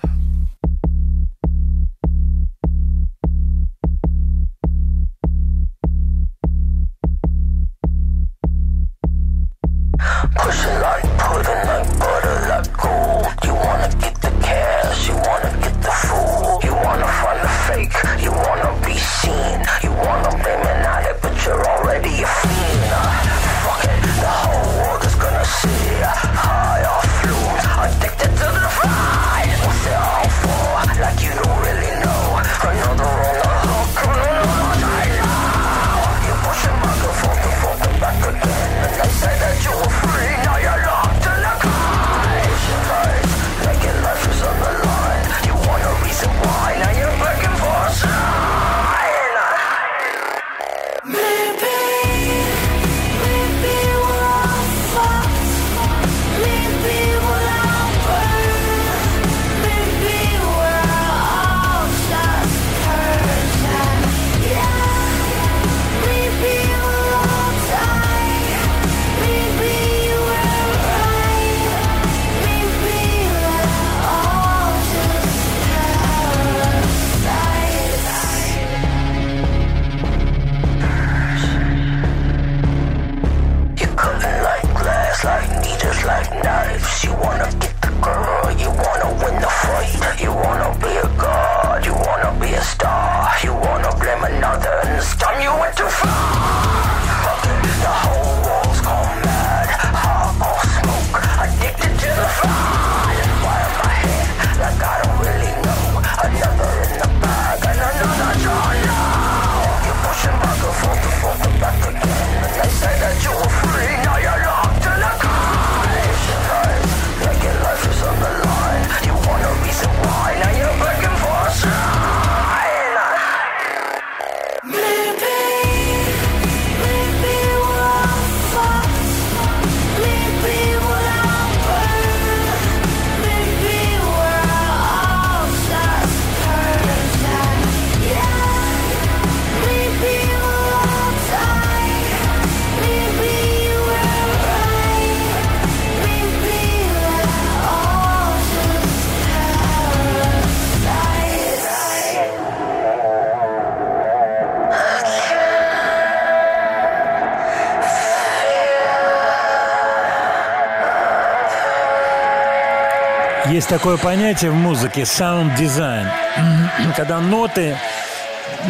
[163.63, 166.05] Есть такое понятие в музыке sound design,
[166.97, 167.77] когда ноты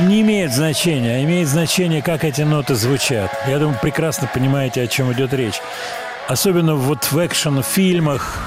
[0.05, 3.31] не имеют значения, а имеет значение, как эти ноты звучат.
[3.47, 5.59] Я думаю, прекрасно понимаете, о чем идет речь.
[6.27, 8.37] Особенно вот в экшн-фильмах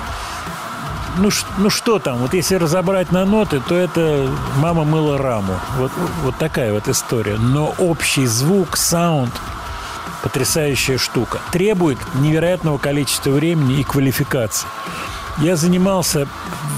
[1.16, 5.58] ну, ну что там, вот если разобрать на ноты, то это «Мама мыла раму».
[5.78, 5.90] Вот,
[6.22, 7.38] вот такая вот история.
[7.38, 9.32] Но общий звук, саунд–
[10.26, 11.40] потрясающая штука.
[11.52, 14.66] Требует невероятного количества времени и квалификации.
[15.38, 16.26] Я занимался,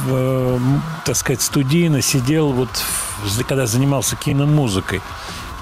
[0.09, 0.59] э,
[1.05, 2.69] так сказать, студийно, сидел вот,
[3.47, 5.01] когда занимался киномузыкой.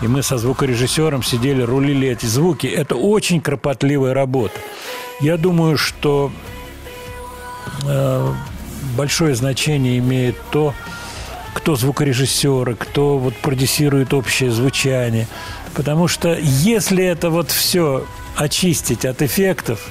[0.03, 2.67] И мы со звукорежиссером сидели, рулили эти звуки.
[2.67, 4.59] Это очень кропотливая работа.
[5.21, 6.33] Я думаю, что
[7.85, 8.33] э,
[8.97, 10.75] большое значение имеет то,
[11.55, 15.29] кто звукорежиссеры, кто вот продюсирует общее звучание.
[15.75, 18.07] Потому что если это вот все
[18.37, 19.87] очистить от эффектов,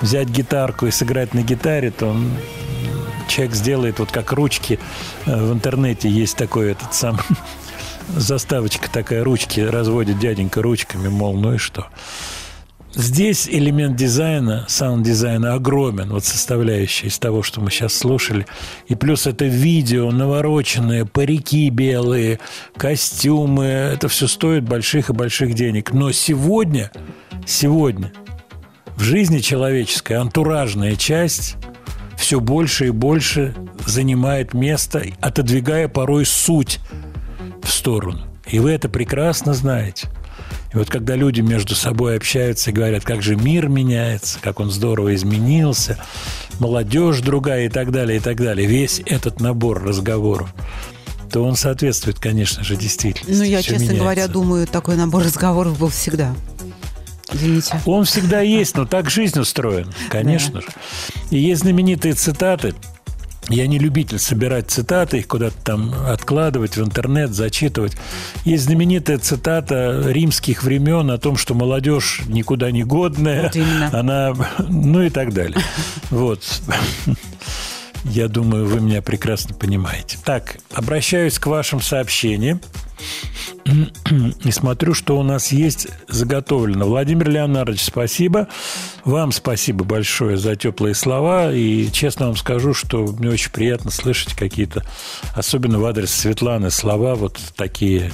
[0.00, 2.30] взять гитарку и сыграть на гитаре, то он-
[3.28, 4.78] человек сделает вот как ручки.
[5.26, 7.18] Э, В интернете есть такой этот сам
[8.08, 11.86] заставочка такая, ручки разводит дяденька ручками, мол, ну и что.
[12.92, 18.46] Здесь элемент дизайна, саунд-дизайна огромен, вот составляющая из того, что мы сейчас слушали.
[18.88, 22.40] И плюс это видео, навороченные, парики белые,
[22.76, 23.64] костюмы.
[23.66, 25.92] Это все стоит больших и больших денег.
[25.92, 26.90] Но сегодня,
[27.46, 28.12] сегодня
[29.00, 31.56] в жизни человеческой антуражная часть
[32.18, 33.54] все больше и больше
[33.86, 36.80] занимает место, отодвигая порой суть
[37.62, 38.26] в сторону.
[38.46, 40.08] И вы это прекрасно знаете.
[40.74, 44.70] И вот когда люди между собой общаются и говорят, как же мир меняется, как он
[44.70, 45.96] здорово изменился,
[46.58, 50.54] молодежь другая и так далее, и так далее, весь этот набор разговоров,
[51.32, 53.40] то он соответствует, конечно же, действительности.
[53.40, 54.02] Ну, я, Всё честно меняется.
[54.02, 56.34] говоря, думаю, такой набор разговоров был всегда.
[57.32, 57.80] Извините.
[57.86, 60.66] Он всегда есть, но так жизнь устроена, конечно же.
[61.30, 62.74] И есть знаменитые цитаты.
[63.48, 67.96] Я не любитель собирать цитаты, их куда-то там откладывать в интернет, зачитывать.
[68.44, 73.90] Есть знаменитая цитата римских времен о том, что молодежь никуда не годная, Вот именно.
[73.98, 74.34] она,
[74.68, 75.58] ну и так далее.
[76.10, 76.44] Вот.
[78.04, 80.18] Я думаю, вы меня прекрасно понимаете.
[80.24, 82.60] Так, обращаюсь к вашим сообщениям
[84.44, 86.86] и смотрю, что у нас есть заготовлено.
[86.86, 88.48] Владимир Леонардович, спасибо.
[89.04, 91.52] Вам спасибо большое за теплые слова.
[91.52, 94.84] И честно вам скажу, что мне очень приятно слышать какие-то,
[95.34, 98.12] особенно в адрес Светланы, слова вот такие,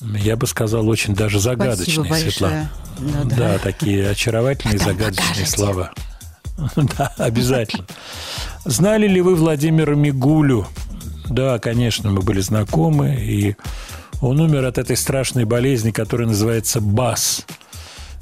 [0.00, 2.14] я бы сказал, очень даже загадочные.
[2.14, 2.70] Светлана.
[2.98, 3.36] Да-да.
[3.36, 5.92] Да, такие очаровательные, загадочные слова.
[6.76, 7.84] Да, обязательно.
[8.64, 10.66] Знали ли вы Владимира Мигулю?
[11.28, 13.56] Да, конечно, мы были знакомы, и
[14.20, 17.46] он умер от этой страшной болезни, которая называется БАС.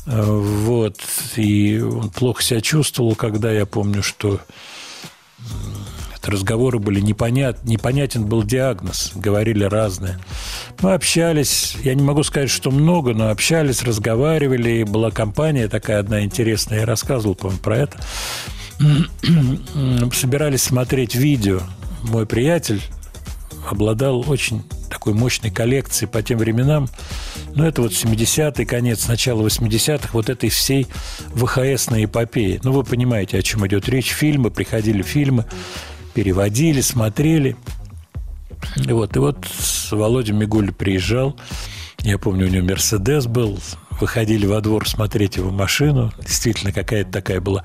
[0.07, 0.99] Э, Вот,
[1.37, 4.41] и он плохо себя чувствовал, когда я помню, что
[6.29, 10.19] разговоры были непонят, непонятен был диагноз, говорили разное.
[10.81, 16.01] Мы общались, я не могу сказать, что много, но общались, разговаривали, и была компания такая
[16.01, 17.99] одна интересная, я рассказывал, по-моему, про это.
[20.13, 21.61] Собирались смотреть видео.
[22.03, 22.83] Мой приятель
[23.71, 26.89] обладал очень такой мощной коллекцией по тем временам.
[27.55, 30.87] Ну, это вот 70-й, конец, начало 80-х, вот этой всей
[31.35, 32.61] ВХСной эпопеи.
[32.63, 34.11] Ну, вы понимаете, о чем идет речь.
[34.11, 35.47] Фильмы, приходили фильмы,
[36.15, 37.57] переводили, смотрели.
[38.77, 39.47] И вот, и вот
[39.91, 41.37] Володя Мигуль приезжал.
[42.01, 43.59] Я помню, у него Мерседес был.
[44.01, 46.13] Выходили во двор смотреть его машину.
[46.19, 47.65] Действительно, какая-то такая была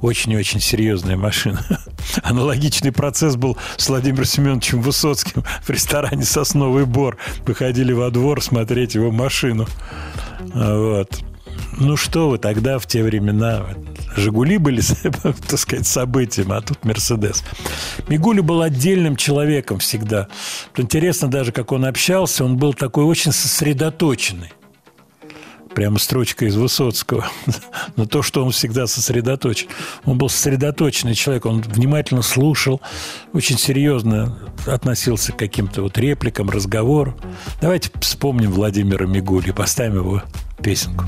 [0.00, 1.64] очень и очень серьезная машина.
[2.22, 7.18] Аналогичный процесс был с Владимиром Семеновичем Высоцким в ресторане «Сосновый бор».
[7.46, 9.66] Выходили во двор смотреть его машину.
[10.40, 11.22] Вот.
[11.78, 13.66] Ну что вы, тогда в те времена
[14.16, 14.80] «Жигули» были,
[15.48, 17.44] так сказать, событием, а тут «Мерседес».
[18.08, 20.28] Мигуля был отдельным человеком всегда.
[20.76, 24.52] Интересно даже, как он общался, он был такой очень сосредоточенный.
[25.74, 27.26] Прямо строчка из Высоцкого.
[27.96, 29.68] Но то, что он всегда сосредоточен.
[30.06, 32.80] Он был сосредоточенный человек, он внимательно слушал,
[33.34, 37.14] очень серьезно относился к каким-то вот репликам, разговору.
[37.60, 40.22] Давайте вспомним Владимира Мигули, поставим его
[40.62, 41.04] песенку.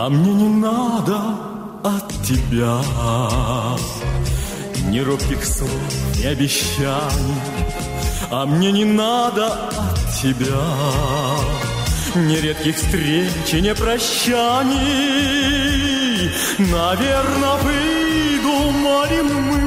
[0.00, 1.18] А мне не надо
[1.82, 2.80] от тебя
[4.90, 5.70] Ни робких слов,
[6.18, 7.34] ни обещаний
[8.30, 11.77] А мне не надо от тебя
[12.14, 14.78] Ни редких встреч и не прощаний
[16.58, 19.58] Наверно, выдумали мы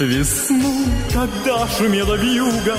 [0.00, 2.76] Весну, когда шумела вьюга.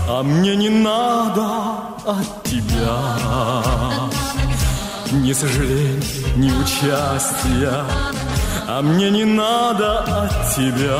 [0.09, 1.47] А мне не надо
[2.07, 3.63] от тебя
[5.13, 6.03] Ни сожалений,
[6.37, 7.85] ни участия
[8.67, 10.99] А мне не надо от тебя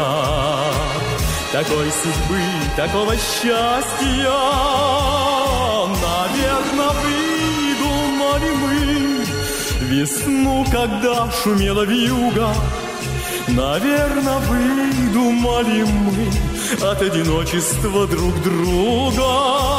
[1.53, 2.43] Такой судьбы,
[2.77, 4.39] такого счастья
[6.05, 9.25] Наверное, придумали мы
[9.89, 12.55] Весну, когда шумела вьюга
[13.57, 19.71] Наверно, выдумали мы от одиночества друг друга.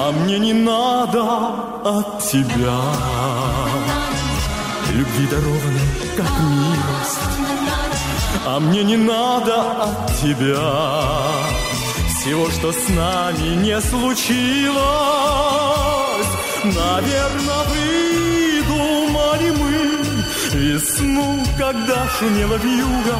[0.00, 1.22] А мне не надо
[1.84, 2.80] от тебя
[4.90, 7.47] Любви дарованной, как милость
[8.50, 10.56] а мне не надо от тебя
[12.08, 14.78] Всего, что с нами не случилось.
[16.64, 23.18] Наверное, выдумали мы Весну, когда шумела вьюга.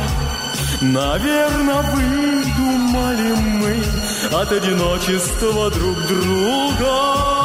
[0.80, 3.84] Наверное, выдумали мы
[4.32, 7.37] От одиночества друг друга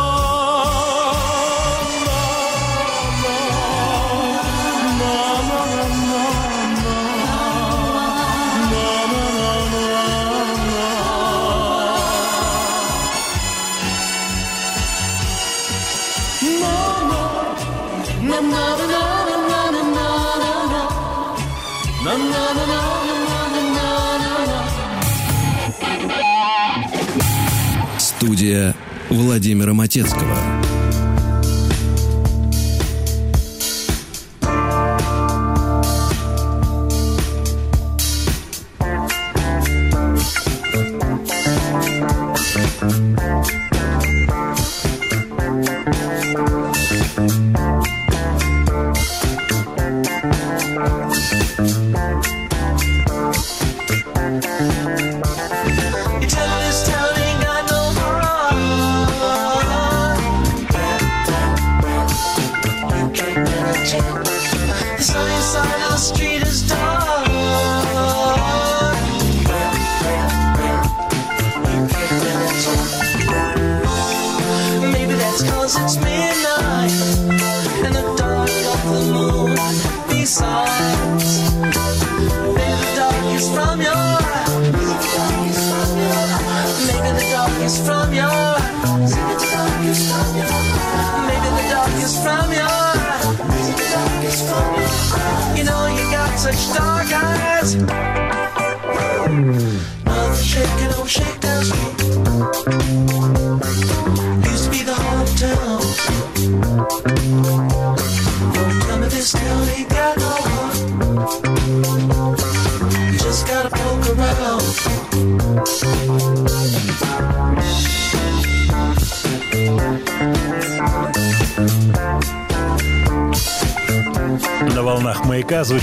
[29.34, 30.38] Владимира Матецкого.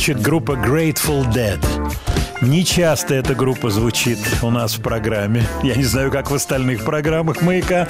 [0.01, 1.63] Звучит группа Grateful Dead.
[2.41, 5.47] Не часто эта группа звучит у нас в программе.
[5.63, 7.87] Я не знаю, как в остальных программах маяка.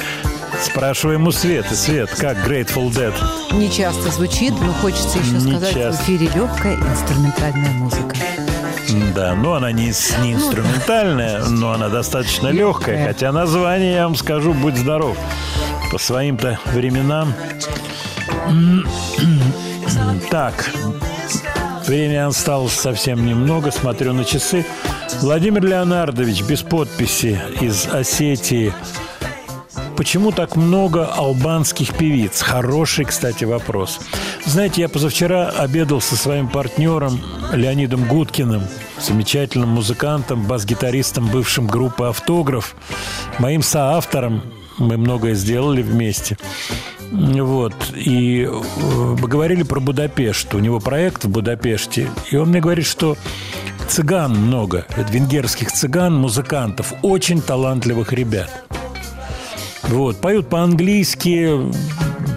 [0.61, 1.77] Спрашиваем у Светы.
[1.77, 3.13] Свет, как Grateful Dead?
[3.53, 6.03] Не часто звучит, но хочется еще Не сказать, часто.
[6.03, 8.17] в эфире легкая инструментальная музыка.
[9.15, 13.07] Да, ну она не, не инструментальная, но она достаточно легкая.
[13.07, 15.17] Хотя название, я вам скажу, будь здоров.
[15.93, 17.33] По своим-то временам.
[20.29, 20.71] Так,
[21.91, 23.73] времени осталось совсем немного.
[23.73, 24.65] Смотрю на часы.
[25.23, 28.73] Владимир Леонардович без подписи из Осетии.
[29.97, 32.43] Почему так много албанских певиц?
[32.43, 33.99] Хороший, кстати, вопрос.
[34.47, 37.21] Знаете, я позавчера обедал со своим партнером
[37.53, 38.63] Леонидом Гудкиным,
[39.01, 42.77] замечательным музыкантом, бас-гитаристом, бывшим группы «Автограф»,
[43.41, 44.43] моим соавтором.
[44.79, 46.39] Мы многое сделали вместе.
[47.11, 47.75] Вот.
[47.95, 50.55] И э, говорили про Будапешт.
[50.55, 52.09] У него проект в Будапеште.
[52.31, 53.17] И он мне говорит, что
[53.89, 54.87] цыган много.
[54.91, 56.93] Это венгерских цыган, музыкантов.
[57.03, 58.51] Очень талантливых ребят.
[59.85, 61.51] Вот, поют по-английски,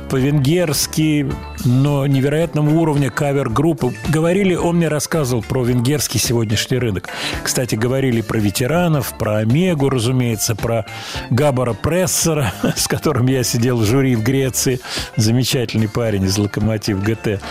[0.09, 1.31] по-венгерски,
[1.65, 3.93] но невероятного уровня кавер-группы.
[4.09, 7.09] Говорили, он мне рассказывал про венгерский сегодняшний рынок.
[7.43, 10.85] Кстати, говорили про ветеранов, про Омегу, разумеется, про
[11.29, 14.79] Габара Прессера, с которым я сидел в жюри в Греции.
[15.15, 17.41] Замечательный парень из «Локомотив ГТ».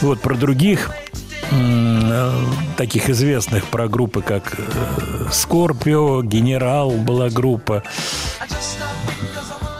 [0.00, 0.90] Вот, про других
[1.50, 2.32] э,
[2.76, 7.82] таких известных про группы, как э, Скорпио, Генерал была группа,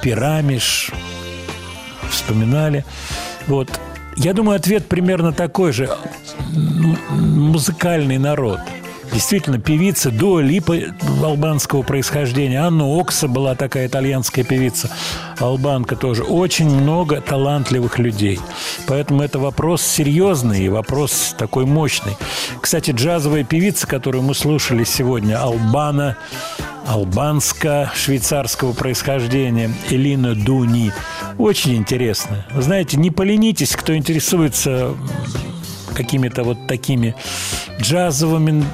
[0.03, 0.91] Пирамиш,
[2.11, 2.85] вспоминали.
[3.47, 3.69] Вот.
[4.17, 5.89] Я думаю, ответ примерно такой же.
[6.55, 8.61] М- Музыкальный народ.
[9.13, 10.75] Действительно, певица Дуа Липа
[11.23, 12.63] албанского происхождения.
[12.63, 14.91] Анна Окса была такая итальянская певица.
[15.39, 16.23] Албанка тоже.
[16.23, 18.41] Очень много талантливых людей.
[18.87, 22.17] Поэтому это вопрос серьезный и вопрос такой мощный.
[22.63, 26.17] Кстати, джазовая певица, которую мы слушали сегодня, Албана,
[26.87, 30.93] албанско-швейцарского происхождения Элина Дуни.
[31.39, 32.47] Очень интересно.
[32.57, 34.95] Знаете, не поленитесь, кто интересуется
[35.95, 37.15] какими-то вот такими
[37.81, 38.65] джазовыми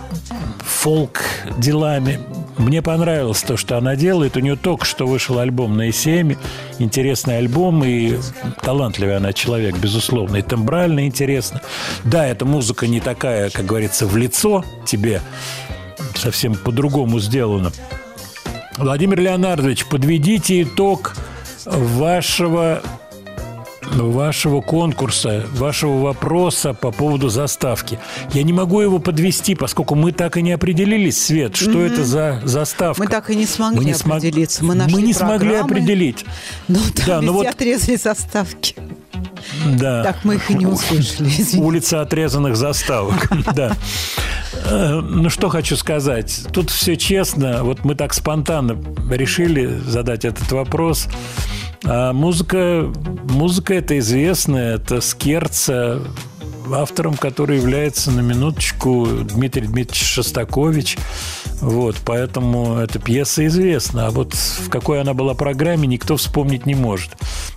[0.61, 2.21] фолк-делами.
[2.57, 4.37] Мне понравилось то, что она делает.
[4.37, 6.37] У нее только что вышел альбом на ECM.
[6.79, 8.19] Интересный альбом, и
[8.63, 10.37] талантливый она человек, безусловно.
[10.37, 11.61] И тембрально интересно.
[12.05, 15.21] Да, эта музыка не такая, как говорится, в лицо тебе.
[16.15, 17.73] Совсем по-другому сделана.
[18.77, 21.17] Владимир Леонардович, подведите итог
[21.65, 22.83] вашего
[23.91, 27.99] вашего конкурса, вашего вопроса по поводу заставки.
[28.35, 31.81] Я не могу его подвести, поскольку мы так и не определились, Свет, что Мгм.
[31.81, 33.03] это за заставка.
[33.03, 34.63] Мы так и не смогли Мы не смог- определиться.
[34.65, 36.25] Мы нашли Мы не смогли программы, определить.
[36.69, 38.75] Ну, там Да, ну везде вот- отрезали заставки.
[39.79, 40.03] Да.
[40.03, 41.31] Так мы их и не услышали.
[41.59, 43.31] Улица отрезанных заставок.
[43.55, 43.77] Да.
[44.65, 46.47] Э, Ну, что хочу сказать.
[46.53, 47.63] Тут все честно.
[47.65, 48.77] Вот мы так спонтанно
[49.11, 51.09] решили задать этот вопрос.
[51.85, 52.91] А музыка,
[53.31, 56.01] музыка это известная, это Скерца,
[56.75, 60.99] автором который является на минуточку Дмитрий Дмитриевич Шостакович.
[61.61, 64.07] Вот, поэтому эта пьеса известна.
[64.07, 67.11] А вот в какой она была программе, никто вспомнить не может.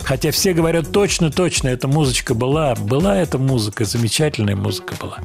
[0.04, 2.76] Хотя все говорят, точно, точно, эта музычка была.
[2.76, 5.20] Была эта музыка, замечательная музыка была.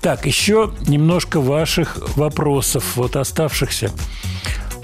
[0.00, 3.90] Так, еще немножко ваших вопросов, вот оставшихся.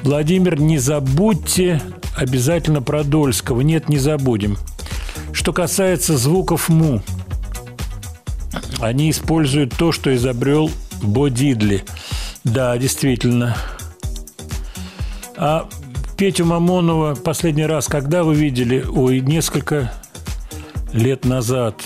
[0.03, 1.83] Владимир, не забудьте
[2.17, 3.61] обязательно про Дольского.
[3.63, 4.59] Нет, не забудем.
[5.33, 7.03] Что касается звуков му,
[8.81, 10.71] они используют то, что изобрел
[11.03, 11.85] Бо Дидли.
[12.45, 13.57] Да, действительно.
[15.37, 15.69] А
[16.17, 18.85] Петю Мамонова последний раз, когда вы видели?
[18.89, 19.93] Ой, несколько
[20.93, 21.83] лет назад,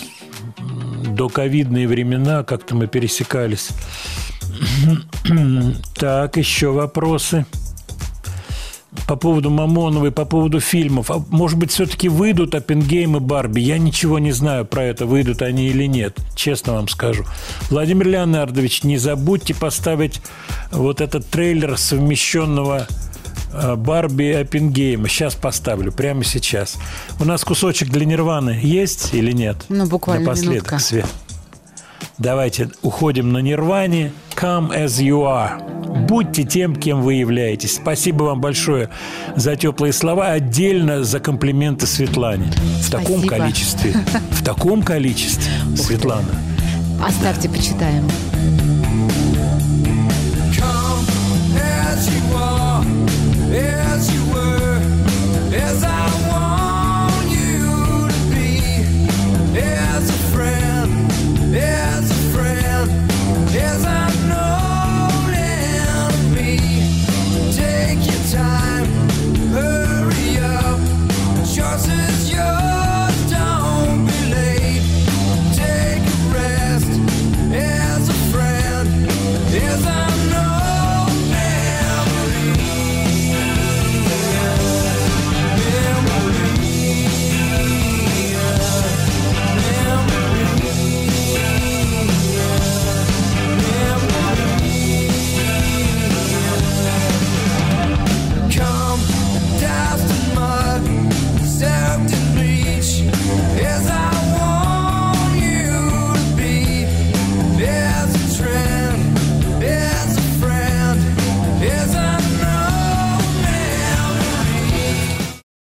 [1.09, 3.70] до ковидные времена, как-то мы пересекались.
[5.95, 7.45] Так, еще вопросы
[9.07, 11.11] по поводу Мамоновой, по поводу фильмов.
[11.11, 13.61] А может быть, все-таки выйдут Оппенгейм и Барби?
[13.61, 16.19] Я ничего не знаю про это, выйдут они или нет.
[16.35, 17.25] Честно вам скажу.
[17.70, 20.20] Владимир Леонардович, не забудьте поставить
[20.70, 22.87] вот этот трейлер совмещенного
[23.53, 25.09] э, Барби Оппенгейма.
[25.09, 26.77] Сейчас поставлю, прямо сейчас.
[27.20, 29.65] У нас кусочек для Нирваны есть или нет?
[29.69, 30.79] Ну, буквально Напоследок, минутка.
[30.79, 31.07] Свет.
[32.19, 34.12] Давайте уходим на Нирване.
[34.35, 36.07] Come as you are.
[36.07, 37.77] Будьте тем, кем вы являетесь.
[37.77, 38.90] Спасибо вам большое
[39.36, 40.32] за теплые слова.
[40.32, 42.51] Отдельно за комплименты Светлане.
[42.82, 43.36] В таком Спасибо.
[43.36, 43.95] количестве.
[44.32, 46.43] В таком количестве, Светлана.
[47.07, 48.05] Оставьте, почитаем.